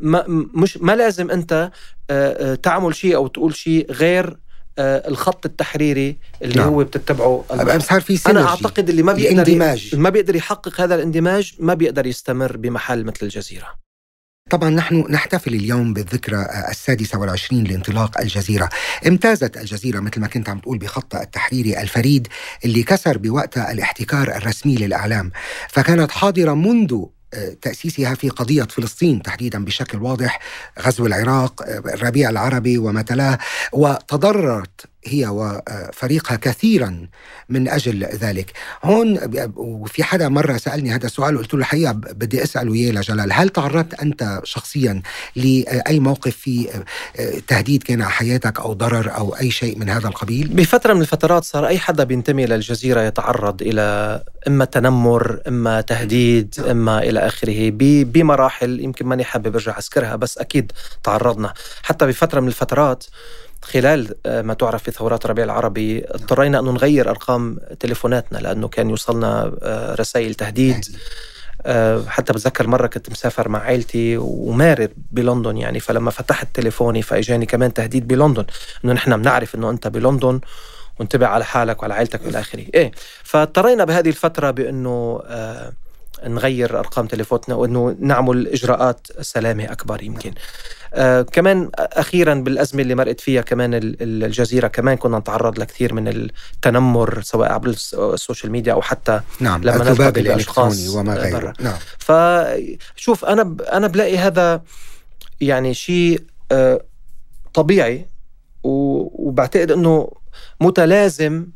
ما 0.00 0.24
مش 0.54 0.76
ما 0.76 0.96
لازم 0.96 1.30
أنت 1.30 1.70
آه، 2.10 2.52
آه، 2.52 2.54
تعمل 2.54 2.94
شيء 2.94 3.16
أو 3.16 3.26
تقول 3.26 3.54
شيء 3.54 3.92
غير 3.92 4.36
آه، 4.78 5.08
الخط 5.08 5.46
التحريري 5.46 6.16
اللي 6.42 6.54
نعم. 6.54 6.68
هو 6.68 6.84
بتتبعه 6.84 7.44
صار 7.78 8.00
في 8.00 8.30
أنا 8.30 8.48
أعتقد 8.48 8.88
اللي 8.88 9.02
ما 9.02 9.12
بيقدر 9.12 9.42
الاندماج 9.42 9.96
ما 9.96 10.10
بيقدر 10.10 10.36
يحقق 10.36 10.80
هذا 10.80 10.94
الاندماج 10.94 11.52
ما 11.58 11.74
بيقدر 11.74 12.06
يستمر 12.06 12.56
بمحل 12.56 13.04
مثل 13.04 13.18
الجزيرة. 13.22 13.82
طبعا 14.50 14.70
نحن 14.70 15.06
نحتفل 15.10 15.54
اليوم 15.54 15.94
بالذكرى 15.94 16.46
السادسة 16.70 17.18
والعشرين 17.18 17.64
لانطلاق 17.64 18.20
الجزيرة. 18.20 18.68
امتازت 19.06 19.56
الجزيرة 19.56 20.00
مثل 20.00 20.20
ما 20.20 20.26
كنت 20.26 20.48
عم 20.48 20.58
تقول 20.58 20.78
بخطها 20.78 21.22
التحريري 21.22 21.80
الفريد 21.80 22.28
اللي 22.64 22.82
كسر 22.82 23.18
بوقتها 23.18 23.72
الاحتكار 23.72 24.36
الرسمي 24.36 24.76
للإعلام. 24.76 25.30
فكانت 25.68 26.10
حاضرة 26.10 26.54
منذ 26.54 26.92
آه، 26.92 27.21
تأسيسها 27.62 28.14
في 28.14 28.28
قضية 28.28 28.62
فلسطين 28.62 29.22
تحديدا 29.22 29.64
بشكل 29.64 29.98
واضح 29.98 30.40
غزو 30.80 31.06
العراق 31.06 31.62
الربيع 31.68 32.30
العربي 32.30 32.78
وما 32.78 33.02
تلاه 33.02 33.38
وتضررت 33.72 34.91
هي 35.04 35.26
وفريقها 35.28 36.36
كثيرا 36.36 37.06
من 37.48 37.68
أجل 37.68 38.04
ذلك. 38.04 38.52
هون 38.84 39.18
وفي 39.56 40.04
حدا 40.04 40.28
مرة 40.28 40.56
سألني 40.56 40.94
هذا 40.94 41.06
السؤال 41.06 41.36
وقلت 41.36 41.54
له 41.54 41.60
الحقيقة 41.60 41.92
بدي 41.92 42.42
أسأله 42.42 42.74
إياه 42.74 42.92
لجلال. 42.92 43.32
هل 43.32 43.48
تعرضت 43.48 43.94
أنت 43.94 44.40
شخصيا 44.44 45.02
لأي 45.36 46.00
موقف 46.00 46.36
في 46.36 46.82
تهديد 47.48 47.82
كان 47.82 48.02
على 48.02 48.10
حياتك 48.10 48.60
أو 48.60 48.72
ضرر 48.72 49.16
أو 49.16 49.36
أي 49.36 49.50
شيء 49.50 49.78
من 49.78 49.88
هذا 49.88 50.08
القبيل؟ 50.08 50.48
بفترة 50.48 50.92
من 50.92 51.00
الفترات 51.00 51.44
صار 51.44 51.66
أي 51.66 51.78
حدا 51.78 52.04
بينتمي 52.04 52.46
للجزيره 52.46 53.00
يتعرض 53.00 53.62
إلى 53.62 54.22
إما 54.48 54.64
تنمر 54.64 55.40
إما 55.48 55.80
تهديد 55.80 56.54
إما 56.70 57.02
إلى 57.02 57.20
آخره 57.20 57.70
بمراحل 58.04 58.80
يمكن 58.80 59.06
ماني 59.06 59.24
حابب 59.24 59.54
أرجع 59.54 59.78
أذكرها 59.78 60.16
بس 60.16 60.38
أكيد 60.38 60.72
تعرضنا. 61.04 61.54
حتى 61.82 62.06
بفترة 62.06 62.40
من 62.40 62.48
الفترات 62.48 63.04
خلال 63.62 64.14
آه، 64.26 64.42
ما 64.42 64.54
تعرف 64.54 64.82
في 64.82 64.90
ثورات 64.90 65.24
الربيع 65.24 65.44
العربي 65.44 66.04
اضطرينا 66.08 66.58
انه 66.58 66.72
نغير 66.72 67.10
أرقام 67.10 67.58
تليفوناتنا 67.80 68.38
لأنه 68.38 68.68
كان 68.68 68.90
يوصلنا 68.90 69.52
آه، 69.62 69.94
رسائل 69.94 70.34
تهديد. 70.34 70.84
آه، 71.66 72.04
حتى 72.08 72.32
بتذكر 72.32 72.66
مرة 72.66 72.86
كنت 72.86 73.10
مسافر 73.10 73.48
مع 73.48 73.58
عائلتي 73.58 74.16
ومارر 74.16 74.88
بلندن 75.10 75.56
يعني 75.56 75.80
فلما 75.80 76.10
فتحت 76.10 76.48
تليفوني 76.54 77.02
فإجاني 77.02 77.46
كمان 77.46 77.74
تهديد 77.74 78.08
بلندن 78.08 78.44
إنه 78.84 78.92
نحن 78.92 79.16
بنعرف 79.16 79.54
إنه 79.54 79.70
أنت 79.70 79.88
بلندن 79.88 80.40
وانتبه 80.98 81.26
على 81.26 81.44
حالك 81.44 81.82
وعلى 81.82 81.94
عائلتك 81.94 82.26
والى 82.26 82.40
آخره. 82.40 82.64
إيه 82.74 82.92
فاضطرينا 83.22 83.84
بهذه 83.84 84.08
الفترة 84.08 84.50
بأنه 84.50 85.22
آه 85.26 85.72
نغير 86.26 86.78
أرقام 86.78 87.06
تليفوناتنا 87.06 87.54
وإنه 87.54 87.96
نعمل 88.00 88.48
إجراءات 88.48 89.06
سلامة 89.20 89.64
أكبر 89.72 90.02
يمكن. 90.02 90.32
آه 90.94 91.22
كمان 91.22 91.70
أخيرا 91.76 92.34
بالأزمة 92.34 92.82
اللي 92.82 92.94
مرقت 92.94 93.20
فيها 93.20 93.42
كمان 93.42 93.74
ال- 93.74 94.02
ال- 94.02 94.24
الجزيرة 94.24 94.68
كمان 94.68 94.96
كنا 94.96 95.18
نتعرض 95.18 95.58
لكثير 95.58 95.94
من 95.94 96.08
التنمر 96.08 97.22
سواء 97.22 97.52
عبر 97.52 97.68
الس- 97.68 97.94
ال 97.94 98.02
social 98.02 98.52
media 98.52 98.72
أو 98.72 98.82
حتى 98.82 99.20
نعم 99.40 99.60
لما 99.64 99.76
الذباب 99.90 100.18
الإلكتروني 100.18 100.88
وما 100.88 101.14
غيره. 101.14 101.52
نعم. 101.60 101.76
فشوف 101.98 103.24
أنا 103.24 103.42
ب- 103.42 103.62
أنا 103.62 103.86
بلاقي 103.86 104.18
هذا 104.18 104.62
يعني 105.40 105.74
شيء 105.74 106.20
آه، 106.52 106.80
طبيعي 107.54 108.06
و- 108.62 109.28
وبعتقد 109.28 109.70
إنه 109.70 110.08
متلازم 110.60 111.46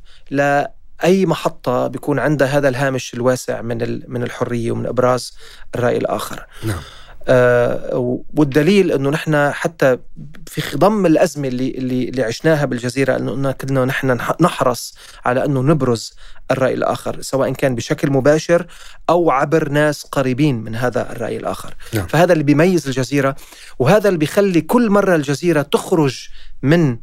لاي 1.02 1.26
محطة 1.26 1.86
بيكون 1.86 2.18
عندها 2.18 2.48
هذا 2.58 2.68
الهامش 2.68 3.14
الواسع 3.14 3.62
من 3.62 4.00
من 4.08 4.22
الحرية 4.22 4.72
ومن 4.72 4.86
إبراز 4.86 5.36
الرأي 5.74 5.96
الآخر. 5.96 6.46
نعم. 6.64 6.80
آه، 7.28 8.20
والدليل 8.36 8.92
إنه 8.92 9.10
نحن 9.10 9.50
حتى 9.50 9.98
في 10.46 10.60
خضم 10.60 11.06
الأزمة 11.06 11.48
اللي 11.48 11.70
اللي 11.70 12.08
اللي 12.08 12.22
عشناها 12.22 12.64
بالجزيرة 12.64 13.16
إنه 13.16 13.52
كنا 13.52 13.84
نحن 13.84 14.18
نح- 14.18 14.40
نحرص 14.40 14.94
على 15.24 15.44
إنه 15.44 15.62
نبرز 15.62 16.14
الرأي 16.50 16.74
الآخر 16.74 17.20
سواء 17.22 17.52
كان 17.52 17.74
بشكل 17.74 18.10
مباشر 18.10 18.66
أو 19.10 19.30
عبر 19.30 19.68
ناس 19.68 20.02
قريبين 20.02 20.54
من 20.64 20.74
هذا 20.76 21.12
الرأي 21.12 21.36
الآخر. 21.36 21.74
نعم. 21.94 22.06
فهذا 22.06 22.32
اللي 22.32 22.44
بيميز 22.44 22.86
الجزيرة 22.86 23.36
وهذا 23.78 24.08
اللي 24.08 24.18
بيخلي 24.18 24.60
كل 24.60 24.90
مرة 24.90 25.14
الجزيرة 25.14 25.62
تخرج 25.62 26.28
من 26.62 26.96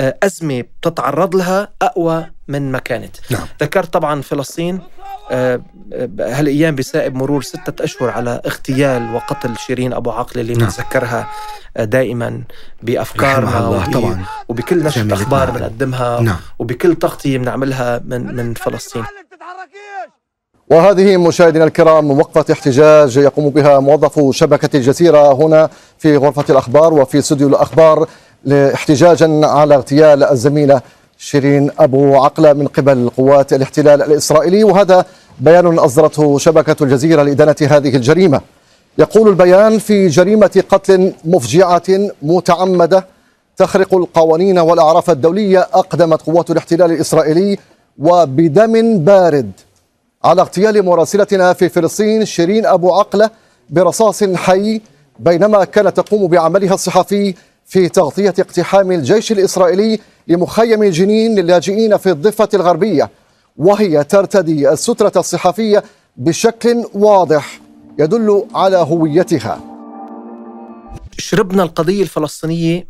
آه، 0.00 0.18
أزمة 0.22 0.60
بتتعرض 0.60 1.36
لها 1.36 1.68
أقوى 1.82 2.26
من 2.48 2.72
ما 2.72 2.78
كانت. 2.78 3.16
نعم. 3.30 3.46
ذكرت 3.60 3.92
طبعا 3.92 4.22
فلسطين 4.22 4.80
آه، 5.30 5.60
آه، 5.92 6.08
هالأيام 6.20 6.74
بسائب 6.74 7.14
مرور 7.14 7.42
ستة 7.42 7.84
أشهر 7.84 8.10
على 8.10 8.40
اغتيال 8.46 9.14
وقتل 9.14 9.56
شيرين 9.56 9.92
أبو 9.92 10.10
عقل 10.10 10.40
اللي 10.40 10.54
نعم. 10.54 10.66
بنتذكرها 10.68 11.28
آه، 11.76 11.84
دائما 11.84 12.42
وب- 13.86 13.92
طبعا. 13.92 14.24
وبكل 14.48 14.78
جميلتنا. 14.88 15.14
أخبار 15.14 15.50
بنقدمها 15.50 16.20
نعم. 16.20 16.36
وبكل 16.58 16.94
تغطية 16.94 17.38
بنعملها 17.38 18.00
من 18.04 18.36
من 18.36 18.54
فلسطين. 18.54 19.04
وهذه 20.70 21.16
مشاهدينا 21.16 21.64
الكرام 21.64 22.10
وقفة 22.10 22.52
احتجاج 22.52 23.16
يقوم 23.16 23.50
بها 23.50 23.80
موظفو 23.80 24.32
شبكة 24.32 24.76
الجزيرة 24.76 25.32
هنا 25.32 25.70
في 25.98 26.16
غرفة 26.16 26.44
الأخبار 26.50 26.94
وفي 26.94 27.18
استوديو 27.18 27.48
الأخبار. 27.48 28.08
احتجاجا 28.52 29.46
على 29.46 29.74
اغتيال 29.74 30.24
الزميلة 30.24 30.80
شيرين 31.18 31.70
أبو 31.78 32.16
عقلة 32.16 32.52
من 32.52 32.66
قبل 32.66 33.10
قوات 33.16 33.52
الاحتلال 33.52 34.02
الإسرائيلي. 34.02 34.64
وهذا 34.64 35.04
بيان 35.40 35.78
أصدرته 35.78 36.38
شبكة 36.38 36.84
الجزيرة 36.84 37.22
لإدانة 37.22 37.56
هذه 37.60 37.96
الجريمة. 37.96 38.40
يقول 38.98 39.28
البيان 39.28 39.78
في 39.78 40.08
جريمة 40.08 40.64
قتل 40.68 41.12
مفجعة 41.24 41.82
متعمدة 42.22 43.06
تخرق 43.56 43.94
القوانين 43.94 44.58
والأعراف 44.58 45.10
الدولية 45.10 45.60
أقدمت 45.60 46.22
قوات 46.22 46.50
الاحتلال 46.50 46.92
الإسرائيلي 46.92 47.58
وبدم 47.98 48.98
بارد. 48.98 49.52
على 50.24 50.42
اغتيال 50.42 50.84
مراسلتنا 50.84 51.52
في 51.52 51.68
فلسطين 51.68 52.24
شيرين 52.24 52.66
أبو 52.66 52.94
عقلة 52.94 53.30
برصاص 53.70 54.24
حي 54.24 54.80
بينما 55.18 55.64
كانت 55.64 56.00
تقوم 56.00 56.26
بعملها 56.26 56.74
الصحفي 56.74 57.34
في 57.66 57.88
تغطية 57.88 58.34
اقتحام 58.38 58.92
الجيش 58.92 59.32
الإسرائيلي 59.32 59.98
لمخيم 60.28 60.84
جنين 60.84 61.38
للاجئين 61.38 61.96
في 61.96 62.10
الضفة 62.10 62.48
الغربية 62.54 63.10
وهي 63.56 64.04
ترتدي 64.04 64.70
السترة 64.72 65.12
الصحفية 65.16 65.84
بشكل 66.16 66.84
واضح 66.94 67.60
يدل 67.98 68.46
على 68.54 68.76
هويتها. 68.76 69.60
شربنا 71.18 71.62
القضية 71.62 72.02
الفلسطينية 72.02 72.86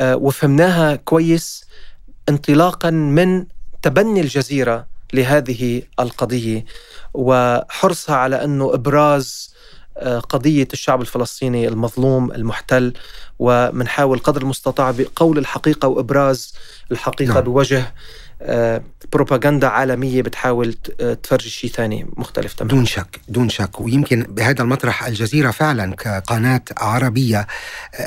آه، 0.00 0.16
وفهمناها 0.16 0.96
كويس 0.96 1.64
انطلاقا 2.28 2.90
من 2.90 3.46
تبني 3.82 4.20
الجزيرة 4.20 4.86
لهذه 5.12 5.82
القضية 6.00 6.64
وحرصها 7.14 8.16
على 8.16 8.44
أنه 8.44 8.74
إبراز 8.74 9.53
آه، 9.98 10.18
قضية 10.18 10.68
الشعب 10.72 11.00
الفلسطيني 11.00 11.68
المظلوم 11.68 12.32
المحتل 12.32 12.92
ومنحاول 13.38 14.18
قدر 14.18 14.42
المستطاع 14.42 14.90
بقول 14.90 15.38
الحقيقة 15.38 15.88
وإبراز 15.88 16.54
الحقيقة 16.92 17.28
نعم. 17.28 17.34
نعم. 17.34 17.44
بوجه 17.44 17.94
بروباغندا 19.12 19.66
عالمية 19.68 20.22
بتحاول 20.22 20.72
تفرجي 21.22 21.50
شيء 21.50 21.70
ثاني 21.70 22.06
مختلف 22.16 22.52
تماما 22.52 22.74
دون 22.74 22.86
شك 22.86 23.20
دون 23.28 23.48
شك 23.48 23.80
ويمكن 23.80 24.22
بهذا 24.22 24.62
المطرح 24.62 25.06
الجزيرة 25.06 25.50
فعلا 25.50 25.94
كقناة 25.94 26.60
عربية 26.76 27.46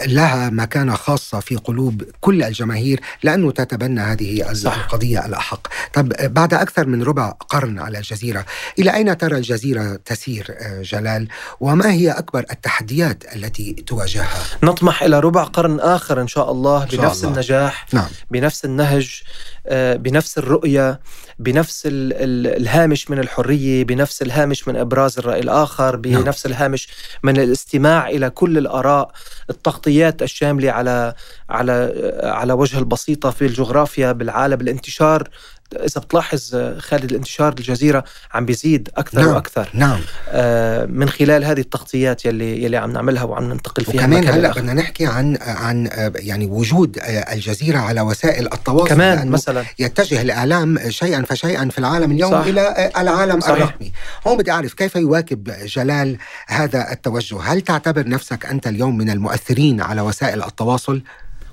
لها 0.05 0.49
مكانة 0.49 0.95
خاصة 0.95 1.39
في 1.39 1.55
قلوب 1.55 2.03
كل 2.21 2.43
الجماهير 2.43 2.99
لأنه 3.23 3.51
تتبنى 3.51 4.01
هذه 4.01 4.53
صح. 4.53 4.75
القضية 4.77 5.25
الأحق 5.25 5.67
طب 5.93 6.09
بعد 6.33 6.53
أكثر 6.53 6.87
من 6.87 7.03
ربع 7.03 7.29
قرن 7.29 7.79
على 7.79 7.97
الجزيرة 7.97 8.45
إلى 8.79 8.93
أين 8.93 9.17
ترى 9.17 9.37
الجزيرة 9.37 9.99
تسير 10.05 10.57
جلال 10.81 11.27
وما 11.59 11.91
هي 11.91 12.11
أكبر 12.11 12.45
التحديات 12.51 13.35
التي 13.35 13.73
تواجهها 13.73 14.43
نطمح 14.63 15.03
إلى 15.03 15.19
ربع 15.19 15.43
قرن 15.43 15.79
آخر 15.79 16.21
إن 16.21 16.27
شاء 16.27 16.51
الله 16.51 16.85
بنفس 16.85 17.23
الله. 17.23 17.33
النجاح 17.33 17.85
نعم. 17.93 18.07
بنفس 18.31 18.65
النهج 18.65 19.23
بنفس 19.71 20.26
الرؤية 20.37 20.99
بنفس 21.39 21.83
الهامش 21.91 23.11
من 23.11 23.19
الحرية 23.19 23.83
بنفس 23.83 24.21
الهامش 24.21 24.67
من 24.67 24.75
إبراز 24.75 25.19
الرأي 25.19 25.39
الآخر 25.39 25.95
نعم. 25.95 26.23
بنفس 26.23 26.45
الهامش 26.45 26.87
من 27.23 27.37
الاستماع 27.37 28.09
إلى 28.09 28.29
كل 28.29 28.57
الآراء 28.57 29.11
التغطيات 29.49 30.21
الشاملة 30.21 30.71
على 30.71 31.13
على 31.49 31.93
على 32.23 32.53
وجه 32.53 32.79
البسيطة 32.79 33.31
في 33.31 33.45
الجغرافيا 33.45 34.11
بالعالم 34.11 34.61
الانتشار 34.61 35.29
إذا 35.75 36.01
بتلاحظ 36.01 36.55
خالد 36.77 37.11
الانتشار 37.11 37.53
الجزيرة 37.53 38.03
عم 38.33 38.45
بيزيد 38.45 38.89
أكثر 38.97 39.21
نعم. 39.21 39.33
وأكثر 39.33 39.69
نعم 39.73 39.99
آه 40.29 40.85
من 40.85 41.09
خلال 41.09 41.45
هذه 41.45 41.59
التغطيات 41.59 42.25
يلي 42.25 42.63
يلي 42.63 42.77
عم 42.77 42.91
نعملها 42.91 43.23
وعم 43.23 43.43
ننتقل 43.43 43.85
فيها 43.85 44.03
وكمان 44.03 44.27
هلأ 44.27 44.51
بدنا 44.51 44.73
نحكي 44.73 45.05
عن 45.05 45.37
عن 45.41 45.89
يعني 46.15 46.45
وجود 46.45 46.99
الجزيرة 47.07 47.77
على 47.77 48.01
وسائل 48.01 48.53
التواصل 48.53 48.87
كمان 48.87 49.29
مثلا 49.29 49.65
يتجه 49.79 50.21
الإعلام 50.21 50.79
شيئا 50.89 51.21
فشيئا 51.21 51.69
في 51.69 51.77
العالم 51.77 52.11
اليوم 52.11 52.31
صح. 52.31 52.45
إلى 52.45 52.91
العالم 52.97 53.39
صحيح. 53.39 53.55
الرقمي 53.55 53.91
هون 54.27 54.37
بدي 54.37 54.51
أعرف 54.51 54.73
كيف 54.73 54.95
يواكب 54.95 55.53
جلال 55.65 56.17
هذا 56.47 56.91
التوجه 56.91 57.41
هل 57.41 57.61
تعتبر 57.61 58.07
نفسك 58.07 58.45
أنت 58.45 58.67
اليوم 58.67 58.97
من 58.97 59.09
المؤثرين 59.09 59.81
على 59.81 60.01
وسائل 60.01 60.43
التواصل 60.43 61.01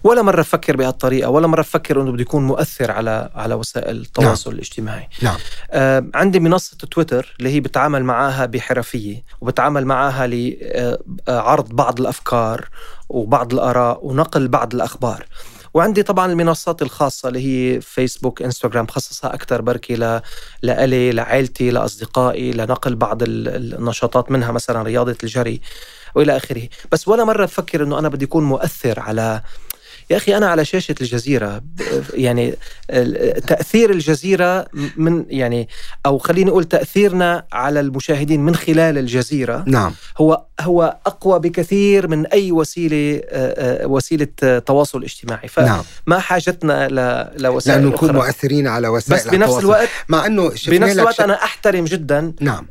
ولا 0.04 0.22
مرة 0.22 0.42
فكر 0.42 0.76
بهالطريقة 0.76 1.30
ولا 1.30 1.46
مرة 1.46 1.62
فكر 1.62 2.02
أنه 2.02 2.12
بده 2.12 2.22
يكون 2.22 2.46
مؤثر 2.46 2.90
على 2.90 3.30
على 3.34 3.54
وسائل 3.54 3.96
التواصل 3.96 4.50
نعم. 4.50 4.54
الاجتماعي 4.58 5.08
نعم. 5.22 5.36
آه 5.70 6.06
عندي 6.14 6.40
منصة 6.40 6.76
تويتر 6.76 7.36
اللي 7.38 7.50
هي 7.50 7.60
بتعامل 7.60 8.04
معاها 8.04 8.46
بحرفية 8.46 9.24
وبتعامل 9.40 9.86
معاها 9.86 10.26
لعرض 10.26 11.68
بعض 11.68 12.00
الأفكار 12.00 12.68
وبعض 13.08 13.52
الآراء 13.52 14.06
ونقل 14.06 14.48
بعض 14.48 14.74
الأخبار 14.74 15.26
وعندي 15.74 16.02
طبعا 16.02 16.32
المنصات 16.32 16.82
الخاصة 16.82 17.28
اللي 17.28 17.40
هي 17.46 17.80
فيسبوك 17.80 18.42
إنستغرام 18.42 18.86
خصصها 18.86 19.34
أكثر 19.34 19.62
بركي 19.62 19.96
ل... 19.96 20.20
لألي 20.62 21.12
لعائلتي 21.12 21.70
لأصدقائي 21.70 22.52
لنقل 22.52 22.94
بعض 22.94 23.18
النشاطات 23.22 24.30
منها 24.30 24.52
مثلا 24.52 24.82
رياضة 24.82 25.16
الجري 25.22 25.60
وإلى 26.14 26.36
آخره 26.36 26.68
بس 26.92 27.08
ولا 27.08 27.24
مرة 27.24 27.44
بفكر 27.44 27.84
إنه 27.84 27.98
أنا 27.98 28.08
بدي 28.08 28.24
اكون 28.24 28.44
مؤثر 28.44 29.00
على 29.00 29.42
يا 30.10 30.16
أخي 30.16 30.36
أنا 30.36 30.46
على 30.46 30.64
شاشة 30.64 30.94
الجزيرة 31.00 31.62
يعني 32.14 32.54
تأثير 33.46 33.90
الجزيرة 33.90 34.66
من 34.96 35.24
يعني 35.28 35.68
أو 36.06 36.18
خليني 36.18 36.50
أقول 36.50 36.64
تأثيرنا 36.64 37.44
على 37.52 37.80
المشاهدين 37.80 38.40
من 38.40 38.56
خلال 38.56 38.98
الجزيرة 38.98 39.64
نعم 39.66 39.92
هو 40.18 40.44
هو 40.60 40.96
أقوى 41.06 41.38
بكثير 41.38 42.08
من 42.08 42.26
أي 42.26 42.52
وسيلة 42.52 43.20
وسيلة 43.84 44.58
تواصل 44.66 45.02
اجتماعي 45.02 45.48
فما 45.48 45.82
نعم. 46.08 46.20
حاجتنا 46.20 46.88
لوسائل 47.38 47.78
لأنه 47.78 47.94
نكون 47.94 48.12
مؤثرين 48.12 48.66
على 48.66 48.88
وسائل 48.88 49.20
بس 49.20 49.28
بنفس 49.28 49.58
الوقت 49.58 49.88
مع 50.08 50.26
إنه 50.26 50.52
بنفس 50.68 50.98
الوقت 50.98 51.20
أنا 51.20 51.44
أحترم 51.44 51.84
جدا 51.84 52.32
نعم. 52.40 52.66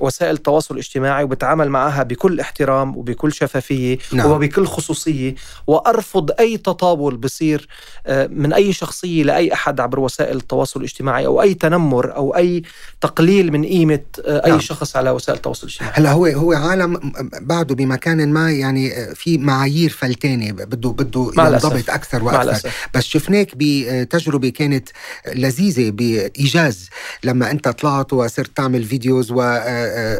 وسائل 0.00 0.34
التواصل 0.34 0.74
الاجتماعي 0.74 1.24
وبتعامل 1.24 1.68
معها 1.68 2.02
بكل 2.02 2.40
احترام 2.40 2.96
وبكل 2.96 3.32
شفافية 3.32 3.98
نعم. 4.12 4.30
وبكل 4.30 4.66
خصوصية 4.66 5.34
وأرفض 5.66 6.09
ارفض 6.10 6.30
أي 6.40 6.56
تطاول 6.56 7.16
بصير 7.16 7.68
آه، 8.06 8.26
من 8.26 8.52
أي 8.52 8.72
شخصية 8.72 9.22
لأي 9.22 9.52
أحد 9.52 9.80
عبر 9.80 10.00
وسائل 10.00 10.36
التواصل 10.36 10.80
الاجتماعي 10.80 11.26
أو 11.26 11.42
أي 11.42 11.54
تنمر 11.54 12.16
أو 12.16 12.36
أي 12.36 12.62
تقليل 13.00 13.52
من 13.52 13.64
قيمة 13.64 14.00
آه، 14.24 14.46
أي 14.46 14.50
نعم. 14.50 14.60
شخص 14.60 14.96
على 14.96 15.10
وسائل 15.10 15.36
التواصل 15.36 15.66
الاجتماعي. 15.66 15.94
هلا 15.96 16.12
هو 16.12 16.26
هو 16.26 16.52
عالم 16.52 17.12
بعده 17.40 17.74
بمكان 17.74 18.32
ما 18.32 18.50
يعني 18.50 18.92
آه، 18.92 19.12
في 19.12 19.38
معايير 19.38 19.90
فلتانة 19.90 20.52
بده 20.52 20.90
بده 20.90 21.30
ينضبط 21.38 21.90
أكثر 21.90 22.24
وأكثر. 22.24 22.70
بس 22.94 23.04
شفناك 23.04 23.48
بتجربه 23.56 24.48
كانت 24.48 24.88
لذيذة 25.34 25.90
بإيجاز. 25.90 26.88
لما 27.24 27.50
أنت 27.50 27.68
طلعت 27.68 28.12
وصرت 28.12 28.56
تعمل 28.56 28.84
videos 28.84 29.32
و 29.32 29.42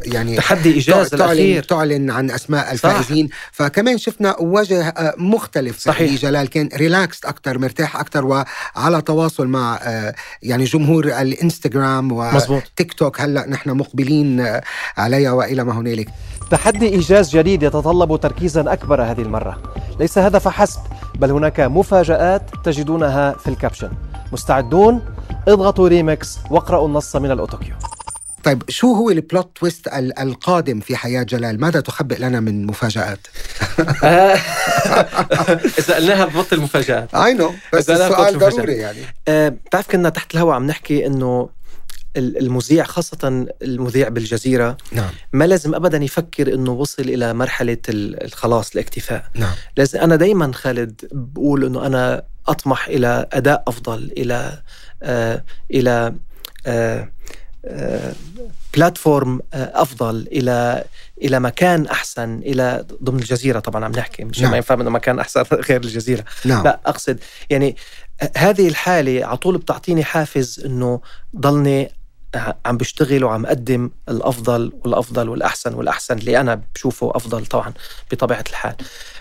يعني 0.05 0.36
تحدي 0.36 0.72
إيجاز 0.72 1.09
تعلن 1.09 1.22
الاخير 1.22 1.62
تعلن 1.62 2.11
عن 2.11 2.30
أسماء 2.30 2.72
الفائزين. 2.72 3.28
فكمان 3.53 3.99
شفنا 3.99 4.36
وجه 4.41 4.95
مختلف. 5.18 5.80
صحيح. 5.81 6.20
جلال 6.20 6.49
كان 6.49 6.68
ريلاكس 6.76 7.24
أكثر 7.24 7.59
مرتاح 7.59 7.97
أكثر 7.97 8.24
وعلى 8.24 9.03
تواصل 9.03 9.47
مع 9.47 9.78
آه، 9.83 10.14
يعني 10.43 10.64
جمهور 10.64 11.05
الإنستغرام 11.05 12.12
وتيك 12.12 12.93
توك 12.93 13.20
هلأ 13.20 13.47
نحن 13.49 13.70
مقبلين 13.70 14.41
آه، 14.41 14.62
عليها 14.97 15.33
وإلى 15.33 15.64
ما 15.64 15.72
هنالك. 15.72 16.09
تحدي 16.51 16.89
إيجاز 16.89 17.37
جديد 17.37 17.62
يتطلب 17.62 18.20
تركيزا 18.20 18.72
أكبر 18.72 19.03
هذه 19.03 19.20
المرة. 19.22 19.62
ليس 20.01 20.18
هذا 20.18 20.39
فحسب 20.39 20.81
بل 21.14 21.31
هناك 21.31 21.61
مفاجآت 21.61 22.43
تجدونها 22.64 23.33
في 23.33 23.49
ال 23.49 23.53
caption. 23.53 23.91
مستعدون؟ 24.33 25.03
اضغطوا 25.49 25.89
ريمكس 25.89 26.39
واقرأوا 26.51 26.89
النص 26.89 27.16
من 27.16 27.31
ال 27.30 27.35
autocue. 27.35 27.74
طيب 28.45 28.62
شو 28.68 28.95
هو 28.95 29.11
ال 29.11 29.20
plot 29.20 29.57
twist 29.57 29.88
القادم 30.20 30.80
في 30.80 30.97
حياة 30.97 31.22
جلال؟ 31.22 31.61
ماذا 31.61 31.80
تخبئ 31.80 32.18
لنا 32.18 32.41
من 32.41 32.66
مفاجآت؟ 32.66 33.26
إذا 35.78 35.95
قلناها 35.97 36.24
ببطل 36.24 36.57
المفاجآت 36.57 37.14
I 37.14 37.34
know 37.34 37.55
بس 37.72 37.91
السؤال 37.91 38.38
ضروري 38.38 38.74
يعني. 38.74 38.99
أه 39.28 39.49
بتعرف 39.49 39.91
كنا 39.91 40.09
تحت 40.09 40.34
الهواء 40.34 40.55
عم 40.55 40.66
نحكي 40.66 41.07
إنه 41.07 41.49
المذيع 42.16 42.84
خاصة 42.84 43.47
المذيع 43.62 44.09
بالجزيرة 44.09 44.76
نعم. 44.93 45.11
ما 45.32 45.45
لازم 45.45 45.74
أبدا 45.74 46.05
يفكر 46.05 46.55
أنه 46.55 46.72
وصل 46.72 47.03
إلى 47.03 47.34
مرحلة 47.34 47.78
الخلاص 47.88 48.72
الاكتفاء. 48.72 49.24
نعم. 49.34 49.55
لازم 49.76 50.01
أنا 50.01 50.16
دايما 50.16 50.53
خالد 50.53 51.09
بقول 51.12 51.64
أنه 51.64 51.86
أنا 51.86 52.22
أطمح 52.49 52.86
إلى 52.86 53.26
أداء 53.32 53.62
أفضل 53.68 54.12
إلى 54.16 54.62
آه 55.03 55.45
إلى 55.70 56.14
آه 56.66 57.09
بلاتفورم 58.74 59.40
آه، 59.54 59.82
أفضل 59.82 60.28
إلى 60.32 60.84
إلى 61.22 61.40
مكان 61.40 61.86
أحسن 61.86 62.38
إلى 62.38 62.84
ضمن 63.02 63.18
الجزيرة 63.18 63.58
طبعا 63.58 63.84
عم 63.84 63.92
نحكي 63.92 64.24
مش 64.24 64.40
نعم. 64.40 64.50
ما 64.50 64.56
ينفع 64.56 64.74
إنه 64.74 64.90
مكان 64.90 65.18
أحسن 65.18 65.42
غير 65.68 65.84
الجزيرة 65.84 66.24
نعم. 66.44 66.64
لا 66.64 66.80
أقصد 66.86 67.18
يعني 67.50 67.76
هذه 68.36 68.68
الحالة 68.68 69.24
على 69.24 69.36
طول 69.36 69.58
بتعطيني 69.58 70.04
حافز 70.04 70.62
إنه 70.66 71.00
ضلني 71.36 71.92
عم 72.66 72.76
بشتغل 72.76 73.24
وعم 73.24 73.46
أقدم 73.46 73.90
الأفضل 74.08 74.72
والأفضل 74.84 75.28
والأحسن 75.28 75.74
والأحسن 75.74 76.18
اللي 76.18 76.40
أنا 76.40 76.62
بشوفه 76.74 77.12
أفضل 77.14 77.46
طبعا 77.46 77.72
بطبيعة 78.12 78.44
الحال 78.50 78.74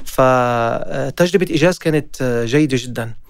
فتجربة 0.05 1.47
إيجاز 1.49 1.77
كانت 1.77 2.43
جيدة 2.45 2.77
جدا 2.81 3.03
آه 3.03 3.28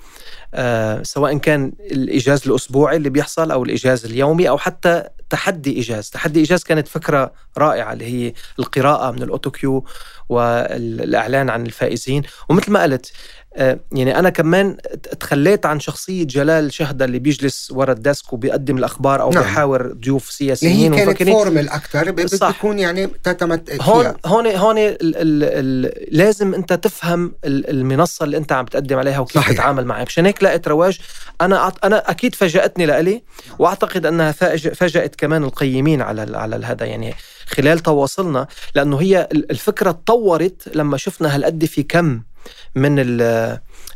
سواء 1.03 1.37
كان 1.37 1.71
الإيجاز 1.79 2.47
الأسبوعي 2.47 2.95
اللي 2.97 3.09
بيحصل 3.09 3.51
أو 3.51 3.63
الإيجاز 3.63 4.05
اليومي 4.05 4.49
أو 4.49 4.57
حتى 4.57 5.03
تحدي 5.29 5.75
إيجاز. 5.75 6.09
تحدي 6.09 6.39
إيجاز 6.39 6.63
كانت 6.63 6.87
فكرة 6.87 7.31
رائعة 7.57 7.93
اللي 7.93 8.05
هي 8.05 8.33
القراءة 8.59 9.11
من 9.11 9.23
autocue 9.23 9.85
والإعلان 10.29 11.49
عن 11.49 11.65
الفائزين. 11.65 12.23
ومثل 12.49 12.71
ما 12.71 12.83
قلت 12.83 13.11
آه، 13.55 13.79
يعني 13.91 14.19
أنا 14.19 14.29
كمان 14.29 14.77
تخليت 15.19 15.65
عن 15.65 15.79
شخصية 15.79 16.23
جلال 16.23 16.73
شهده 16.73 17.05
اللي 17.05 17.19
بيجلس 17.19 17.71
ورا 17.71 17.91
desk 17.91 18.33
وبيقدم 18.33 18.77
الأخبار 18.77 19.21
أو 19.21 19.29
نعم. 19.29 19.43
بيحاور 19.43 19.93
ضيوف 19.93 20.31
سياسيين 20.31 20.93
هي 20.93 21.05
كانت 21.05 21.29
formal 21.29 21.69
أكثر 21.69 22.11
بتكون 22.11 22.79
يعني 22.79 23.07
تتمت 23.07 23.81
هون 23.81 24.13
هون 24.25 24.47
هون 24.47 24.77
ال 24.77 24.97
ال 25.01 25.43
ال 25.43 26.17
لازم 26.17 26.53
أنت 26.53 26.73
تفهم 26.73 27.33
المنصة 27.45 28.25
اللي 28.25 28.37
أنت 28.37 28.51
عم 28.51 28.65
تقدم 28.65 28.97
عليها 28.97 29.19
وكيف 29.19 29.41
صحيح. 29.41 29.53
تتعامل 29.53 29.85
معها. 29.85 30.03
مشان 30.03 30.25
هيك 30.25 30.43
لقيت 30.43 30.67
رواج. 30.67 30.99
أنا 31.41 31.71
أنا 31.83 32.11
أكيد 32.11 32.35
فاجأتني 32.35 32.85
لإلي 32.85 33.23
وأعتقد 33.59 34.05
أنها 34.05 34.31
فاجأت 34.31 35.15
كمان 35.15 35.43
القيمين 35.43 36.01
على 36.01 36.37
على 36.37 36.65
هذا 36.65 36.85
يعني 36.85 37.13
خلال 37.49 37.79
تواصلنا 37.79 38.47
لأنه 38.75 39.01
هي 39.01 39.27
الفكرة 39.33 39.91
تطورت 39.91 40.75
لما 40.75 40.97
شفنا 40.97 41.35
هالقد 41.35 41.65
في 41.65 41.83
كم 41.83 42.21
من 42.75 42.95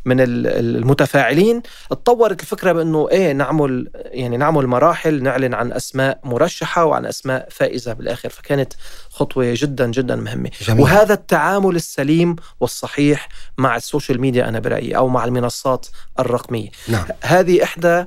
من 0.05 0.17
المتفاعلين 0.19 1.61
تطورت 1.89 2.41
الفكرة 2.41 2.71
بأنه 2.71 3.09
إيه 3.11 3.31
نعمل 3.31 3.91
يعني 3.95 4.37
نعمل 4.37 4.67
مراحل 4.67 5.23
نعلن 5.23 5.53
عن 5.53 5.71
أسماء 5.71 6.19
مرشحة 6.23 6.85
وعن 6.85 7.05
أسماء 7.05 7.47
فائزة 7.51 7.93
بالآخر 7.93 8.29
فكانت 8.29 8.73
خطوة 9.09 9.53
جدا 9.57 9.91
جدا 9.91 10.15
مهمة 10.15 10.49
جميل. 10.61 10.81
وهذا 10.81 11.13
التعامل 11.13 11.75
السليم 11.75 12.35
والصحيح 12.59 13.29
مع 13.57 13.75
السوشيال 13.75 14.21
ميديا 14.21 14.49
أنا 14.49 14.59
برأيي 14.59 14.97
أو 14.97 15.07
مع 15.07 15.25
المنصات 15.25 15.87
الرقمية 16.19 16.69
نعم. 16.87 17.05
هذه 17.21 17.63
إحدى 17.63 18.05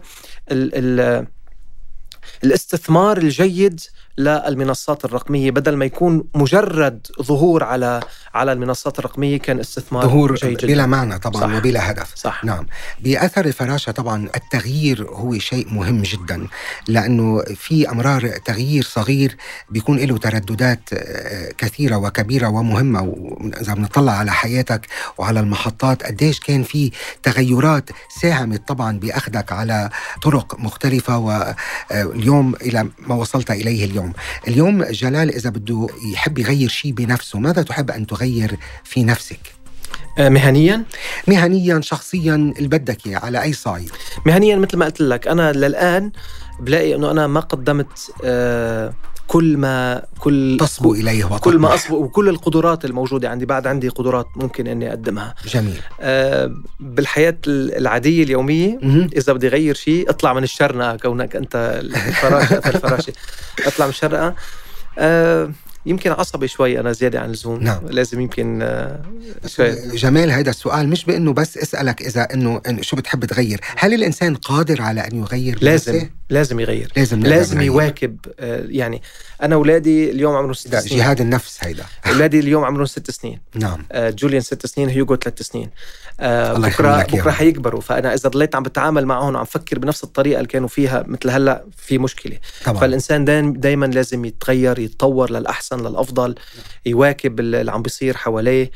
ال 0.50 0.70
ال 1.00 1.26
الاستثمار 2.44 3.16
الجيد 3.16 3.80
للمنصات 4.18 5.04
الرقمية 5.04 5.50
بدل 5.50 5.76
ما 5.76 5.84
يكون 5.84 6.24
مجرد 6.34 7.06
ظهور 7.22 7.64
على 7.64 8.00
على 8.34 8.52
المنصات 8.52 8.98
الرقمية 8.98 9.38
كان 9.38 9.60
استثمار 9.60 10.02
ظهور 10.02 10.34
جيد 10.34 10.56
جدا. 10.56 10.66
بلا 10.66 10.86
معنى 10.86 11.18
طبعا 11.18 11.40
صح. 11.42 11.56
وبلا 11.56 11.90
هدف 11.90 12.12
صح. 12.14 12.44
نعم 12.44 12.66
بأثر 13.00 13.44
الفراشة 13.44 13.92
طبعا 13.92 14.28
التغيير 14.36 15.06
هو 15.10 15.38
شيء 15.38 15.74
مهم 15.74 16.02
جدا 16.02 16.46
لأنه 16.88 17.42
في 17.42 17.90
أمرار 17.90 18.28
تغيير 18.28 18.82
صغير 18.82 19.36
بيكون 19.70 19.98
له 19.98 20.18
ترددات 20.18 20.80
آه، 20.92 21.52
كثيرة 21.58 21.96
وكبيرة 21.96 22.48
ومهمة 22.48 23.02
وإذا 23.02 23.74
بنطلع 23.74 24.12
على 24.12 24.32
حياتك 24.32 24.86
وعلى 25.18 25.40
المحطات 25.40 26.02
قديش 26.02 26.40
كان 26.40 26.62
في 26.62 26.90
تغيرات 27.22 27.90
ساهمت 28.20 28.68
طبعا 28.68 28.98
بأخذك 28.98 29.52
على 29.52 29.90
طرق 30.22 30.60
مختلفة 30.60 31.18
واليوم 31.18 32.54
آه، 32.54 32.66
إلى 32.66 32.88
ما 32.98 33.14
وصلت 33.14 33.50
إليه 33.50 33.84
اليوم 33.84 34.05
اليوم 34.48 34.66
اليوم 34.66 34.84
جلال 34.92 35.34
إذا 35.34 35.50
بده 35.50 35.86
يحب 36.12 36.38
يغير 36.38 36.68
شيء 36.68 36.92
بنفسه 36.92 37.38
ماذا 37.38 37.62
تحب 37.62 37.90
أن 37.90 38.06
تغير 38.06 38.56
في 38.84 39.04
نفسك؟ 39.04 39.38
آه، 40.18 40.28
مهنيا؟ 40.28 40.82
مهنيا 41.28 41.80
شخصيا 41.80 42.34
اللي 42.34 42.68
بدك 42.68 43.06
إياه 43.06 43.18
على 43.18 43.42
أي 43.42 43.52
صعيد 43.52 43.90
مهنيا 44.26 44.56
مثل 44.56 44.76
ما 44.76 44.84
قلت 44.84 45.00
لك 45.00 45.28
أنا 45.28 45.52
للآن 45.52 46.12
بلاقي 46.60 46.94
إنه 46.94 47.10
أنا 47.10 47.26
ما 47.26 47.40
قدمت 47.40 48.10
آه 48.24 48.92
كل 49.26 49.56
ما 49.56 50.02
كل 50.18 50.56
تصبو 50.60 50.94
إليه 50.94 51.24
وتطمح. 51.24 51.38
كل 51.40 51.58
ما 51.58 51.74
اصبو 51.74 51.96
وكل 51.96 52.28
القدرات 52.28 52.84
الموجودة 52.84 53.30
عندي 53.30 53.46
بعد 53.46 53.66
عندي 53.66 53.88
قدرات 53.88 54.26
ممكن 54.36 54.66
إني 54.66 54.88
أقدمها. 54.88 55.34
جميل. 55.46 55.80
آه 56.00 56.50
بالحياة 56.80 57.36
العادية 57.48 58.22
اليومية 58.24 58.78
م- 58.82 59.08
إذا 59.16 59.32
بدي 59.32 59.46
أغير 59.48 59.74
شيء 59.74 60.10
اطلع 60.10 60.32
من 60.32 60.42
الشرنقة 60.42 60.96
كونك 60.96 61.36
أنت 61.36 61.80
الفراشه 61.84 62.56
الفراشة. 62.74 63.12
اطلع 63.66 63.86
من 63.86 63.90
الشرنقة. 63.90 64.34
آه 64.98 65.50
يمكن 65.86 66.10
عصبي 66.12 66.48
شوي 66.48 66.80
أنا 66.80 66.92
زيادة 66.92 67.20
عن 67.20 67.26
اللزوم. 67.26 67.62
نعم. 67.62 67.80
لازم 67.88 68.20
يمكن 68.20 68.58
آه، 68.62 69.00
شوي. 69.46 69.96
جمال 69.96 70.30
هذا 70.30 70.50
السؤال. 70.50 70.88
مش 70.88 71.04
بإنه 71.04 71.32
بس 71.32 71.58
اسألك 71.58 72.02
إذا 72.02 72.22
إنه 72.34 72.60
شو 72.80 72.96
بتحب 72.96 73.24
تغير. 73.24 73.60
هل 73.76 73.94
الإنسان 73.94 74.34
قادر 74.34 74.82
على 74.82 75.00
أن 75.00 75.16
يغير 75.18 75.58
لازم. 75.60 75.92
بنفسه؟ 75.92 76.10
لازم 76.30 76.60
يغير. 76.60 76.92
لازم 76.96 77.20
لازم 77.20 77.60
يواكب 77.60 78.16
آه، 78.40 78.64
يعني 78.68 79.02
أنا 79.42 79.54
أولادي 79.54 80.10
اليوم 80.10 80.34
عمرهم 80.34 80.52
ست 80.52 80.76
سنين. 80.76 80.98
جهاد 80.98 81.20
النفس 81.20 81.58
هيدا. 81.60 81.84
أولادي 82.06 82.40
اليوم 82.40 82.64
عمرهم 82.64 82.86
ست 82.86 83.10
سنين. 83.10 83.40
نعم. 83.54 83.86
آه، 83.92 84.10
جوليان 84.10 84.40
ست 84.40 84.66
سنين 84.66 84.88
هيوغو 84.88 85.16
ثلاث 85.16 85.42
سنين. 85.42 85.70
الله 86.20 86.68
بكره 86.68 87.02
بكرة 87.02 87.30
حيكبروا. 87.30 87.80
فأنا 87.80 88.14
إذا 88.14 88.28
ضليت 88.28 88.54
عم 88.54 88.62
بتعامل 88.62 89.06
معهم 89.06 89.34
وعم 89.34 89.44
فكر 89.44 89.78
بنفس 89.78 90.04
الطريقة 90.04 90.36
اللي 90.36 90.48
كانوا 90.48 90.68
فيها 90.68 91.04
مثل 91.06 91.30
هلأ 91.30 91.64
في 91.76 91.98
مشكلة. 91.98 92.38
طبعا. 92.64 92.80
فالإنسان 92.80 93.52
دائما 93.60 93.86
لازم 93.86 94.24
يتغير 94.24 94.78
يتطور 94.78 95.30
للأحسن 95.30 95.80
للأفضل 95.80 96.34
يواكب 96.86 97.40
اللي 97.40 97.72
عم 97.72 97.82
بيصير 97.82 98.16
حواليه. 98.16 98.70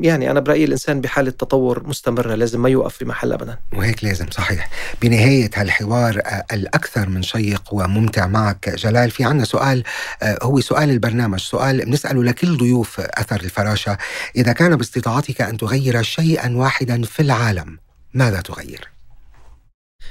يعني 0.00 0.30
أنا 0.30 0.40
برأيي 0.40 0.64
الإنسان 0.64 1.00
بحالة 1.00 1.30
تطور 1.30 1.86
مستمرة 1.86 2.34
لازم 2.34 2.62
ما 2.62 2.68
يوقف 2.68 2.96
في 2.96 3.04
محل 3.04 3.32
أبدا. 3.32 3.58
وهيك 3.72 4.04
لازم 4.04 4.26
صحيح. 4.30 4.70
بنهاية 5.02 5.50
هالحوار 5.54 6.20
آه، 6.24 6.44
الأكثر 6.52 7.08
من 7.08 7.22
شيق 7.22 7.62
وممتع 7.72 8.26
معك 8.26 8.68
جلال 8.68 9.10
في 9.10 9.24
عنا 9.24 9.44
سؤال 9.44 9.82
آه، 10.22 10.38
هو 10.42 10.60
سؤال 10.60 10.90
البرنامج. 10.90 11.40
سؤال 11.40 11.84
بنسأله 11.84 12.24
لكل 12.24 12.56
ضيوف 12.56 13.00
أثر 13.00 13.40
الفراشة. 13.40 13.98
إذا 14.36 14.52
كان 14.52 14.76
باستطاعتك 14.76 15.40
أن 15.40 15.56
تغير 15.56 16.02
شيئا 16.02 16.56
واحدا 16.56 17.02
في 17.02 17.22
العالم 17.22 17.78
ماذا 18.14 18.40
تغير؟ 18.40 18.88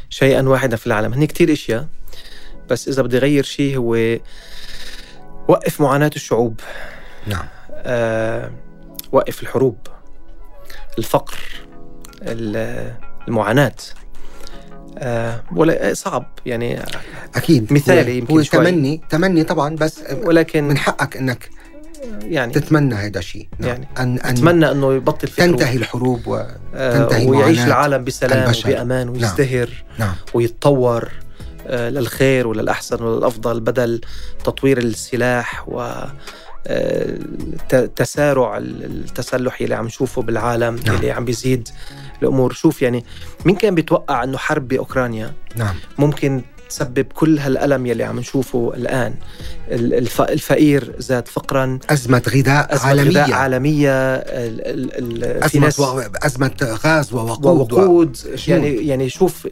شيئا 0.09 0.41
واحدا 0.41 0.75
في 0.75 0.87
العالم. 0.87 1.13
هني 1.13 1.27
كتير 1.27 1.53
إشياء 1.53 1.87
بس 2.69 2.87
إذا 2.87 3.01
بدي 3.01 3.17
أغير 3.17 3.43
شيء 3.43 3.77
هو 3.77 4.17
وقف 5.47 5.81
معاناة 5.81 6.11
الشعوب. 6.15 6.59
نعم. 7.27 7.45
آه 7.71 8.51
وقف 9.11 9.43
الحروب 9.43 9.77
الفقر 10.97 11.37
المعاناة 13.27 13.75
آه 14.97 15.43
ولا 15.55 15.93
صعب 15.93 16.25
يعني 16.45 16.79
أكيد 17.35 17.73
مثالي 17.73 18.17
يمكن 18.17 18.33
هو. 18.33 18.41
تمني 18.41 19.01
تمني 19.09 19.43
طبعا 19.43 19.75
بس 19.75 19.99
ولكن 20.23 20.63
من 20.63 20.77
حقك 20.77 21.17
إنك 21.17 21.49
يعني 22.21 22.53
تتمنى 22.53 22.95
هذا 22.95 23.19
الشيء 23.19 23.47
نعم. 23.59 23.69
يعني 23.69 23.87
أن 23.97 24.19
أن 24.19 24.33
اتمنى 24.33 24.71
أنه 24.71 24.93
يبطل 24.93 25.27
في 25.27 25.41
تنتهي 25.41 25.77
الحروب 25.77 26.21
وتنتهي 26.27 27.25
آه 27.25 27.29
ويعيش 27.29 27.59
العالم 27.59 28.03
بسلام 28.03 28.53
وبأمان 28.65 29.05
نعم. 29.07 29.13
ويزدهر 29.13 29.69
نعم. 29.99 30.07
نعم. 30.07 30.15
ويتطور 30.33 31.11
آه 31.67 31.89
للخير 31.89 32.47
وللأحسن 32.47 33.03
وللأفضل 33.03 33.59
بدل 33.59 34.01
تطوير 34.43 34.77
السلاح 34.77 35.69
و 35.69 35.93
تسارع 37.95 38.57
التسلح 38.57 39.61
اللي 39.61 39.75
عم 39.75 39.85
نشوفه 39.85 40.21
بالعالم 40.21 40.79
نعم. 40.85 40.95
اللي 40.95 41.11
عم 41.11 41.25
بيزيد 41.25 41.69
الأمور. 42.21 42.53
شوف 42.53 42.81
يعني 42.81 43.05
مين 43.45 43.55
كان 43.55 43.75
بيتوقع 43.75 44.23
إنه 44.23 44.37
حرب 44.37 44.67
بأوكرانيا 44.67 45.33
نعم. 45.55 45.75
ممكن 45.97 46.41
تسبب 46.69 47.05
كل 47.13 47.39
هالألم 47.39 47.85
يلي 47.85 48.03
عم 48.03 48.19
نشوفه 48.19 48.73
الآن؟ 48.75 49.13
الفقير 50.19 50.95
زاد 50.97 51.27
فقرا. 51.27 51.79
أزمة 51.89 52.21
غذاء 52.29 52.75
أزمة 52.75 52.87
عالمية. 52.87 53.09
غذاء 53.09 53.33
عالمية 53.33 54.15
أزمة, 55.45 55.73
و... 55.79 56.01
أزمة 56.23 56.77
غاز 56.85 57.13
ووقود. 57.13 57.45
ووقود. 57.45 58.17
و... 58.25 58.29
يعني 58.47 58.87
يعني 58.87 59.09
شوف 59.09 59.47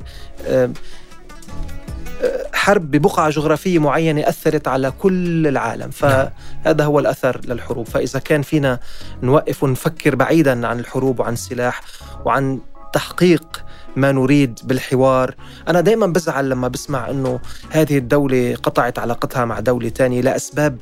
حرب 2.54 2.92
ببقعة 2.92 3.30
جغرافية 3.30 3.80
معينة 3.80 4.30
أثرت 4.30 4.68
على 4.68 4.92
كل 4.92 5.48
العالم 5.48 5.90
فهذا 5.90 6.86
هو 6.86 7.00
الأثر 7.00 7.42
للحروب 7.46 7.88
فإذا 7.88 8.20
كان 8.20 8.42
فينا 8.42 8.80
نوقف 9.24 9.64
ونفكر 9.64 10.16
بعيدا 10.16 10.68
عن 10.68 10.80
الحروب 10.80 11.20
وعن 11.20 11.34
السلاح 11.34 11.82
وعن 12.26 12.60
تحقيق 12.94 13.64
ما 13.96 14.12
نريد 14.12 14.60
بالحوار 14.64 15.36
أنا 15.68 15.82
دائما 15.82 16.08
بزعل 16.08 16.50
لما 16.50 16.68
بسمع 16.68 17.10
أنه 17.10 17.40
هذه 17.70 17.98
الدولة 17.98 18.56
قطعت 18.64 19.00
علاقتها 19.00 19.46
مع 19.46 19.60
دولة 19.60 19.90
تانية 19.90 20.22
لأسباب 20.22 20.78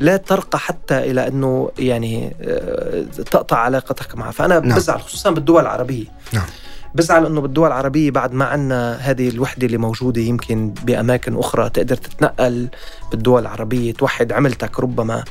لا 0.00 0.16
ترقى 0.16 0.58
حتى 0.58 0.98
إلى 0.98 1.28
أنه 1.28 1.70
يعني 1.78 2.36
آه، 2.42 3.02
تقطع 3.02 3.56
علاقتك 3.56 4.16
معها 4.16 4.30
فأنا 4.30 4.60
نعم. 4.60 4.78
بزعل 4.78 5.00
خصوصا 5.00 5.30
بالدول 5.30 5.62
العربية 5.62 6.06
نعم. 6.32 6.46
بزعل 6.94 7.26
إنه 7.26 7.40
بالدول 7.40 7.66
العربية 7.66 8.10
بعد 8.10 8.32
ما 8.32 8.44
عنا 8.44 8.96
هذه 9.00 9.28
الوحدة 9.28 9.66
اللي 9.66 9.78
موجودة 9.78 10.20
يمكن 10.20 10.74
بأماكن 10.84 11.36
أخرى 11.36 11.70
تقدر 11.70 11.96
تتنقل 11.96 12.68
بالدول 13.10 13.42
العربية 13.42 13.92
توحد 13.92 14.32
عملتك 14.32 14.80
ربما 14.80 15.24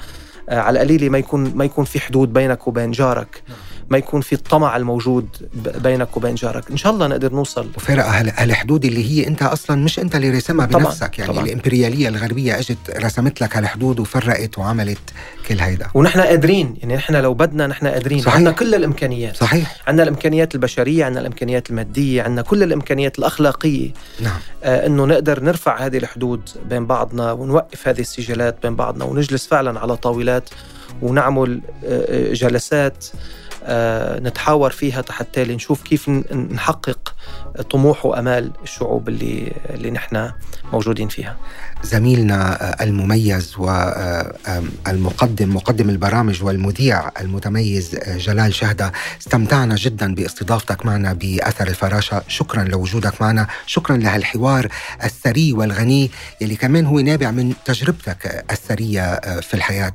آه، 0.49 0.59
على 0.59 0.81
القليله 0.81 1.09
ما 1.09 1.17
يكون 1.17 1.51
ما 1.55 1.65
يكون 1.65 1.85
في 1.85 1.99
حدود 1.99 2.33
بينك 2.33 2.67
وبين 2.67 2.91
جارك 2.91 3.43
نعم. 3.49 3.57
ما 3.93 3.97
يكون 3.97 4.21
في 4.21 4.33
الطمع 4.33 4.77
الموجود 4.77 5.27
بينك 5.55 6.17
وبين 6.17 6.35
جارك. 6.35 6.71
إن 6.71 6.77
شاء 6.77 6.93
الله 6.93 7.07
نقدر 7.07 7.33
نوصل. 7.33 7.69
وفرق 7.77 8.05
هالحدود 8.05 8.85
اللي 8.85 9.11
هي 9.11 9.27
أنت 9.27 9.41
أصلا 9.41 9.83
مش 9.83 9.99
أنت 9.99 10.15
اللي 10.15 10.29
رسمها 10.29 10.65
بنفسك 10.65 10.99
طبعًا. 10.99 11.11
يعني 11.17 11.33
طبعًا. 11.33 11.45
الإمبريالية 11.45 12.07
الغربية 12.07 12.59
أجت 12.59 12.77
رسمت 12.97 13.41
لك 13.41 13.57
هالحدود 13.57 13.99
وفرقت 13.99 14.57
وعملت 14.57 14.99
كل 15.47 15.59
هيدا. 15.59 15.87
ونحن 15.93 16.19
قادرين 16.19 16.75
يعني 16.77 16.95
نحن 16.95 17.15
لو 17.15 17.33
بدنا 17.33 17.67
نحن 17.67 17.87
قادرين. 17.87 18.21
صحيح. 18.21 18.35
عندنا 18.35 18.51
كل 18.51 18.75
الإمكانيات. 18.75 19.35
صحيح. 19.37 19.77
عندنا 19.87 20.03
الإمكانيات 20.03 20.55
البشرية 20.55 21.05
عندنا 21.05 21.21
الإمكانيات 21.21 21.69
المادية 21.69 22.21
عندنا 22.21 22.41
كل 22.41 22.63
الإمكانيات 22.63 23.19
الأخلاقية. 23.19 23.91
نعم. 24.21 24.39
آه 24.63 24.85
إنه 24.87 25.05
نقدر 25.05 25.43
نرفع 25.43 25.85
هذه 25.85 25.97
الحدود 25.97 26.49
بين 26.69 26.85
بعضنا 26.85 27.31
ونوقف 27.31 27.87
هذه 27.87 28.01
السجالات 28.01 28.57
بين 28.63 28.75
بعضنا 28.75 29.05
ونجلس 29.05 29.47
فعلا 29.47 29.79
على 29.79 29.97
طاولات 29.97 30.49
ونعمل 31.01 31.61
آه، 31.85 32.29
آه، 32.29 32.33
جلسات. 32.33 33.05
نتحاور 34.19 34.69
فيها 34.69 35.03
حتى 35.09 35.43
نشوف 35.43 35.81
كيف 35.81 36.09
نحقق 36.51 37.15
طموح 37.71 38.05
وأمال 38.05 38.51
الشعوب 38.63 39.09
اللي 39.09 39.53
اللي 39.69 39.91
نحن 39.91 40.31
موجودين 40.73 41.07
فيها. 41.07 41.37
زميلنا 41.83 42.63
آه، 42.63 42.83
المميز 42.83 43.55
والمقدم 43.57 45.49
آه، 45.49 45.53
مقدم 45.55 45.89
البرامج 45.89 46.43
والمذيع 46.43 47.11
المتميز 47.21 47.95
جلال 48.07 48.53
شهدة 48.53 48.91
استمتعنا 49.21 49.75
جدا 49.75 50.15
باستضافتك 50.15 50.85
معنا 50.85 51.13
بأثر 51.13 51.67
الفراشة. 51.67 52.21
شكرا 52.27 52.63
لوجودك 52.63 53.21
معنا. 53.21 53.47
شكرا 53.65 53.97
لهالحوار 53.97 54.67
الثري 55.03 55.53
والغني 55.53 56.11
يلي 56.41 56.55
كمان 56.55 56.85
هو 56.85 56.99
نابع 56.99 57.31
من 57.31 57.53
تجربتك 57.65 58.45
الثرية 58.51 59.19
في 59.41 59.53
الحياة. 59.53 59.93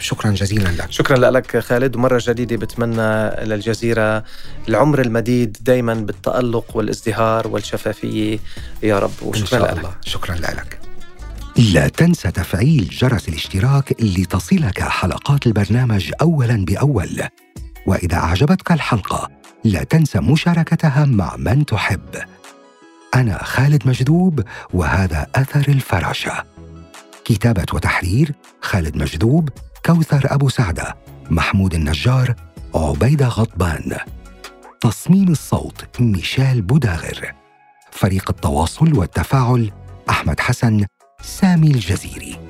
شكرا 0.00 0.30
جزيلا 0.30 0.68
لك. 0.68 0.90
شكرا 0.90 1.30
لك 1.30 1.58
خالد. 1.58 1.96
ومرة 1.96 2.22
جديدة 2.26 2.56
بتمنى 2.56 2.95
نتمنى 2.96 3.44
للجزيرة 3.44 4.24
العمر 4.68 5.00
المديد 5.00 5.56
دائما 5.60 5.94
بالتألق 5.94 6.76
والازدهار 6.76 7.48
والشفافية. 7.48 8.38
يا 8.82 8.98
رب 8.98 9.22
وشكرا 9.22 9.74
لك. 9.74 9.90
شكرا 10.04 10.34
لك. 10.34 10.78
لا 11.56 11.88
تنسى 11.88 12.30
تفعيل 12.30 12.88
جرس 12.88 13.28
الاشتراك 13.28 13.94
لتصلك 14.00 14.82
حلقات 14.82 15.46
البرنامج 15.46 16.12
اولا 16.20 16.64
بأول. 16.64 17.22
وإذا 17.86 18.16
أعجبتك 18.16 18.72
الحلقة 18.72 19.30
لا 19.64 19.84
تنسى 19.84 20.18
مشاركتها 20.18 21.04
مع 21.04 21.36
من 21.36 21.66
تحب. 21.66 22.14
أنا 23.14 23.44
خالد 23.44 23.88
مجذوب 23.88 24.42
وهذا 24.72 25.26
أثر 25.34 25.64
الفراشه 25.68 26.44
كتابة 27.24 27.66
وتحرير 27.72 28.32
خالد 28.60 28.96
مجذوب 28.96 29.48
كوثر 29.86 30.22
أبو 30.24 30.48
سعدة 30.48 30.96
محمود 31.30 31.74
النجار 31.74 32.34
عبيده 32.76 33.28
غضبان. 33.28 33.96
تصميم 34.80 35.28
الصوت 35.28 36.00
ميشيل 36.00 36.62
بوداغر 36.62 37.34
فريق 37.90 38.30
التواصل 38.30 38.98
والتفاعل 38.98 39.70
أحمد 40.10 40.40
حسن 40.40 40.86
سامي 41.22 41.66
الجزيري. 41.66 42.45